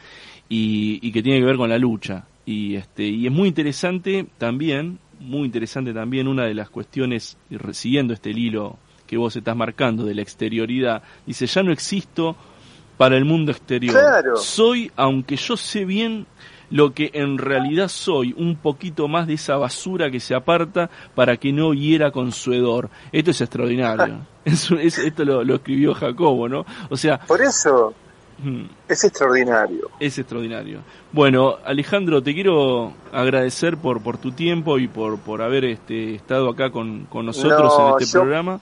y, 0.47 0.99
y 1.01 1.11
que 1.11 1.24
tiene 1.24 1.39
que 1.39 1.45
ver 1.45 1.57
con 1.57 1.70
la 1.70 1.78
lucha 1.80 2.26
y 2.45 2.76
este 2.76 3.03
y 3.03 3.26
es 3.26 3.32
muy 3.34 3.47
interesante 3.47 4.28
también 4.38 4.99
muy 5.20 5.45
interesante 5.45 5.91
también 5.93 6.28
una 6.28 6.43
de 6.45 6.53
las 6.53 6.70
cuestiones 6.70 7.36
siguiendo 7.72 8.13
este 8.13 8.30
hilo 8.30 8.78
que 9.07 9.18
vos 9.18 9.36
estás 9.36 9.55
marcando 9.55 10.05
de 10.05 10.13
la 10.13 10.22
exterioridad 10.22 11.01
dice 11.26 11.47
ya 11.47 11.63
no 11.63 11.72
existo 11.72 12.36
para 12.98 13.18
el 13.18 13.26
mundo 13.26 13.52
exterior 13.52 13.93
Claro. 13.93 14.38
soy 14.38 14.91
aunque 14.95 15.36
yo 15.36 15.56
sé 15.58 15.86
bien 15.86 16.26
lo 16.70 16.93
que 16.93 17.12
en 17.14 17.38
realidad 17.38 17.88
soy, 17.88 18.34
un 18.38 18.58
poquito 18.58 19.08
más 19.08 19.26
de 19.26 19.36
esa 19.36 19.56
basura 19.56 20.12
que 20.12 20.20
se 20.20 20.36
aparta 20.36 20.89
para 21.16 21.38
que 21.38 21.54
no 21.54 21.74
hiera 21.74 22.12
con 22.12 22.34
su 22.34 22.52
hedor. 22.52 22.89
Esto 23.14 23.32
es 23.32 23.39
extraordinario. 23.41 24.20
Es 24.43 24.70
un- 24.72 24.80
es- 24.80 24.98
esto 24.98 25.24
lo, 25.26 25.43
lo 25.45 25.56
escribió 25.56 25.93
Jacobo, 25.93 26.50
¿no? 26.50 26.66
O 26.89 26.98
sea, 26.98 27.20
Por 27.20 27.41
eso 27.41 27.93
mm, 28.43 28.64
es 28.89 29.04
extraordinario. 29.04 29.89
es 30.00 30.18
extraordinario. 30.20 30.80
Bueno, 31.14 31.56
Alejandro, 31.66 32.22
te 32.22 32.34
quiero 32.34 32.91
agradecer 33.14 33.78
por, 33.78 34.02
por 34.02 34.18
tu 34.18 34.32
tiempo 34.32 34.78
y 34.78 34.88
por, 34.89 35.20
por 35.20 35.41
haber 35.41 35.64
este, 35.66 36.16
estado 36.16 36.50
acá 36.50 36.70
con, 36.70 37.06
con 37.06 37.26
nosotros 37.26 37.74
No, 37.78 37.88
en 37.98 38.02
este 38.04 38.14
yo- 38.14 38.22
programa. 38.22 38.60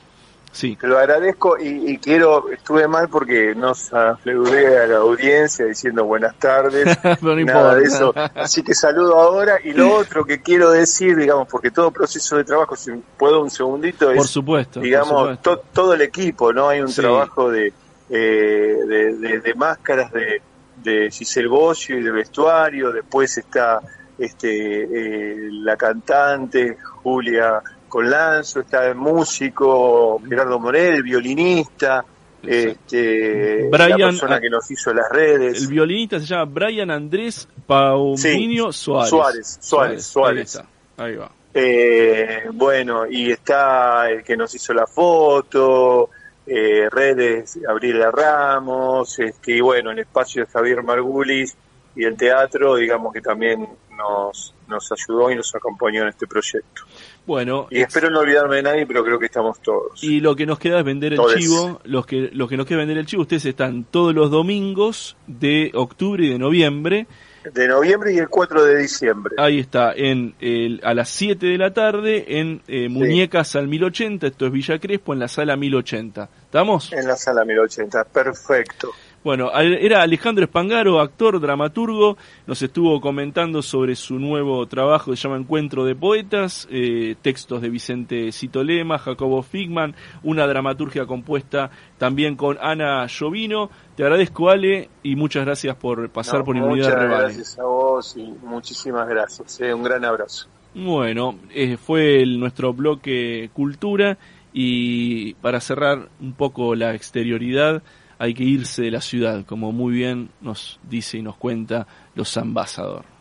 Sí, 0.56 0.78
Te 0.78 0.88
lo 0.88 0.97
agradezco 0.97 1.58
y, 1.60 1.91
y 1.91 1.97
quiero, 1.97 2.49
estuve 2.49 2.88
mal 2.88 3.10
porque 3.10 3.53
no 3.56 3.74
afleudé 3.91 4.78
a 4.80 4.88
la 4.88 4.97
audiencia 4.99 5.66
diciendo 5.66 6.06
buenas 6.06 6.39
tardes, 6.39 6.97
no 7.22 7.36
nada 7.36 7.76
de 7.76 7.84
eso. 7.84 8.14
Así 8.34 8.64
que 8.64 8.74
saludo 8.74 9.20
ahora. 9.20 9.58
Y 9.62 9.74
lo 9.74 9.93
otro 9.93 10.24
que 10.24 10.41
quiero 10.41 10.72
decir, 10.72 11.18
digamos, 11.18 11.49
porque 11.49 11.72
todo 11.72 11.91
proceso 11.91 12.38
de 12.38 12.45
trabajo, 12.45 12.78
si 12.78 12.91
puedo 13.18 13.41
un 13.43 13.49
segundito, 13.49 14.10
es 14.12 14.16
Por 14.18 14.28
supuesto. 14.30 14.76
por 14.76 14.84
digamos, 14.84 15.20
supuesto. 15.20 15.58
to- 15.58 15.64
todo 15.74 15.93
el 15.93 16.01
equipo, 16.03 16.53
¿no? 16.53 16.70
Hay 16.70 16.80
un 16.80 16.88
Sí. 16.88 17.01
trabajo 17.01 17.51
de, 17.51 17.74
eh, 18.10 18.78
de, 18.88 19.16
de- 19.18 19.39
de 19.41 19.53
máscaras 19.56 20.10
de, 20.14 20.41
de 20.78 21.12
Giselle 21.12 21.49
Bocio 21.49 21.99
y 21.99 22.01
de 22.03 22.12
vestuario, 22.12 22.93
después 22.93 23.38
está 23.38 23.82
este, 24.18 24.84
eh, 24.84 25.49
la 25.51 25.76
cantante 25.76 26.78
Julia 27.03 27.62
Colanzo, 27.96 28.60
está 28.60 28.86
el 28.89 28.96
músico 28.96 30.22
Gerardo 30.28 30.60
Morel, 30.60 30.96
el 30.96 31.04
violinista, 31.04 32.04
este, 32.43 33.70
Brian- 33.70 33.89
la 34.00 34.08
persona 34.10 34.41
que 34.41 34.50
nos 34.50 34.70
hizo 34.70 34.93
las 34.93 35.10
redes. 35.10 35.62
El 35.62 35.68
violinista 35.70 36.20
se 36.20 36.26
llama 36.26 36.43
Brian 36.43 36.91
Andrés 36.91 37.48
Pauminio 37.66 38.74
Sí, 38.74 38.80
Suárez. 38.84 39.10
Suárez, 39.10 39.58
Suárez, 39.62 40.06
Suárez. 40.06 40.60
Ahí 40.98 41.16
va. 41.16 41.32
Eh, 41.54 42.43
bueno, 42.52 43.06
y 43.10 43.32
está 43.32 44.10
el 44.10 44.26
que 44.26 44.36
nos 44.36 44.54
hizo 44.54 44.74
la 44.74 44.86
foto, 44.88 46.10
eh, 46.46 46.89
redes 46.91 47.58
Gabriela 47.62 48.12
Ramos, 48.12 49.18
este, 49.20 49.54
y 49.54 49.62
bueno, 49.62 49.91
el 49.91 50.00
espacio 50.00 50.43
de 50.46 50.52
Javier 50.52 50.84
Margulis 50.84 51.56
y 51.96 52.04
el 52.04 52.18
teatro, 52.18 52.76
digamos 52.76 53.14
que 53.14 53.22
también 53.22 53.66
nos, 53.98 54.54
nos 54.68 54.91
ayudó 54.91 55.32
y 55.32 55.36
nos 55.36 55.56
acompañó 55.56 56.02
en 56.02 56.10
este 56.10 56.28
proyecto. 56.28 56.82
Bueno, 57.26 57.68
Y 57.72 57.80
espero 57.82 58.10
no 58.10 58.20
olvidarme 58.20 58.58
de 58.58 58.64
nadie, 58.64 58.86
pero 58.86 59.04
creo 59.04 59.18
que 59.20 59.26
estamos 59.26 59.60
todos. 59.62 60.04
y 60.04 60.20
lo 60.20 60.36
que 60.36 60.46
nos 60.46 60.60
queda 60.60 60.80
es 60.80 60.86
vender 60.86 61.14
el 61.14 61.18
Todes. 61.18 61.40
chivo. 61.40 61.82
Los 61.84 62.06
que, 62.06 62.30
lo 62.34 62.48
que 62.48 62.58
nos 62.58 62.66
queda 62.68 62.80
vender 62.80 62.98
el 62.98 63.06
chivo. 63.06 63.24
Ustedes 63.24 63.46
están 63.46 63.84
todos 63.86 64.14
los 64.14 64.30
domingos 64.32 65.18
de 65.28 65.72
octubre 65.74 66.26
y 66.26 66.30
de 66.30 66.38
noviembre. 66.40 67.08
De 67.54 67.68
noviembre 67.68 68.12
y 68.14 68.18
el 68.18 68.28
4 68.28 68.64
de 68.64 68.78
diciembre. 68.80 69.36
Ahí 69.38 69.60
está, 69.60 69.94
en 69.94 70.34
el, 70.40 70.82
a 70.84 70.96
las 70.96 71.10
7 71.10 71.46
de 71.46 71.58
la 71.60 71.72
tarde, 71.74 72.40
en 72.40 72.62
eh, 72.68 72.90
Muñecas 72.90 73.56
al 73.56 73.68
1080. 73.68 74.26
Esto 74.28 74.48
es 74.48 74.52
Villa 74.52 74.80
Crespo, 74.80 75.14
en 75.14 75.20
la 75.20 75.28
sala 75.28 75.56
1080. 75.56 76.28
¿Estamos? 76.46 76.92
En 76.92 77.08
la 77.08 77.16
sala 77.16 77.46
1080, 77.46 78.04
perfecto. 78.06 78.90
Bueno, 79.26 79.50
era 79.60 80.04
Alejandro 80.04 80.46
Espangaro, 80.46 81.00
actor, 81.00 81.40
dramaturgo, 81.40 82.16
nos 82.46 82.62
estuvo 82.62 83.02
comentando 83.02 83.64
sobre 83.64 83.96
su 83.96 84.20
nuevo 84.20 84.64
trabajo 84.68 85.10
que 85.10 85.18
se 85.18 85.24
llama 85.24 85.38
Encuentro 85.42 85.84
de 85.84 85.96
Poetas, 85.96 86.68
eh, 86.70 87.16
textos 87.24 87.60
de 87.60 87.70
Vicente 87.72 88.32
Citolema, 88.32 89.00
Jacobo 89.00 89.42
Figman, 89.42 89.96
una 90.22 90.46
dramaturgia 90.46 91.08
compuesta 91.08 91.72
también 91.98 92.36
con 92.36 92.60
Ana 92.62 93.08
Llovino. 93.08 93.72
Te 93.96 94.04
agradezco, 94.04 94.52
Ale, 94.52 94.90
y 95.02 95.16
muchas 95.16 95.44
gracias 95.44 95.76
por 95.76 96.08
pasar 96.12 96.42
No, 96.42 96.46
por 96.46 96.56
Inmunidad 96.58 96.90
muchas 96.90 97.10
gracias 97.10 97.58
a 97.58 97.64
vos 97.64 98.16
y 98.18 98.32
muchísimas 98.44 99.08
gracias. 99.10 99.60
eh, 99.60 99.74
un 99.74 99.82
gran 99.82 100.06
abrazo. 100.06 100.48
Bueno, 100.76 101.40
eh, 101.52 101.78
fue 101.78 102.22
el- 102.22 102.40
nuestro 102.40 102.74
bloque 102.74 103.50
Cultura 103.54 104.20
y 104.54 105.34
para 105.36 105.60
cerrar 105.62 106.10
un 106.22 106.34
poco 106.34 106.76
la 106.76 106.94
exterioridad 106.94 107.82
hay 108.18 108.34
que 108.34 108.43
irse 108.43 108.84
de 108.84 108.91
la 108.91 109.01
ciudad, 109.01 109.45
como 109.45 109.72
muy 109.72 109.93
bien 109.93 110.30
nos 110.41 110.80
dice 110.89 111.18
y 111.18 111.22
nos 111.22 111.38
cuenta 111.38 111.88
los 112.16 112.38
ambasador. 112.38 113.14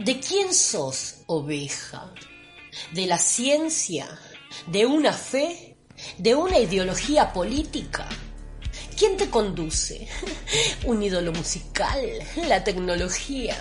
¿De 0.00 0.18
quién 0.18 0.54
sos 0.54 1.16
oveja? 1.26 2.10
¿De 2.94 3.06
la 3.06 3.18
ciencia? 3.18 4.08
¿De 4.66 4.86
una 4.86 5.12
fe? 5.12 5.76
¿De 6.16 6.34
una 6.34 6.58
ideología 6.58 7.34
política? 7.34 8.08
¿Quién 8.98 9.18
te 9.18 9.28
conduce? 9.28 10.08
¿Un 10.86 11.02
ídolo 11.02 11.32
musical? 11.32 12.00
¿La 12.48 12.64
tecnología? 12.64 13.58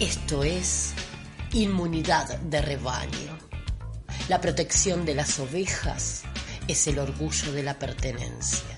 Esto 0.00 0.42
es 0.42 0.94
inmunidad 1.52 2.36
de 2.40 2.62
rebaño. 2.62 3.38
La 4.28 4.40
protección 4.40 5.04
de 5.04 5.14
las 5.14 5.38
ovejas 5.38 6.22
es 6.66 6.88
el 6.88 6.98
orgullo 6.98 7.52
de 7.52 7.62
la 7.62 7.78
pertenencia. 7.78 8.76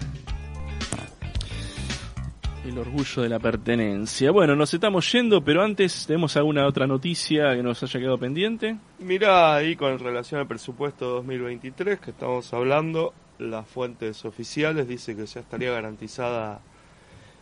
El 2.64 2.78
orgullo 2.78 3.22
de 3.22 3.28
la 3.28 3.40
pertenencia. 3.40 4.30
Bueno, 4.30 4.54
nos 4.54 4.72
estamos 4.72 5.10
yendo, 5.10 5.42
pero 5.42 5.62
antes, 5.62 6.06
¿tenemos 6.06 6.36
alguna 6.36 6.66
otra 6.66 6.86
noticia 6.86 7.56
que 7.56 7.62
nos 7.62 7.82
haya 7.82 7.98
quedado 7.98 8.18
pendiente? 8.18 8.76
Mirá 9.00 9.56
ahí 9.56 9.74
con 9.74 9.98
relación 9.98 10.40
al 10.40 10.46
presupuesto 10.46 11.08
2023 11.08 11.98
que 11.98 12.12
estamos 12.12 12.54
hablando, 12.54 13.14
las 13.38 13.66
fuentes 13.66 14.24
oficiales 14.24 14.86
dicen 14.86 15.16
que 15.16 15.26
ya 15.26 15.40
estaría 15.40 15.72
garantizada 15.72 16.60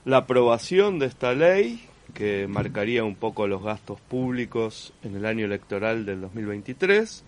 la 0.07 0.19
aprobación 0.19 0.99
de 0.99 1.07
esta 1.07 1.35
ley 1.35 1.85
que 2.15 2.47
marcaría 2.49 3.05
un 3.05 3.15
poco 3.15 3.47
los 3.47 3.63
gastos 3.63 4.01
públicos 4.01 4.95
en 5.03 5.17
el 5.17 5.27
año 5.27 5.45
electoral 5.45 6.07
del 6.07 6.23
2023. 6.23 7.25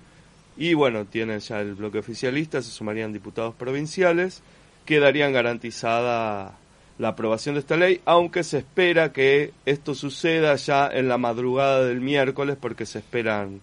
Y 0.57 0.75
bueno, 0.75 1.05
tienen 1.05 1.41
ya 1.41 1.61
el 1.61 1.75
bloque 1.75 1.99
oficialista, 1.99 2.63
se 2.63 2.71
sumarían 2.71 3.13
diputados 3.13 3.55
provinciales, 3.55 4.43
quedarían 4.85 5.33
garantizada 5.33 6.59
la 6.99 7.09
aprobación 7.09 7.55
de 7.55 7.61
esta 7.61 7.77
ley, 7.77 8.01
aunque 8.05 8.45
se 8.45 8.59
espera 8.59 9.13
que 9.13 9.53
esto 9.67 9.95
suceda 9.95 10.55
ya 10.57 10.89
en 10.93 11.09
la 11.09 11.19
madrugada 11.19 11.85
del 11.85 12.01
miércoles 12.01 12.57
porque 12.61 12.87
se 12.87 12.99
esperan 13.01 13.61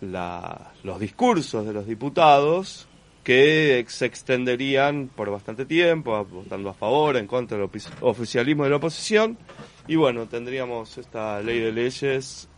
la- 0.00 0.72
los 0.82 1.00
discursos 1.00 1.66
de 1.66 1.72
los 1.72 1.86
diputados 1.86 2.86
que 3.22 3.82
se 3.88 4.04
extenderían 4.04 5.08
por 5.08 5.30
bastante 5.30 5.64
tiempo, 5.64 6.24
votando 6.26 6.68
a 6.68 6.74
favor, 6.74 7.16
en 7.16 7.26
contra 7.26 7.56
del 7.56 7.70
oficialismo 8.02 8.64
de 8.64 8.70
la 8.70 8.76
oposición. 8.76 9.38
Y 9.88 9.96
bueno, 9.96 10.26
tendríamos 10.26 10.98
esta 10.98 11.40
ley 11.40 11.58
de 11.60 11.72
leyes 11.72 12.48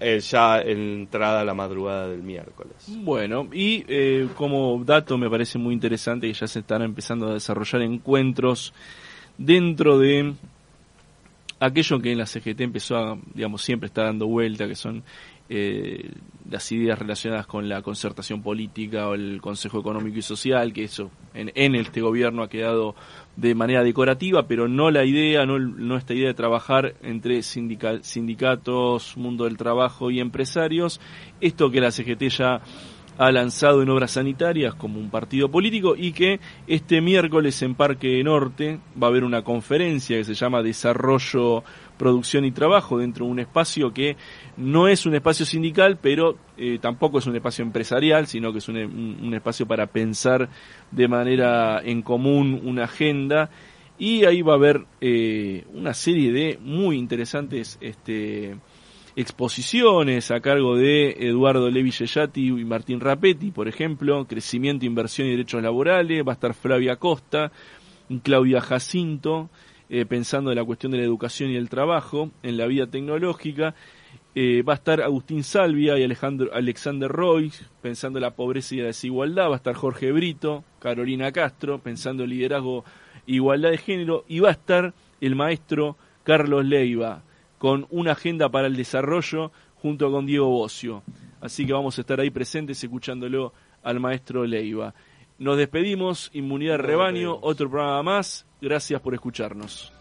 eh, 0.00 0.18
ya 0.20 0.60
entrada 0.60 1.44
la 1.44 1.52
madrugada 1.52 2.08
del 2.08 2.22
miércoles. 2.22 2.74
Bueno, 2.88 3.48
y 3.52 3.84
eh, 3.86 4.28
como 4.34 4.82
dato 4.82 5.18
me 5.18 5.28
parece 5.28 5.58
muy 5.58 5.74
interesante 5.74 6.26
que 6.26 6.32
ya 6.32 6.46
se 6.46 6.60
están 6.60 6.80
empezando 6.82 7.28
a 7.28 7.34
desarrollar 7.34 7.82
encuentros 7.82 8.72
dentro 9.36 9.98
de 9.98 10.34
aquello 11.60 12.00
que 12.00 12.12
en 12.12 12.18
la 12.18 12.26
CGT 12.26 12.60
empezó 12.62 12.96
a, 12.96 13.18
digamos, 13.34 13.62
siempre 13.62 13.88
está 13.88 14.04
dando 14.04 14.26
vuelta, 14.26 14.66
que 14.66 14.74
son 14.74 15.02
eh, 15.50 16.10
las 16.48 16.70
ideas 16.72 16.98
relacionadas 16.98 17.46
con 17.46 17.68
la 17.68 17.82
concertación 17.82 18.42
política 18.42 19.08
o 19.08 19.14
el 19.14 19.40
Consejo 19.40 19.80
Económico 19.80 20.18
y 20.18 20.22
Social, 20.22 20.72
que 20.72 20.84
eso 20.84 21.10
en, 21.34 21.52
en 21.54 21.74
este 21.74 22.00
gobierno 22.00 22.42
ha 22.42 22.48
quedado 22.48 22.94
de 23.36 23.54
manera 23.54 23.82
decorativa, 23.84 24.46
pero 24.46 24.68
no 24.68 24.90
la 24.90 25.04
idea, 25.04 25.46
no, 25.46 25.58
no 25.58 25.96
esta 25.96 26.14
idea 26.14 26.28
de 26.28 26.34
trabajar 26.34 26.94
entre 27.02 27.38
sindica- 27.42 28.02
sindicatos, 28.02 29.16
mundo 29.16 29.44
del 29.44 29.56
trabajo 29.56 30.10
y 30.10 30.20
empresarios. 30.20 31.00
Esto 31.40 31.70
que 31.70 31.80
la 31.80 31.90
CGT 31.90 32.28
ya 32.28 32.60
ha 33.20 33.30
lanzado 33.30 33.82
en 33.82 33.90
obras 33.90 34.12
sanitarias 34.12 34.74
como 34.74 34.98
un 34.98 35.10
partido 35.10 35.50
político 35.50 35.94
y 35.94 36.12
que 36.12 36.40
este 36.66 37.02
miércoles 37.02 37.60
en 37.60 37.74
Parque 37.74 38.24
Norte 38.24 38.78
va 39.00 39.08
a 39.08 39.10
haber 39.10 39.24
una 39.24 39.44
conferencia 39.44 40.16
que 40.16 40.24
se 40.24 40.32
llama 40.32 40.62
Desarrollo, 40.62 41.62
Producción 41.98 42.46
y 42.46 42.50
Trabajo 42.50 42.96
dentro 42.96 43.26
de 43.26 43.32
un 43.32 43.40
espacio 43.40 43.92
que 43.92 44.16
no 44.56 44.88
es 44.88 45.04
un 45.04 45.16
espacio 45.16 45.44
sindical, 45.44 45.98
pero 46.00 46.38
eh, 46.56 46.78
tampoco 46.80 47.18
es 47.18 47.26
un 47.26 47.36
espacio 47.36 47.62
empresarial, 47.62 48.26
sino 48.26 48.52
que 48.52 48.58
es 48.58 48.68
un, 48.70 49.34
espacio 49.34 49.66
para 49.66 49.86
pensar 49.88 50.48
de 50.90 51.06
manera 51.06 51.82
en 51.84 52.00
común 52.00 52.58
una 52.64 52.84
agenda. 52.84 53.50
Y 53.98 54.24
ahí 54.24 54.40
va 54.40 54.54
a 54.54 54.56
haber 54.56 54.86
eh, 55.02 55.66
una 55.74 55.92
serie 55.92 56.32
de 56.32 56.58
muy 56.62 56.96
interesantes 56.96 57.76
este, 57.82 58.56
exposiciones 59.16 60.30
a 60.30 60.40
cargo 60.40 60.76
de 60.76 61.16
Eduardo 61.18 61.70
Levi 61.70 61.90
Yeyati 61.90 62.48
y 62.48 62.64
Martín 62.64 63.00
Rapetti, 63.00 63.50
por 63.50 63.68
ejemplo, 63.68 64.26
Crecimiento, 64.26 64.86
Inversión 64.86 65.28
y 65.28 65.30
Derechos 65.30 65.62
Laborales, 65.62 66.24
va 66.26 66.32
a 66.32 66.34
estar 66.34 66.54
Flavia 66.54 66.96
Costa, 66.96 67.52
Claudia 68.22 68.60
Jacinto, 68.60 69.50
eh, 69.88 70.06
pensando 70.06 70.50
en 70.50 70.56
la 70.56 70.64
cuestión 70.64 70.92
de 70.92 70.98
la 70.98 71.04
educación 71.04 71.50
y 71.50 71.56
el 71.56 71.68
trabajo 71.68 72.30
en 72.42 72.56
la 72.56 72.66
vida 72.66 72.86
tecnológica, 72.86 73.74
eh, 74.34 74.62
va 74.62 74.74
a 74.74 74.76
estar 74.76 75.02
Agustín 75.02 75.42
Salvia 75.42 75.98
y 75.98 76.04
Alejandro, 76.04 76.50
Alexander 76.54 77.10
Roy, 77.10 77.52
pensando 77.82 78.18
en 78.18 78.22
la 78.22 78.36
pobreza 78.36 78.74
y 78.76 78.78
la 78.78 78.86
desigualdad, 78.86 79.48
va 79.48 79.54
a 79.54 79.56
estar 79.56 79.74
Jorge 79.74 80.12
Brito, 80.12 80.62
Carolina 80.78 81.32
Castro, 81.32 81.80
pensando 81.80 82.22
en 82.22 82.30
liderazgo 82.30 82.84
e 83.26 83.32
igualdad 83.34 83.70
de 83.70 83.78
género, 83.78 84.24
y 84.28 84.38
va 84.38 84.50
a 84.50 84.52
estar 84.52 84.94
el 85.20 85.34
maestro 85.34 85.96
Carlos 86.22 86.64
Leiva, 86.64 87.24
con 87.60 87.86
una 87.90 88.12
agenda 88.12 88.48
para 88.48 88.68
el 88.68 88.74
desarrollo 88.74 89.52
junto 89.82 90.10
con 90.10 90.24
Diego 90.24 90.48
Bocio. 90.48 91.02
Así 91.42 91.66
que 91.66 91.74
vamos 91.74 91.98
a 91.98 92.00
estar 92.00 92.18
ahí 92.18 92.30
presentes 92.30 92.82
escuchándolo 92.82 93.52
al 93.82 94.00
maestro 94.00 94.46
Leiva. 94.46 94.94
Nos 95.38 95.58
despedimos, 95.58 96.30
Inmunidad 96.32 96.78
Nos 96.78 96.86
Rebaño, 96.86 97.12
despedimos. 97.32 97.40
otro 97.42 97.68
programa 97.68 98.02
más. 98.02 98.46
Gracias 98.62 98.98
por 99.02 99.12
escucharnos. 99.12 99.92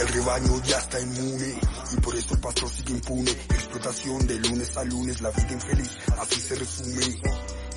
El 0.00 0.08
rebaño 0.08 0.62
ya 0.64 0.78
está 0.78 1.00
inmune 1.00 1.71
y 1.92 2.00
por 2.00 2.14
eso 2.16 2.34
el 2.34 2.40
pastor 2.40 2.70
sigue 2.70 2.92
impune. 2.92 3.30
Explotación 3.30 4.26
de 4.26 4.38
lunes 4.40 4.76
a 4.76 4.84
lunes, 4.84 5.20
la 5.20 5.30
vida 5.30 5.52
infeliz, 5.52 5.90
así 6.18 6.40
se 6.40 6.54
resume. 6.54 7.20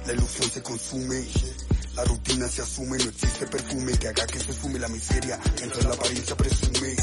La 0.05 0.13
ilusión 0.13 0.49
se 0.49 0.61
consume. 0.61 1.25
La 1.95 2.03
rutina 2.03 2.47
se 2.47 2.61
asume, 2.61 2.97
no 2.97 3.09
existe 3.09 3.47
perfume 3.47 3.97
que 3.97 4.09
haga 4.09 4.27
que 4.27 4.39
se 4.39 4.51
fume 4.53 4.79
la 4.79 4.89
miseria, 4.89 5.39
mientras 5.57 5.85
la 5.85 5.93
apariencia 5.93 6.35
presume. 6.35 6.95